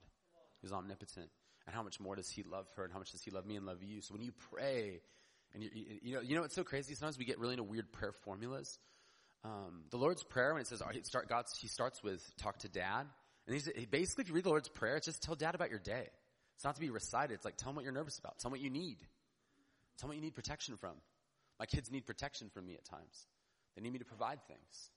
He's 0.62 0.72
omnipotent. 0.72 1.30
And 1.66 1.76
how 1.76 1.84
much 1.84 2.00
more 2.00 2.16
does 2.16 2.30
He 2.30 2.44
love 2.44 2.68
her? 2.76 2.84
And 2.84 2.94
how 2.94 3.00
much 3.00 3.12
does 3.12 3.22
He 3.22 3.32
love 3.32 3.46
me 3.46 3.56
and 3.56 3.66
love 3.66 3.84
you? 3.84 4.02
So 4.02 4.14
when 4.14 4.24
you 4.24 4.32
pray, 4.52 5.02
and 5.54 5.64
you, 5.64 5.70
you 6.02 6.14
know, 6.16 6.22
you 6.22 6.36
know, 6.36 6.44
it's 6.44 6.56
so 6.56 6.64
crazy. 6.64 6.96
Sometimes 6.96 7.18
we 7.18 7.26
get 7.26 7.40
really 7.40 7.54
into 7.54 7.64
weird 7.64 7.92
prayer 7.92 8.12
formulas. 8.12 8.80
Um, 9.43 9.84
the 9.89 9.97
Lord's 9.97 10.23
Prayer, 10.23 10.54
when 10.54 10.62
it 10.62 10.67
says, 10.67 10.82
he, 10.93 11.01
start, 11.04 11.27
God, 11.27 11.45
he 11.60 11.67
starts 11.67 12.04
with 12.04 12.21
talk 12.38 12.60
to 12.60 12.69
dad. 12.69 13.08
And 13.47 13.54
he's, 13.56 13.69
he, 13.75 13.86
basically, 13.86 14.23
if 14.23 14.30
you 14.30 14.36
read 14.36 14.43
the 14.43 14.49
Lord's 14.49 14.69
Prayer, 14.69 14.97
it's 14.97 15.06
just 15.06 15.23
tell 15.23 15.36
dad 15.36 15.56
about 15.56 15.69
your 15.69 15.80
day. 15.80 16.08
It's 16.56 16.63
not 16.63 16.75
to 16.75 16.82
be 16.82 16.91
recited. 16.91 17.34
It's 17.34 17.45
like, 17.45 17.58
tell 17.58 17.69
him 17.69 17.75
what 17.75 17.84
you're 17.84 17.93
nervous 17.93 18.19
about. 18.19 18.38
Tell 18.39 18.49
him 18.49 18.54
what 18.54 18.62
you 18.62 18.69
need. 18.69 18.97
Tell 19.97 20.08
him 20.08 20.10
what 20.10 20.15
you 20.17 20.21
need 20.21 20.36
protection 20.36 20.77
from. 20.77 20.93
My 21.60 21.65
kids 21.65 21.91
need 21.91 22.06
protection 22.06 22.49
from 22.54 22.65
me 22.65 22.75
at 22.75 22.86
times. 22.86 23.25
They 23.75 23.82
need 23.82 23.93
me 23.93 23.99
to 23.99 24.06
provide 24.06 24.39
things. 24.47 24.89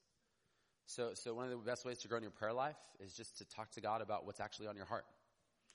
So, 0.87 1.13
so 1.15 1.33
one 1.33 1.47
of 1.47 1.51
the 1.51 1.57
best 1.57 1.87
ways 1.87 1.99
to 2.01 2.09
grow 2.09 2.19
in 2.19 2.23
your 2.23 2.33
prayer 2.33 2.53
life 2.53 2.77
is 3.01 3.15
just 3.15 3.39
to 3.39 3.45
talk 3.47 3.71
to 3.73 3.81
God 3.81 4.03
about 4.03 4.27
what's 4.27 4.41
actually 4.41 4.67
on 4.67 4.77
your 4.77 4.85
heart. 4.85 5.07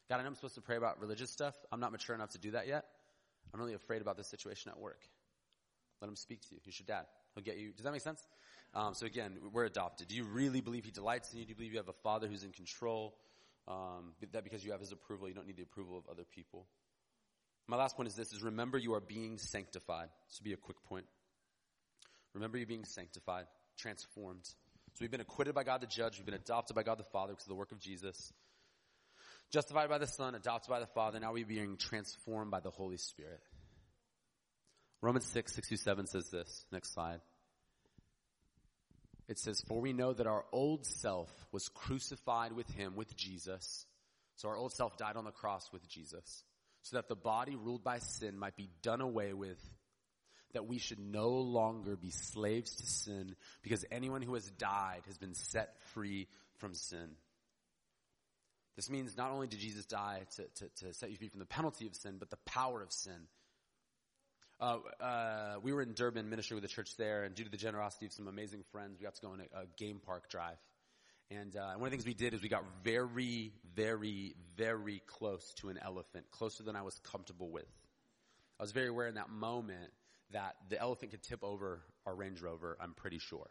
God, 0.10 0.18
I 0.18 0.22
know 0.22 0.28
I'm 0.28 0.36
supposed 0.36 0.56
to 0.56 0.62
pray 0.62 0.78
about 0.78 1.00
religious 1.00 1.32
stuff. 1.32 1.56
I'm 1.72 1.80
not 1.80 1.92
mature 1.92 2.16
enough 2.16 2.32
to 2.32 2.38
do 2.38 2.52
that 2.52 2.68
yet. 2.68 2.86
I'm 3.54 3.60
really 3.60 3.74
afraid 3.74 4.02
about 4.02 4.18
this 4.18 4.28
situation 4.28 4.72
at 4.72 4.80
work. 4.80 5.00
Let 6.02 6.08
him 6.08 6.16
speak 6.16 6.42
to 6.42 6.48
you. 6.52 6.62
He's 6.64 6.80
your 6.80 6.86
dad. 6.86 7.06
He'll 7.36 7.44
get 7.44 7.58
you. 7.58 7.72
Does 7.72 7.84
that 7.84 7.92
make 7.92 8.02
sense? 8.02 8.22
Um, 8.74 8.94
so 8.94 9.06
again, 9.06 9.38
we're 9.52 9.66
adopted. 9.66 10.08
Do 10.08 10.16
you 10.16 10.24
really 10.24 10.62
believe 10.62 10.86
He 10.86 10.92
delights 10.92 11.34
in 11.34 11.40
you? 11.40 11.46
Do 11.46 11.50
you 11.50 11.56
believe 11.56 11.72
you 11.72 11.78
have 11.78 11.90
a 11.90 11.94
Father 12.04 12.28
who's 12.28 12.44
in 12.44 12.52
control? 12.52 13.16
Um, 13.68 14.14
that 14.32 14.44
because 14.44 14.64
you 14.64 14.72
have 14.72 14.80
His 14.80 14.92
approval, 14.92 15.28
you 15.28 15.34
don't 15.34 15.48
need 15.48 15.58
the 15.58 15.64
approval 15.64 15.98
of 15.98 16.04
other 16.10 16.24
people. 16.24 16.66
My 17.68 17.78
last 17.78 17.96
point 17.96 18.08
is 18.08 18.16
this: 18.16 18.34
is 18.34 18.42
remember 18.44 18.78
you 18.78 18.94
are 18.94 19.02
being 19.02 19.38
sanctified. 19.38 20.10
This 20.28 20.40
will 20.40 20.46
be 20.46 20.54
a 20.54 20.58
quick 20.58 20.82
point. 20.84 21.06
Remember 22.34 22.58
you're 22.58 22.68
being 22.68 22.86
sanctified, 22.86 23.46
transformed. 23.78 24.46
So 24.46 25.02
we've 25.02 25.12
been 25.12 25.22
acquitted 25.22 25.56
by 25.56 25.64
God 25.64 25.82
the 25.82 25.88
Judge. 25.88 26.18
We've 26.18 26.26
been 26.26 26.36
adopted 26.36 26.76
by 26.76 26.84
God 26.84 27.00
the 27.00 27.04
Father 27.04 27.34
because 27.34 27.46
of 27.46 27.50
the 27.50 27.56
work 27.56 27.72
of 27.72 27.80
Jesus. 27.80 28.34
Justified 29.52 29.90
by 29.90 29.98
the 29.98 30.08
Son, 30.08 30.36
adopted 30.36 30.70
by 30.70 30.80
the 30.80 30.88
Father. 30.88 31.20
Now 31.20 31.34
we're 31.34 31.46
being 31.46 31.78
transformed 31.78 32.52
by 32.52 32.60
the 32.60 32.70
Holy 32.70 32.98
Spirit. 32.98 33.40
Romans 35.02 35.26
6, 35.28 35.54
6 35.54 35.68
through 35.68 35.78
7 35.78 36.08
says 36.08 36.30
this. 36.30 36.66
Next 36.72 36.94
slide. 36.94 37.22
It 39.30 39.38
says, 39.38 39.62
For 39.68 39.80
we 39.80 39.94
know 39.94 40.12
that 40.12 40.28
our 40.28 40.44
old 40.52 40.86
self 40.86 41.30
was 41.52 41.70
crucified 41.70 42.52
with 42.52 42.70
him, 42.72 42.96
with 42.96 43.16
Jesus. 43.16 43.86
So 44.36 44.50
our 44.50 44.58
old 44.58 44.74
self 44.74 44.98
died 44.98 45.16
on 45.16 45.24
the 45.24 45.32
cross 45.32 45.70
with 45.72 45.88
Jesus. 45.88 46.44
So 46.82 46.98
that 46.98 47.08
the 47.08 47.16
body 47.16 47.56
ruled 47.56 47.84
by 47.84 48.00
sin 48.00 48.38
might 48.38 48.56
be 48.56 48.70
done 48.82 49.02
away 49.02 49.34
with. 49.34 49.60
That 50.54 50.66
we 50.66 50.80
should 50.80 51.00
no 51.00 51.30
longer 51.30 51.96
be 51.96 52.10
slaves 52.10 52.76
to 52.78 52.86
sin 52.86 53.36
because 53.62 53.86
anyone 53.92 54.24
who 54.24 54.34
has 54.34 54.50
died 54.50 55.02
has 55.06 55.18
been 55.18 55.36
set 55.36 55.80
free 55.94 56.28
from 56.58 56.74
sin. 56.74 57.16
This 58.76 58.90
means 58.90 59.16
not 59.16 59.32
only 59.32 59.48
did 59.48 59.60
Jesus 59.60 59.86
die 59.86 60.22
to, 60.38 60.44
to, 60.44 60.86
to 60.86 60.94
set 60.94 61.12
you 61.12 61.18
free 61.18 61.28
from 61.28 61.42
the 61.42 61.46
penalty 61.46 61.86
of 61.86 61.96
sin, 61.96 62.16
but 62.18 62.32
the 62.32 62.38
power 62.46 62.82
of 62.82 62.92
sin. 62.92 63.28
Uh, 64.60 64.78
uh, 65.00 65.56
we 65.62 65.72
were 65.72 65.82
in 65.82 65.94
Durban 65.94 66.30
ministering 66.30 66.62
with 66.62 66.70
the 66.70 66.74
church 66.74 66.98
there, 66.98 67.24
and 67.24 67.34
due 67.34 67.46
to 67.46 67.50
the 67.50 67.58
generosity 67.58 68.08
of 68.08 68.14
some 68.14 68.28
amazing 68.28 68.64
friends, 68.72 68.98
we 69.00 69.06
got 69.06 69.16
to 69.16 69.22
go 69.22 69.30
on 69.30 69.40
a, 69.40 69.60
a 69.62 69.66
game 69.78 70.02
park 70.06 70.30
drive. 70.30 70.58
And 71.32 71.56
uh, 71.56 71.74
one 71.76 71.84
of 71.84 71.84
the 71.86 71.90
things 71.92 72.06
we 72.06 72.14
did 72.14 72.34
is 72.34 72.42
we 72.42 72.50
got 72.50 72.64
very, 72.84 73.54
very, 73.76 74.36
very 74.58 75.02
close 75.06 75.54
to 75.62 75.70
an 75.70 75.80
elephant, 75.82 76.26
closer 76.32 76.64
than 76.64 76.76
I 76.76 76.82
was 76.82 77.00
comfortable 77.12 77.50
with. 77.52 77.68
I 78.60 78.64
was 78.64 78.72
very 78.72 78.90
aware 78.90 79.08
in 79.08 79.16
that 79.16 79.30
moment 79.30 79.92
that 80.32 80.56
the 80.70 80.80
elephant 80.80 81.12
could 81.12 81.24
tip 81.24 81.44
over 81.44 81.82
our 82.06 82.16
Range 82.16 82.42
Rover, 82.42 82.78
I'm 82.82 82.94
pretty 82.94 83.20
sure. 83.20 83.50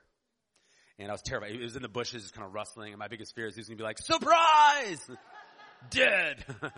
And 0.99 1.09
I 1.09 1.13
was 1.13 1.23
terrified. 1.23 1.53
It 1.53 1.61
was 1.61 1.77
in 1.77 1.83
the 1.83 1.89
bushes, 1.89 2.23
just 2.23 2.35
kind 2.35 2.47
of 2.47 2.53
rustling, 2.53 2.93
and 2.93 2.99
my 2.99 3.09
biggest 3.09 3.35
fear 3.35 3.47
is 3.47 3.55
he 3.55 3.61
was 3.61 3.69
going 3.69 3.79
to 3.79 3.83
be 3.83 3.87
like, 3.87 3.99
surprise! 3.99 5.11
Dead! 5.91 6.45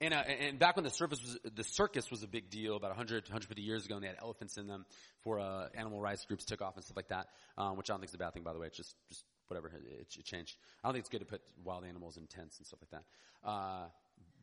And, 0.00 0.12
uh, 0.12 0.18
and 0.18 0.58
back 0.58 0.76
when 0.76 0.84
the, 0.84 0.90
surface 0.90 1.20
was, 1.22 1.38
the 1.54 1.64
circus 1.64 2.10
was 2.10 2.22
a 2.22 2.26
big 2.26 2.50
deal, 2.50 2.76
about 2.76 2.90
100, 2.90 3.24
150 3.24 3.62
years 3.62 3.86
ago, 3.86 3.94
and 3.94 4.02
they 4.02 4.08
had 4.08 4.16
elephants 4.20 4.56
in 4.56 4.66
them 4.66 4.84
for 5.22 5.38
uh, 5.38 5.68
animal 5.74 6.00
rights 6.00 6.24
groups 6.24 6.44
took 6.44 6.62
off 6.62 6.76
and 6.76 6.84
stuff 6.84 6.96
like 6.96 7.08
that, 7.08 7.28
um, 7.56 7.76
which 7.76 7.90
I 7.90 7.92
don't 7.92 8.00
think 8.00 8.10
is 8.10 8.14
a 8.14 8.18
bad 8.18 8.34
thing, 8.34 8.42
by 8.42 8.52
the 8.52 8.58
way. 8.58 8.66
It's 8.66 8.76
just, 8.76 8.94
just 9.08 9.24
whatever, 9.48 9.68
it, 9.68 10.06
it, 10.18 10.24
changed. 10.24 10.56
I 10.82 10.88
don't 10.88 10.94
think 10.94 11.02
it's 11.02 11.10
good 11.10 11.20
to 11.20 11.26
put 11.26 11.42
wild 11.62 11.84
animals 11.84 12.16
in 12.16 12.26
tents 12.26 12.58
and 12.58 12.66
stuff 12.66 12.80
like 12.82 12.90
that. 12.90 13.48
Uh, 13.48 13.86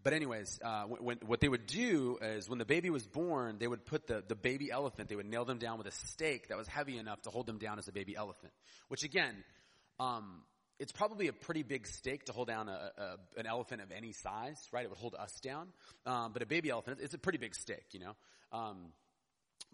but 0.04 0.14
anyways, 0.14 0.60
uh, 0.64 0.84
when, 0.86 1.18
what 1.26 1.42
they 1.42 1.50
would 1.50 1.68
do 1.68 2.18
is 2.22 2.50
when 2.50 2.58
the 2.58 2.66
baby 2.66 2.90
was 2.90 3.06
born, 3.06 3.58
they 3.60 3.68
would 3.68 3.86
put 3.86 4.08
the, 4.08 4.24
the 4.28 4.36
baby 4.36 4.72
elephant, 4.72 5.10
they 5.10 5.16
would 5.16 5.30
nail 5.30 5.46
them 5.46 5.60
down 5.60 5.78
with 5.78 5.88
a 5.88 5.92
stake 5.92 6.48
that 6.48 6.58
was 6.58 6.68
heavy 6.68 6.98
enough 6.98 7.22
to 7.24 7.30
hold 7.30 7.46
them 7.46 7.60
down 7.60 7.78
as 7.78 7.88
a 7.88 7.92
baby 7.92 8.16
elephant. 8.16 8.54
Which 8.88 9.04
again, 9.04 9.44
um, 10.00 10.42
it's 10.82 10.92
probably 10.92 11.28
a 11.28 11.34
pretty 11.34 11.62
big 11.62 11.86
stake 11.86 12.26
to 12.26 12.34
hold 12.34 12.48
down 12.48 12.68
a, 12.68 12.92
a, 12.98 13.40
an 13.40 13.46
elephant 13.46 13.84
of 13.84 13.92
any 13.92 14.14
size, 14.14 14.60
right? 14.72 14.84
It 14.84 14.90
would 14.90 14.98
hold 14.98 15.14
us 15.14 15.40
down. 15.40 15.68
Um, 16.08 16.34
but 16.34 16.42
a 16.42 16.48
baby 16.48 16.72
elephant, 16.72 16.98
it's 17.02 17.14
a 17.14 17.20
pretty 17.20 17.38
big 17.38 17.54
stake, 17.54 17.86
you 17.92 18.00
know. 18.00 18.16
Um, 18.52 18.78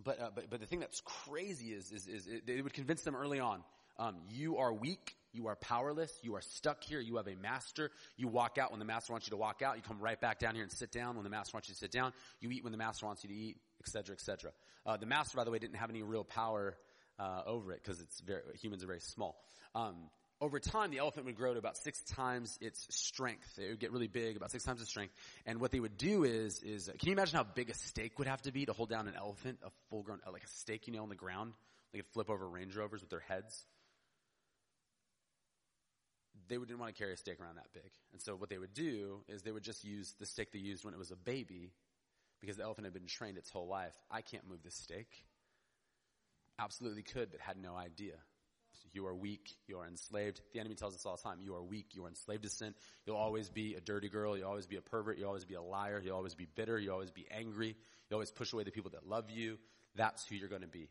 but, 0.04 0.20
uh, 0.20 0.30
but 0.36 0.50
but 0.50 0.60
the 0.60 0.66
thing 0.66 0.82
that's 0.82 1.02
crazy 1.02 1.68
is 1.68 1.92
is, 1.94 2.08
is 2.08 2.28
it, 2.28 2.44
it 2.48 2.62
would 2.62 2.74
convince 2.74 3.04
them 3.04 3.16
early 3.16 3.40
on. 3.40 3.64
Um, 3.98 4.18
you 4.30 4.58
are 4.58 4.74
weak. 4.74 5.16
You 5.32 5.48
are 5.48 5.56
powerless. 5.56 6.12
You 6.24 6.36
are 6.36 6.42
stuck 6.42 6.84
here. 6.84 7.00
You 7.00 7.16
have 7.16 7.28
a 7.28 7.36
master. 7.36 7.90
You 8.18 8.28
walk 8.28 8.58
out 8.58 8.72
when 8.72 8.80
the 8.80 8.86
master 8.86 9.14
wants 9.14 9.28
you 9.28 9.32
to 9.32 9.38
walk 9.38 9.62
out. 9.62 9.78
You 9.78 9.84
come 9.84 10.00
right 10.00 10.20
back 10.20 10.40
down 10.40 10.56
here 10.56 10.64
and 10.64 10.72
sit 10.72 10.92
down 10.92 11.16
when 11.16 11.24
the 11.24 11.30
master 11.30 11.56
wants 11.56 11.70
you 11.70 11.74
to 11.74 11.80
sit 11.80 11.92
down. 11.92 12.12
You 12.42 12.52
eat 12.52 12.64
when 12.64 12.74
the 12.74 12.78
master 12.78 13.06
wants 13.06 13.24
you 13.24 13.30
to 13.30 13.36
eat, 13.36 13.58
etc., 13.80 14.14
etc. 14.14 14.52
Uh, 14.86 14.98
the 14.98 15.06
master, 15.06 15.38
by 15.38 15.46
the 15.46 15.52
way, 15.52 15.60
didn't 15.60 15.78
have 15.78 15.90
any 15.90 16.04
real 16.04 16.26
power 16.26 16.78
uh, 17.18 17.44
over 17.46 17.72
it 17.72 17.82
because 17.82 18.04
humans 18.62 18.84
are 18.84 18.88
very 18.88 19.00
small. 19.00 19.42
Um, 19.74 19.96
over 20.40 20.60
time, 20.60 20.92
the 20.92 21.00
elephant 21.00 21.26
would 21.26 21.36
grow 21.36 21.54
to 21.54 21.60
about 21.60 21.78
six 21.78 22.02
times 22.04 22.58
its 22.62 22.86
strength. 22.90 23.58
It 23.58 23.70
would 23.70 23.80
get 23.80 23.92
really 23.92 24.08
big, 24.08 24.38
about 24.38 24.52
six 24.52 24.64
times 24.64 24.82
its 24.82 24.90
strength. 24.90 25.14
And 25.46 25.60
what 25.60 25.72
they 25.72 25.80
would 25.80 25.98
do 25.98 26.24
is, 26.24 26.62
is, 26.62 26.90
can 27.00 27.08
you 27.08 27.14
imagine 27.14 27.38
how 27.38 27.44
big 27.44 27.70
a 27.70 27.74
stake 27.74 28.20
would 28.20 28.28
have 28.28 28.42
to 28.44 28.52
be 28.52 28.66
to 28.66 28.74
hold 28.74 28.90
down 28.90 29.08
an 29.08 29.16
elephant, 29.16 29.60
a 29.64 29.70
full 29.90 30.04
grown, 30.04 30.20
like 30.32 30.44
a 30.44 30.48
stake, 30.48 30.88
you 30.88 30.94
know, 30.94 31.04
on 31.04 31.10
the 31.10 31.16
ground? 31.16 31.54
They 31.92 32.00
could 32.00 32.08
flip 32.14 32.30
over 32.30 32.48
Range 32.48 32.76
Rovers 32.76 33.02
with 33.02 33.10
their 33.10 33.22
heads. 33.22 33.66
They 36.48 36.58
didn't 36.58 36.80
want 36.80 36.96
to 36.96 36.98
carry 36.98 37.14
a 37.14 37.18
stake 37.18 37.40
around 37.42 37.56
that 37.56 37.74
big. 37.74 37.92
And 38.14 38.22
so 38.22 38.36
what 38.36 38.50
they 38.50 38.58
would 38.58 38.74
do 38.74 39.24
is 39.28 39.42
they 39.42 39.52
would 39.52 39.64
just 39.64 39.84
use 39.84 40.14
the 40.20 40.26
stake 40.26 40.52
they 40.52 40.60
used 40.60 40.86
when 40.86 40.94
it 40.94 40.98
was 40.98 41.12
a 41.12 41.16
baby 41.16 41.72
because 42.40 42.58
the 42.58 42.64
elephant 42.64 42.86
had 42.86 42.94
been 42.94 43.08
trained 43.08 43.38
its 43.38 43.50
whole 43.50 43.68
life. 43.68 43.96
I 44.12 44.22
can't 44.22 44.48
move 44.48 44.64
this 44.64 44.76
stake. 44.76 45.26
Absolutely 46.60 47.04
could, 47.04 47.32
but 47.32 47.40
had 47.40 47.58
no 47.58 47.76
idea. 47.76 48.14
You 48.94 49.06
are 49.08 49.16
weak. 49.16 49.50
You 49.68 49.80
are 49.80 49.88
enslaved. 49.88 50.42
The 50.54 50.60
enemy 50.60 50.76
tells 50.76 50.96
us 50.96 51.06
all 51.06 51.16
the 51.16 51.22
time, 51.22 51.40
you 51.42 51.56
are 51.56 51.64
weak. 51.64 51.88
You 51.94 52.06
are 52.06 52.10
enslaved 52.10 52.44
to 52.44 52.50
sin. 52.50 52.74
You'll 53.06 53.18
always 53.18 53.50
be 53.50 53.76
a 53.76 53.82
dirty 53.82 54.10
girl. 54.10 54.38
You'll 54.38 54.50
always 54.50 54.68
be 54.68 54.78
a 54.78 54.82
pervert. 54.82 55.18
You'll 55.18 55.28
always 55.28 55.46
be 55.46 55.56
a 55.56 55.62
liar. 55.62 56.02
You'll 56.04 56.16
always 56.16 56.36
be 56.36 56.48
bitter. 56.56 56.78
You'll 56.80 56.94
always 56.94 57.12
be 57.12 57.26
angry. 57.32 57.76
You'll 58.10 58.18
always 58.18 58.32
push 58.32 58.54
away 58.54 58.64
the 58.64 58.72
people 58.72 58.92
that 58.92 59.08
love 59.08 59.30
you. 59.30 59.58
That's 59.96 60.26
who 60.28 60.36
you're 60.36 60.50
going 60.50 60.62
to 60.62 60.68
be. 60.68 60.90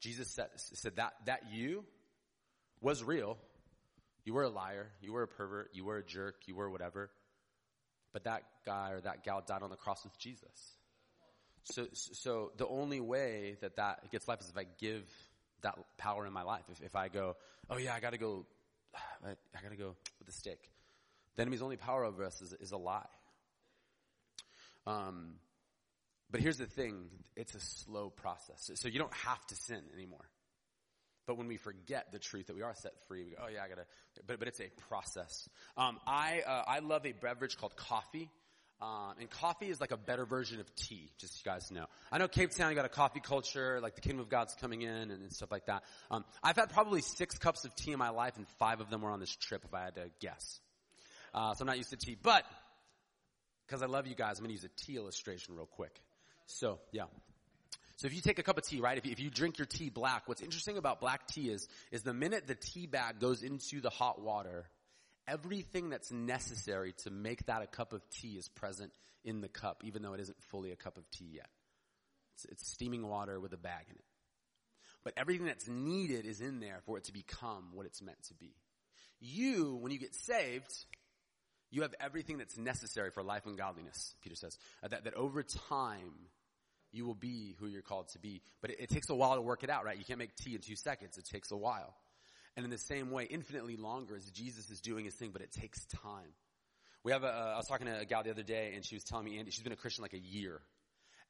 Jesus 0.00 0.30
said, 0.30 0.48
said 0.56 0.96
that, 0.96 1.14
that 1.24 1.44
you 1.52 1.84
was 2.80 3.02
real. 3.02 3.38
You 4.24 4.34
were 4.34 4.42
a 4.42 4.48
liar. 4.48 4.88
You 5.00 5.12
were 5.12 5.22
a 5.22 5.28
pervert. 5.28 5.70
You 5.72 5.84
were 5.84 5.98
a 5.98 6.04
jerk. 6.04 6.36
You 6.46 6.54
were 6.54 6.68
whatever. 6.68 7.10
But 8.12 8.24
that 8.24 8.42
guy 8.64 8.90
or 8.92 9.00
that 9.00 9.24
gal 9.24 9.42
died 9.46 9.62
on 9.62 9.70
the 9.70 9.76
cross 9.76 10.04
with 10.04 10.18
Jesus. 10.18 10.76
So, 11.64 11.86
so 11.92 12.52
the 12.56 12.66
only 12.66 13.00
way 13.00 13.56
that 13.60 13.76
that 13.76 14.10
gets 14.12 14.28
life 14.28 14.40
is 14.40 14.50
if 14.50 14.56
I 14.56 14.66
give 14.78 15.04
that 15.62 15.78
power 15.98 16.26
in 16.26 16.32
my 16.32 16.42
life. 16.42 16.64
If, 16.70 16.82
if 16.82 16.96
I 16.96 17.08
go, 17.08 17.36
oh 17.70 17.78
yeah, 17.78 17.94
I 17.94 18.00
gotta 18.00 18.18
go, 18.18 18.46
I, 19.24 19.30
I 19.30 19.62
gotta 19.62 19.76
go 19.76 19.96
with 20.18 20.26
the 20.26 20.32
stick. 20.32 20.70
The 21.36 21.42
enemy's 21.42 21.62
only 21.62 21.76
power 21.76 22.04
over 22.04 22.24
us 22.24 22.40
is, 22.40 22.54
is 22.54 22.72
a 22.72 22.78
lie. 22.78 23.06
Um, 24.86 25.34
but 26.30 26.40
here's 26.40 26.58
the 26.58 26.66
thing, 26.66 27.08
it's 27.36 27.54
a 27.54 27.60
slow 27.60 28.10
process. 28.10 28.70
So 28.74 28.88
you 28.88 28.98
don't 28.98 29.14
have 29.14 29.44
to 29.46 29.54
sin 29.54 29.82
anymore. 29.94 30.28
But 31.26 31.38
when 31.38 31.48
we 31.48 31.56
forget 31.56 32.12
the 32.12 32.20
truth 32.20 32.46
that 32.46 32.56
we 32.56 32.62
are 32.62 32.74
set 32.74 32.92
free, 33.08 33.24
we 33.24 33.30
go, 33.32 33.38
oh 33.44 33.48
yeah, 33.52 33.62
I 33.64 33.68
gotta, 33.68 33.84
but, 34.26 34.38
but 34.38 34.48
it's 34.48 34.60
a 34.60 34.70
process. 34.88 35.48
Um, 35.76 35.98
I, 36.06 36.42
uh, 36.46 36.62
I 36.66 36.78
love 36.78 37.04
a 37.04 37.12
beverage 37.12 37.56
called 37.58 37.76
coffee. 37.76 38.30
Um, 38.80 39.14
and 39.18 39.30
coffee 39.30 39.70
is 39.70 39.80
like 39.80 39.90
a 39.90 39.96
better 39.96 40.26
version 40.26 40.60
of 40.60 40.74
tea, 40.74 41.08
just 41.18 41.32
so 41.32 41.40
you 41.44 41.50
guys 41.50 41.70
know. 41.70 41.86
I 42.12 42.18
know 42.18 42.28
Cape 42.28 42.50
Town, 42.50 42.68
you 42.68 42.76
got 42.76 42.84
a 42.84 42.90
coffee 42.90 43.20
culture, 43.20 43.80
like 43.80 43.94
the 43.94 44.02
kingdom 44.02 44.20
of 44.20 44.28
God's 44.28 44.54
coming 44.54 44.82
in 44.82 44.90
and, 44.90 45.10
and 45.10 45.32
stuff 45.32 45.50
like 45.50 45.64
that. 45.66 45.82
Um, 46.10 46.26
I've 46.42 46.56
had 46.56 46.68
probably 46.68 47.00
six 47.00 47.38
cups 47.38 47.64
of 47.64 47.74
tea 47.74 47.92
in 47.92 47.98
my 47.98 48.10
life 48.10 48.36
and 48.36 48.46
five 48.58 48.80
of 48.80 48.90
them 48.90 49.00
were 49.00 49.10
on 49.10 49.18
this 49.18 49.34
trip 49.34 49.64
if 49.64 49.72
I 49.72 49.84
had 49.84 49.94
to 49.94 50.10
guess. 50.20 50.60
Uh, 51.32 51.54
so 51.54 51.62
I'm 51.62 51.66
not 51.68 51.78
used 51.78 51.90
to 51.90 51.96
tea, 51.96 52.18
but, 52.22 52.44
because 53.66 53.82
I 53.82 53.86
love 53.86 54.06
you 54.06 54.14
guys, 54.14 54.38
I'm 54.38 54.44
gonna 54.44 54.52
use 54.52 54.64
a 54.64 54.68
tea 54.76 54.96
illustration 54.96 55.56
real 55.56 55.66
quick. 55.66 55.98
So, 56.44 56.78
yeah. 56.92 57.04
So 57.96 58.06
if 58.06 58.14
you 58.14 58.20
take 58.20 58.38
a 58.38 58.42
cup 58.42 58.58
of 58.58 58.64
tea, 58.64 58.80
right, 58.80 58.98
if 58.98 59.06
you, 59.06 59.12
if 59.12 59.20
you 59.20 59.30
drink 59.30 59.56
your 59.56 59.66
tea 59.66 59.88
black, 59.88 60.28
what's 60.28 60.42
interesting 60.42 60.76
about 60.76 61.00
black 61.00 61.26
tea 61.26 61.48
is, 61.48 61.66
is 61.90 62.02
the 62.02 62.12
minute 62.12 62.46
the 62.46 62.54
tea 62.54 62.86
bag 62.86 63.20
goes 63.20 63.42
into 63.42 63.80
the 63.80 63.88
hot 63.88 64.20
water, 64.20 64.66
everything 65.28 65.90
that's 65.90 66.10
necessary 66.10 66.92
to 67.04 67.10
make 67.10 67.46
that 67.46 67.62
a 67.62 67.66
cup 67.66 67.92
of 67.92 68.02
tea 68.10 68.36
is 68.36 68.48
present 68.48 68.92
in 69.24 69.40
the 69.40 69.48
cup, 69.48 69.82
even 69.84 70.02
though 70.02 70.14
it 70.14 70.20
isn't 70.20 70.40
fully 70.44 70.72
a 70.72 70.76
cup 70.76 70.96
of 70.96 71.10
tea 71.10 71.30
yet. 71.34 71.48
It's, 72.34 72.44
it's, 72.46 72.68
steaming 72.68 73.06
water 73.06 73.40
with 73.40 73.52
a 73.52 73.56
bag 73.56 73.86
in 73.88 73.96
it. 73.96 74.04
But 75.04 75.14
everything 75.16 75.46
that's 75.46 75.68
needed 75.68 76.26
is 76.26 76.40
in 76.40 76.60
there 76.60 76.80
for 76.84 76.98
it 76.98 77.04
to 77.04 77.12
become 77.12 77.68
what 77.72 77.86
it's 77.86 78.02
meant 78.02 78.22
to 78.28 78.34
be. 78.34 78.54
You, 79.20 79.78
when 79.80 79.92
you 79.92 79.98
get 79.98 80.14
saved, 80.14 80.72
you 81.70 81.82
have 81.82 81.94
everything 82.00 82.38
that's 82.38 82.58
necessary 82.58 83.10
for 83.10 83.22
life 83.22 83.46
and 83.46 83.56
godliness, 83.56 84.14
Peter 84.22 84.36
says. 84.36 84.58
Uh, 84.82 84.88
that, 84.88 85.04
that 85.04 85.14
over 85.14 85.42
time, 85.42 86.12
you 86.92 87.04
will 87.04 87.14
be 87.14 87.54
who 87.58 87.66
you're 87.66 87.82
called 87.82 88.08
to 88.08 88.18
be. 88.18 88.42
But 88.60 88.70
it, 88.70 88.80
it 88.80 88.88
takes 88.90 89.08
a 89.10 89.14
while 89.14 89.36
to 89.36 89.40
work 89.40 89.64
it 89.64 89.70
out, 89.70 89.84
right? 89.84 89.96
You 89.96 90.04
can't 90.04 90.18
make 90.18 90.34
tea 90.36 90.54
in 90.54 90.60
two 90.60 90.76
seconds. 90.76 91.18
It 91.18 91.24
takes 91.24 91.50
a 91.50 91.56
while. 91.56 91.94
And 92.56 92.64
in 92.64 92.70
the 92.70 92.78
same 92.78 93.10
way, 93.10 93.24
infinitely 93.24 93.76
longer 93.76 94.16
as 94.16 94.30
Jesus 94.30 94.70
is 94.70 94.80
doing 94.80 95.04
his 95.04 95.14
thing, 95.14 95.30
but 95.32 95.42
it 95.42 95.52
takes 95.52 95.84
time. 95.86 96.32
We 97.04 97.12
have 97.12 97.22
I 97.22 97.56
was 97.56 97.66
talking 97.68 97.86
to 97.86 97.98
a 97.98 98.04
gal 98.04 98.22
the 98.22 98.30
other 98.30 98.42
day 98.42 98.72
and 98.74 98.84
she 98.84 98.96
was 98.96 99.04
telling 99.04 99.26
me, 99.26 99.38
Andy, 99.38 99.50
she's 99.50 99.62
been 99.62 99.72
a 99.72 99.76
Christian 99.76 100.02
like 100.02 100.14
a 100.14 100.18
year. 100.18 100.60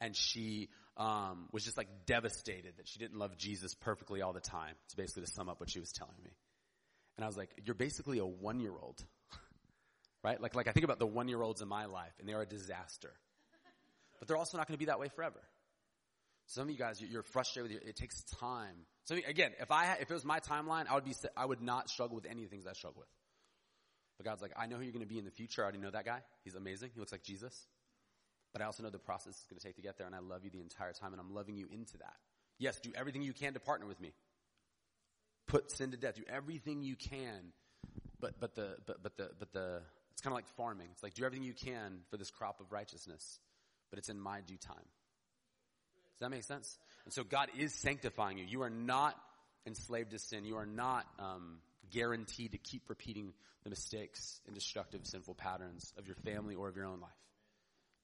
And 0.00 0.14
she, 0.14 0.68
um, 0.96 1.48
was 1.52 1.64
just 1.64 1.76
like 1.76 1.88
devastated 2.06 2.74
that 2.76 2.86
she 2.88 2.98
didn't 2.98 3.18
love 3.18 3.36
Jesus 3.36 3.74
perfectly 3.74 4.22
all 4.22 4.32
the 4.32 4.40
time. 4.40 4.74
It's 4.84 4.94
basically 4.94 5.24
to 5.24 5.32
sum 5.32 5.48
up 5.48 5.58
what 5.58 5.70
she 5.70 5.80
was 5.80 5.90
telling 5.92 6.16
me. 6.24 6.30
And 7.16 7.24
I 7.24 7.26
was 7.26 7.36
like, 7.36 7.50
you're 7.64 7.74
basically 7.74 8.18
a 8.18 8.26
one 8.26 8.60
year 8.60 8.72
old. 8.72 9.02
right? 10.22 10.40
Like, 10.40 10.54
like 10.54 10.68
I 10.68 10.72
think 10.72 10.84
about 10.84 10.98
the 10.98 11.06
one 11.06 11.28
year 11.28 11.42
olds 11.42 11.60
in 11.60 11.68
my 11.68 11.86
life 11.86 12.12
and 12.20 12.28
they're 12.28 12.40
a 12.40 12.46
disaster. 12.46 13.12
But 14.18 14.28
they're 14.28 14.36
also 14.36 14.56
not 14.56 14.66
going 14.66 14.74
to 14.74 14.78
be 14.78 14.86
that 14.86 15.00
way 15.00 15.08
forever. 15.08 15.40
Some 16.46 16.64
of 16.64 16.70
you 16.70 16.78
guys, 16.78 17.00
you're 17.00 17.22
frustrated 17.22 17.72
with 17.72 17.82
it. 17.82 17.88
It 17.88 17.96
takes 17.96 18.22
time. 18.38 18.76
So 19.04 19.16
again, 19.26 19.52
if 19.60 19.70
I 19.72 19.94
if 19.94 20.10
it 20.10 20.14
was 20.14 20.24
my 20.24 20.40
timeline, 20.40 20.86
I 20.88 20.94
would 20.94 21.04
be, 21.04 21.14
I 21.36 21.44
would 21.44 21.60
not 21.60 21.90
struggle 21.90 22.14
with 22.14 22.26
any 22.26 22.44
of 22.44 22.50
the 22.50 22.54
things 22.54 22.66
I 22.66 22.72
struggle 22.72 23.00
with. 23.00 23.08
But 24.18 24.26
God's 24.26 24.42
like, 24.42 24.52
I 24.56 24.66
know 24.66 24.76
who 24.76 24.82
you're 24.82 24.92
going 24.92 25.04
to 25.04 25.08
be 25.08 25.18
in 25.18 25.24
the 25.24 25.30
future. 25.30 25.62
I 25.62 25.64
already 25.64 25.78
know 25.78 25.90
that 25.90 26.04
guy. 26.04 26.20
He's 26.44 26.54
amazing. 26.54 26.90
He 26.94 27.00
looks 27.00 27.12
like 27.12 27.22
Jesus. 27.22 27.66
But 28.52 28.62
I 28.62 28.64
also 28.64 28.82
know 28.82 28.90
the 28.90 28.98
process 28.98 29.34
is 29.34 29.44
going 29.50 29.58
to 29.58 29.66
take 29.66 29.76
to 29.76 29.82
get 29.82 29.98
there, 29.98 30.06
and 30.06 30.16
I 30.16 30.20
love 30.20 30.44
you 30.44 30.50
the 30.50 30.60
entire 30.60 30.92
time, 30.92 31.12
and 31.12 31.20
I'm 31.20 31.34
loving 31.34 31.56
you 31.56 31.66
into 31.70 31.98
that. 31.98 32.14
Yes, 32.58 32.80
do 32.80 32.90
everything 32.94 33.22
you 33.22 33.34
can 33.34 33.52
to 33.52 33.60
partner 33.60 33.86
with 33.86 34.00
me. 34.00 34.12
Put 35.46 35.70
sin 35.70 35.90
to 35.90 35.96
death. 35.96 36.14
Do 36.14 36.22
everything 36.28 36.82
you 36.82 36.96
can. 36.96 37.52
But 38.18 38.40
but 38.40 38.54
the 38.54 38.76
but 38.86 39.02
but 39.02 39.16
the 39.16 39.30
but 39.38 39.52
the 39.52 39.82
it's 40.12 40.22
kind 40.22 40.32
of 40.32 40.36
like 40.36 40.48
farming. 40.56 40.88
It's 40.92 41.02
like 41.02 41.14
do 41.14 41.24
everything 41.24 41.44
you 41.44 41.52
can 41.52 42.00
for 42.10 42.16
this 42.16 42.30
crop 42.30 42.60
of 42.60 42.72
righteousness, 42.72 43.38
but 43.90 43.98
it's 43.98 44.08
in 44.08 44.18
my 44.18 44.40
due 44.40 44.56
time. 44.56 44.86
Does 46.18 46.30
that 46.30 46.30
make 46.30 46.44
sense? 46.44 46.78
And 47.04 47.12
so 47.12 47.24
God 47.24 47.48
is 47.58 47.74
sanctifying 47.74 48.38
you. 48.38 48.44
You 48.46 48.62
are 48.62 48.70
not 48.70 49.14
enslaved 49.66 50.12
to 50.12 50.18
sin. 50.18 50.46
You 50.46 50.56
are 50.56 50.66
not 50.66 51.04
um, 51.18 51.58
guaranteed 51.92 52.52
to 52.52 52.58
keep 52.58 52.88
repeating 52.88 53.34
the 53.64 53.70
mistakes 53.70 54.40
and 54.46 54.54
destructive 54.54 55.00
sinful 55.04 55.34
patterns 55.34 55.92
of 55.98 56.06
your 56.06 56.16
family 56.16 56.54
or 56.54 56.68
of 56.68 56.76
your 56.76 56.86
own 56.86 57.00
life. 57.00 57.10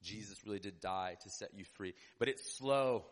Jesus 0.02 0.36
really 0.44 0.58
did 0.58 0.80
die 0.80 1.16
to 1.22 1.30
set 1.30 1.50
you 1.56 1.64
free. 1.76 1.94
But 2.18 2.28
it's 2.28 2.58
slow. 2.58 3.04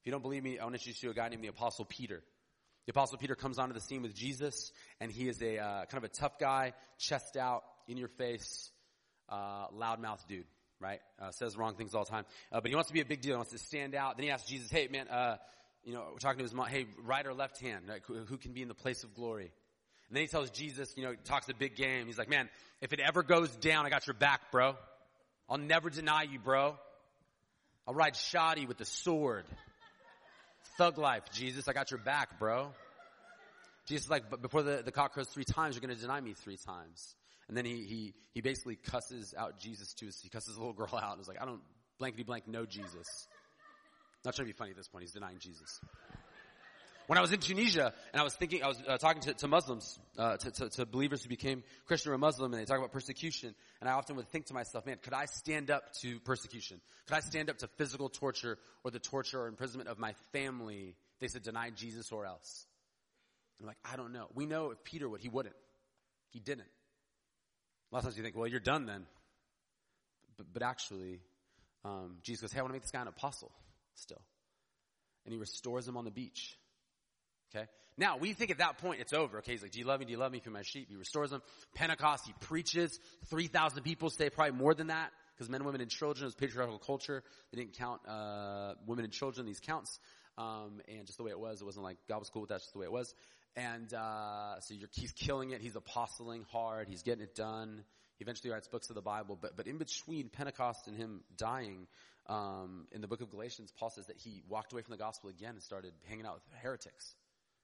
If 0.00 0.06
you 0.06 0.12
don't 0.12 0.22
believe 0.22 0.42
me, 0.42 0.58
I 0.58 0.64
want 0.64 0.74
to 0.74 0.80
introduce 0.80 1.02
you 1.02 1.10
to 1.10 1.12
a 1.12 1.22
guy 1.22 1.28
named 1.28 1.44
the 1.44 1.48
Apostle 1.48 1.84
Peter. 1.84 2.20
The 2.86 2.90
Apostle 2.90 3.18
Peter 3.18 3.36
comes 3.36 3.60
onto 3.60 3.74
the 3.74 3.80
scene 3.80 4.02
with 4.02 4.14
Jesus, 4.14 4.72
and 5.00 5.12
he 5.12 5.28
is 5.28 5.40
a 5.40 5.58
uh, 5.58 5.84
kind 5.86 6.02
of 6.02 6.04
a 6.04 6.08
tough 6.08 6.38
guy, 6.38 6.72
chest 6.98 7.36
out, 7.36 7.62
in 7.86 7.96
your 7.96 8.08
face, 8.08 8.70
uh, 9.28 9.68
loudmouth 9.68 10.26
dude 10.26 10.46
right? 10.84 11.00
Uh, 11.18 11.30
says 11.30 11.56
wrong 11.56 11.74
things 11.76 11.94
all 11.94 12.04
the 12.04 12.10
time. 12.10 12.26
Uh, 12.52 12.60
but 12.60 12.68
he 12.68 12.74
wants 12.74 12.88
to 12.88 12.94
be 12.94 13.00
a 13.00 13.06
big 13.06 13.22
deal. 13.22 13.32
He 13.32 13.36
wants 13.36 13.52
to 13.52 13.58
stand 13.58 13.94
out. 13.94 14.18
Then 14.18 14.24
he 14.24 14.30
asks 14.30 14.46
Jesus, 14.46 14.70
hey, 14.70 14.86
man, 14.92 15.08
uh, 15.08 15.36
you 15.82 15.94
know, 15.94 16.04
we're 16.12 16.18
talking 16.18 16.38
to 16.38 16.44
his 16.44 16.52
mom, 16.52 16.66
hey, 16.66 16.84
right 17.04 17.26
or 17.26 17.32
left 17.32 17.58
hand, 17.60 17.84
who, 18.06 18.24
who, 18.24 18.36
can 18.36 18.52
be 18.52 18.60
in 18.60 18.68
the 18.68 18.74
place 18.74 19.02
of 19.02 19.14
glory? 19.14 19.50
And 20.08 20.16
then 20.16 20.20
he 20.20 20.26
tells 20.26 20.50
Jesus, 20.50 20.92
you 20.96 21.04
know, 21.04 21.14
talks 21.24 21.48
a 21.48 21.54
big 21.54 21.74
game. 21.74 22.06
He's 22.06 22.18
like, 22.18 22.28
man, 22.28 22.50
if 22.82 22.92
it 22.92 23.00
ever 23.00 23.22
goes 23.22 23.50
down, 23.56 23.86
I 23.86 23.90
got 23.90 24.06
your 24.06 24.14
back, 24.14 24.52
bro. 24.52 24.76
I'll 25.48 25.58
never 25.58 25.88
deny 25.88 26.24
you, 26.24 26.38
bro. 26.38 26.76
I'll 27.86 27.94
ride 27.94 28.16
shoddy 28.16 28.66
with 28.66 28.76
the 28.76 28.84
sword. 28.84 29.44
Thug 30.76 30.98
life, 30.98 31.22
Jesus. 31.32 31.66
I 31.66 31.72
got 31.72 31.90
your 31.90 32.00
back, 32.00 32.38
bro. 32.38 32.72
Jesus 33.86 34.04
is 34.04 34.10
like, 34.10 34.30
but 34.30 34.42
before 34.42 34.62
the, 34.62 34.82
the 34.84 34.92
cock 34.92 35.12
crows 35.12 35.28
three 35.28 35.44
times, 35.44 35.76
you're 35.76 35.86
going 35.86 35.94
to 35.94 36.00
deny 36.00 36.20
me 36.20 36.34
three 36.34 36.56
times. 36.56 37.14
And 37.48 37.56
then 37.56 37.64
he, 37.64 37.84
he, 37.84 38.14
he 38.32 38.40
basically 38.40 38.76
cusses 38.76 39.34
out 39.36 39.58
Jesus 39.58 39.92
to 39.94 40.06
his, 40.06 40.20
he 40.20 40.28
cusses 40.28 40.54
the 40.54 40.60
little 40.60 40.74
girl 40.74 40.88
out 40.92 41.12
and 41.12 41.20
is 41.20 41.28
like, 41.28 41.40
I 41.40 41.44
don't 41.44 41.60
blankety 41.98 42.22
blank 42.22 42.48
know 42.48 42.66
Jesus. 42.66 43.28
Not 44.24 44.34
trying 44.34 44.48
to 44.48 44.52
be 44.54 44.56
funny 44.56 44.70
at 44.70 44.76
this 44.76 44.88
point. 44.88 45.02
He's 45.02 45.12
denying 45.12 45.38
Jesus. 45.38 45.80
When 47.06 47.18
I 47.18 47.20
was 47.20 47.32
in 47.32 47.40
Tunisia 47.40 47.92
and 48.12 48.20
I 48.20 48.24
was 48.24 48.34
thinking, 48.34 48.62
I 48.62 48.68
was 48.68 48.82
uh, 48.88 48.96
talking 48.96 49.20
to, 49.22 49.34
to 49.34 49.48
Muslims, 49.48 49.98
uh, 50.18 50.38
to, 50.38 50.50
to, 50.50 50.68
to, 50.70 50.86
believers 50.86 51.22
who 51.22 51.28
became 51.28 51.62
Christian 51.84 52.12
or 52.12 52.18
Muslim, 52.18 52.54
and 52.54 52.60
they 52.60 52.64
talk 52.64 52.78
about 52.78 52.92
persecution. 52.92 53.54
And 53.80 53.90
I 53.90 53.92
often 53.92 54.16
would 54.16 54.28
think 54.30 54.46
to 54.46 54.54
myself, 54.54 54.86
man, 54.86 54.96
could 55.02 55.12
I 55.12 55.26
stand 55.26 55.70
up 55.70 55.92
to 56.00 56.18
persecution? 56.20 56.80
Could 57.06 57.16
I 57.16 57.20
stand 57.20 57.50
up 57.50 57.58
to 57.58 57.68
physical 57.76 58.08
torture 58.08 58.56
or 58.84 58.90
the 58.90 58.98
torture 58.98 59.42
or 59.42 59.48
imprisonment 59.48 59.90
of 59.90 59.98
my 59.98 60.14
family? 60.32 60.96
They 61.20 61.28
said, 61.28 61.42
deny 61.42 61.68
Jesus 61.68 62.10
or 62.10 62.24
else. 62.24 62.66
I'm 63.60 63.66
like, 63.66 63.76
I 63.84 63.96
don't 63.96 64.12
know. 64.12 64.28
We 64.34 64.46
know 64.46 64.70
if 64.70 64.82
Peter 64.82 65.06
would, 65.06 65.20
he 65.20 65.28
wouldn't. 65.28 65.54
He 66.30 66.40
didn't. 66.40 66.68
A 67.94 67.96
lot 67.96 68.00
of 68.00 68.04
times 68.06 68.16
you 68.16 68.24
think, 68.24 68.34
well, 68.34 68.48
you're 68.48 68.58
done 68.58 68.86
then. 68.86 69.06
But, 70.36 70.46
but 70.52 70.62
actually, 70.64 71.20
um, 71.84 72.16
Jesus 72.24 72.40
goes, 72.40 72.52
hey, 72.52 72.58
I 72.58 72.62
want 72.62 72.70
to 72.70 72.72
make 72.72 72.82
this 72.82 72.90
guy 72.90 73.00
an 73.00 73.06
apostle 73.06 73.52
still. 73.94 74.20
And 75.24 75.32
he 75.32 75.38
restores 75.38 75.86
him 75.86 75.96
on 75.96 76.04
the 76.04 76.10
beach. 76.10 76.58
Okay? 77.54 77.66
Now, 77.96 78.16
we 78.16 78.32
think 78.32 78.50
at 78.50 78.58
that 78.58 78.78
point 78.78 79.00
it's 79.00 79.12
over. 79.12 79.38
Okay, 79.38 79.52
he's 79.52 79.62
like, 79.62 79.70
do 79.70 79.78
you 79.78 79.84
love 79.84 80.00
me? 80.00 80.06
Do 80.06 80.10
you 80.10 80.18
love 80.18 80.32
me 80.32 80.40
for 80.40 80.50
my 80.50 80.62
sheep? 80.62 80.88
He 80.90 80.96
restores 80.96 81.30
them. 81.30 81.40
Pentecost, 81.76 82.26
he 82.26 82.34
preaches. 82.40 82.98
3,000 83.30 83.84
people 83.84 84.10
stay, 84.10 84.28
probably 84.28 84.58
more 84.58 84.74
than 84.74 84.88
that. 84.88 85.10
Because 85.36 85.48
men, 85.48 85.62
women, 85.62 85.80
and 85.80 85.88
children 85.88 86.26
is 86.26 86.34
patriarchal 86.34 86.80
culture. 86.80 87.22
They 87.52 87.60
didn't 87.60 87.74
count, 87.74 88.00
uh, 88.08 88.74
women 88.88 89.04
and 89.04 89.12
children, 89.12 89.46
these 89.46 89.60
counts. 89.60 90.00
Um, 90.36 90.80
and 90.88 91.06
just 91.06 91.18
the 91.18 91.22
way 91.22 91.30
it 91.30 91.38
was, 91.38 91.62
it 91.62 91.64
wasn't 91.64 91.84
like 91.84 91.98
God 92.08 92.18
was 92.18 92.28
cool 92.28 92.42
with 92.42 92.50
that, 92.50 92.58
just 92.58 92.72
the 92.72 92.80
way 92.80 92.86
it 92.86 92.92
was. 92.92 93.14
And 93.56 93.92
uh, 93.94 94.60
so 94.60 94.74
he's 94.92 95.12
killing 95.12 95.50
it. 95.50 95.60
He's 95.60 95.76
apostling 95.76 96.44
hard. 96.50 96.88
He's 96.88 97.02
getting 97.02 97.22
it 97.22 97.34
done. 97.36 97.84
He 98.18 98.24
eventually 98.24 98.52
writes 98.52 98.66
books 98.68 98.88
of 98.88 98.96
the 98.96 99.02
Bible. 99.02 99.38
But 99.40 99.56
but 99.56 99.66
in 99.66 99.78
between 99.78 100.28
Pentecost 100.28 100.88
and 100.88 100.96
him 100.96 101.22
dying, 101.36 101.86
um, 102.26 102.86
in 102.92 103.00
the 103.00 103.08
book 103.08 103.20
of 103.20 103.30
Galatians, 103.30 103.72
Paul 103.78 103.90
says 103.90 104.06
that 104.06 104.16
he 104.16 104.42
walked 104.48 104.72
away 104.72 104.82
from 104.82 104.92
the 104.92 104.98
gospel 104.98 105.30
again 105.30 105.50
and 105.50 105.62
started 105.62 105.92
hanging 106.08 106.26
out 106.26 106.34
with 106.34 106.42
heretics 106.62 107.14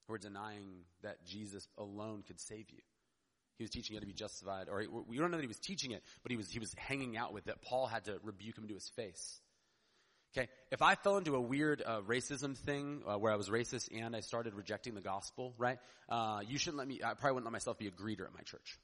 who 0.07 0.13
were 0.13 0.19
denying 0.19 0.85
that 1.03 1.25
Jesus 1.25 1.67
alone 1.79 2.23
could 2.27 2.41
save 2.41 2.71
you. 2.71 2.81
He 3.59 3.65
was 3.65 3.71
teaching 3.71 3.95
you 3.95 4.01
to 4.01 4.07
be 4.07 4.15
justified, 4.15 4.69
or 4.71 4.83
we 5.07 5.19
don't 5.19 5.31
know 5.31 5.37
that 5.37 5.43
he 5.43 5.49
was 5.49 5.59
teaching 5.59 5.91
it, 5.91 6.03
but 6.23 6.31
he 6.31 6.37
was 6.37 6.49
he 6.49 6.59
was 6.59 6.73
hanging 6.75 7.17
out 7.17 7.35
with 7.35 7.45
that. 7.45 7.63
Paul 7.63 7.87
had 7.87 8.05
to 8.07 8.19
rebuke 8.23 8.57
him 8.57 8.69
to 8.69 8.75
his 8.75 8.89
face. 8.97 9.41
Okay, 10.37 10.49
if 10.71 10.81
I 10.81 10.95
fell 10.95 11.17
into 11.17 11.35
a 11.35 11.41
weird 11.41 11.83
uh, 11.85 12.03
racism 12.03 12.57
thing 12.57 13.03
uh, 13.05 13.19
where 13.19 13.33
I 13.33 13.37
was 13.37 13.49
racist 13.49 13.89
and 13.93 14.15
I 14.15 14.21
started 14.21 14.55
rejecting 14.55 14.95
the 14.95 15.01
gospel, 15.01 15.55
right? 15.59 15.79
Uh, 16.09 16.41
you 16.47 16.57
shouldn't 16.57 16.79
let 16.79 16.87
me. 16.87 17.01
I 17.05 17.15
probably 17.15 17.33
wouldn't 17.33 17.47
let 17.47 17.53
myself 17.53 17.79
be 17.79 17.89
a 17.89 17.91
greeter 17.91 18.27
at 18.27 18.33
my 18.33 18.43
church. 18.45 18.79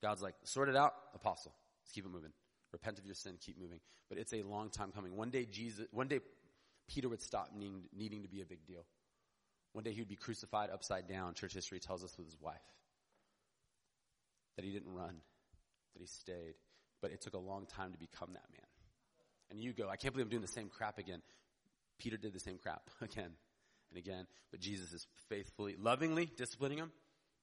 God's 0.00 0.22
like, 0.22 0.34
sort 0.44 0.70
it 0.70 0.76
out, 0.76 0.94
apostle. 1.14 1.52
Let's 1.82 1.92
keep 1.92 2.06
it 2.06 2.10
moving. 2.10 2.32
Repent 2.72 2.98
of 2.98 3.04
your 3.04 3.14
sin, 3.14 3.34
keep 3.44 3.60
moving. 3.60 3.80
But 4.08 4.16
it's 4.16 4.32
a 4.32 4.42
long 4.42 4.70
time 4.70 4.90
coming. 4.92 5.16
One 5.16 5.28
day 5.28 5.44
Jesus, 5.44 5.86
one 5.90 6.08
day 6.08 6.20
Peter 6.88 7.10
would 7.10 7.20
stop 7.20 7.50
needing, 7.54 7.82
needing 7.94 8.22
to 8.22 8.28
be 8.28 8.40
a 8.40 8.46
big 8.46 8.64
deal. 8.66 8.86
One 9.72 9.84
day 9.84 9.92
he 9.92 10.00
would 10.00 10.08
be 10.08 10.16
crucified 10.16 10.70
upside 10.70 11.08
down. 11.08 11.34
Church 11.34 11.52
history 11.52 11.78
tells 11.78 12.02
us 12.02 12.16
with 12.16 12.26
his 12.26 12.36
wife 12.40 12.56
that 14.56 14.64
he 14.64 14.72
didn't 14.72 14.92
run, 14.92 15.16
that 15.94 16.00
he 16.00 16.06
stayed. 16.06 16.54
But 17.02 17.12
it 17.12 17.20
took 17.20 17.34
a 17.34 17.38
long 17.38 17.66
time 17.66 17.92
to 17.92 17.98
become 17.98 18.30
that 18.32 18.44
man. 18.50 18.69
And 19.50 19.60
you 19.60 19.72
go, 19.72 19.88
I 19.88 19.96
can't 19.96 20.14
believe 20.14 20.26
I'm 20.26 20.30
doing 20.30 20.42
the 20.42 20.48
same 20.48 20.68
crap 20.68 20.98
again. 20.98 21.22
Peter 21.98 22.16
did 22.16 22.32
the 22.32 22.40
same 22.40 22.58
crap 22.58 22.82
again 23.00 23.30
and 23.90 23.98
again. 23.98 24.26
But 24.50 24.60
Jesus 24.60 24.92
is 24.92 25.06
faithfully, 25.28 25.76
lovingly 25.78 26.30
disciplining 26.36 26.78
him, 26.78 26.92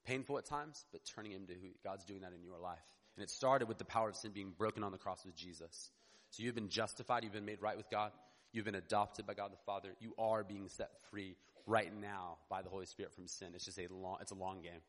painful 0.06 0.38
at 0.38 0.46
times, 0.46 0.84
but 0.92 1.02
turning 1.14 1.32
him 1.32 1.46
to 1.46 1.54
who 1.54 1.68
God's 1.84 2.04
doing 2.04 2.22
that 2.22 2.32
in 2.32 2.42
your 2.42 2.58
life. 2.58 2.78
And 3.16 3.22
it 3.22 3.30
started 3.30 3.68
with 3.68 3.78
the 3.78 3.84
power 3.84 4.08
of 4.08 4.16
sin 4.16 4.30
being 4.32 4.52
broken 4.56 4.84
on 4.84 4.92
the 4.92 4.98
cross 4.98 5.24
with 5.24 5.36
Jesus. 5.36 5.90
So 6.30 6.42
you've 6.42 6.54
been 6.54 6.68
justified, 6.68 7.24
you've 7.24 7.32
been 7.32 7.44
made 7.44 7.62
right 7.62 7.76
with 7.76 7.90
God, 7.90 8.12
you've 8.52 8.64
been 8.64 8.74
adopted 8.74 9.26
by 9.26 9.34
God 9.34 9.52
the 9.52 9.56
Father, 9.66 9.88
you 10.00 10.14
are 10.18 10.44
being 10.44 10.68
set 10.68 10.90
free 11.10 11.36
right 11.66 11.90
now 12.00 12.36
by 12.48 12.62
the 12.62 12.68
Holy 12.68 12.86
Spirit 12.86 13.12
from 13.12 13.26
sin. 13.26 13.48
It's 13.54 13.64
just 13.64 13.78
a 13.78 13.88
long, 13.90 14.18
it's 14.20 14.32
a 14.32 14.36
long 14.36 14.62
game, 14.62 14.80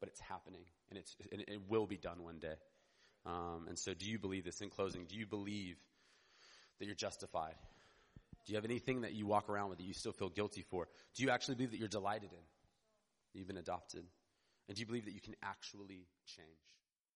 but 0.00 0.08
it's 0.08 0.20
happening 0.20 0.62
and 0.90 0.98
it's, 0.98 1.16
and 1.32 1.40
it 1.40 1.60
will 1.68 1.86
be 1.86 1.96
done 1.96 2.22
one 2.22 2.38
day. 2.38 2.54
Um, 3.26 3.66
and 3.68 3.78
so 3.78 3.94
do 3.94 4.06
you 4.06 4.18
believe 4.18 4.44
this 4.44 4.60
in 4.60 4.70
closing? 4.70 5.04
Do 5.04 5.16
you 5.16 5.26
believe 5.26 5.76
that 6.78 6.86
you're 6.86 6.94
justified? 6.94 7.54
Do 8.46 8.52
you 8.52 8.56
have 8.56 8.64
anything 8.64 9.02
that 9.02 9.12
you 9.12 9.26
walk 9.26 9.48
around 9.48 9.68
with 9.68 9.78
that 9.78 9.84
you 9.84 9.92
still 9.92 10.12
feel 10.12 10.30
guilty 10.30 10.62
for? 10.62 10.88
Do 11.14 11.22
you 11.22 11.30
actually 11.30 11.56
believe 11.56 11.72
that 11.72 11.78
you're 11.78 11.88
delighted 11.88 12.30
in? 12.32 12.38
You've 13.34 13.46
been 13.46 13.58
adopted? 13.58 14.04
And 14.68 14.76
do 14.76 14.80
you 14.80 14.86
believe 14.86 15.04
that 15.04 15.14
you 15.14 15.20
can 15.20 15.34
actually 15.42 16.06
change? 16.26 16.77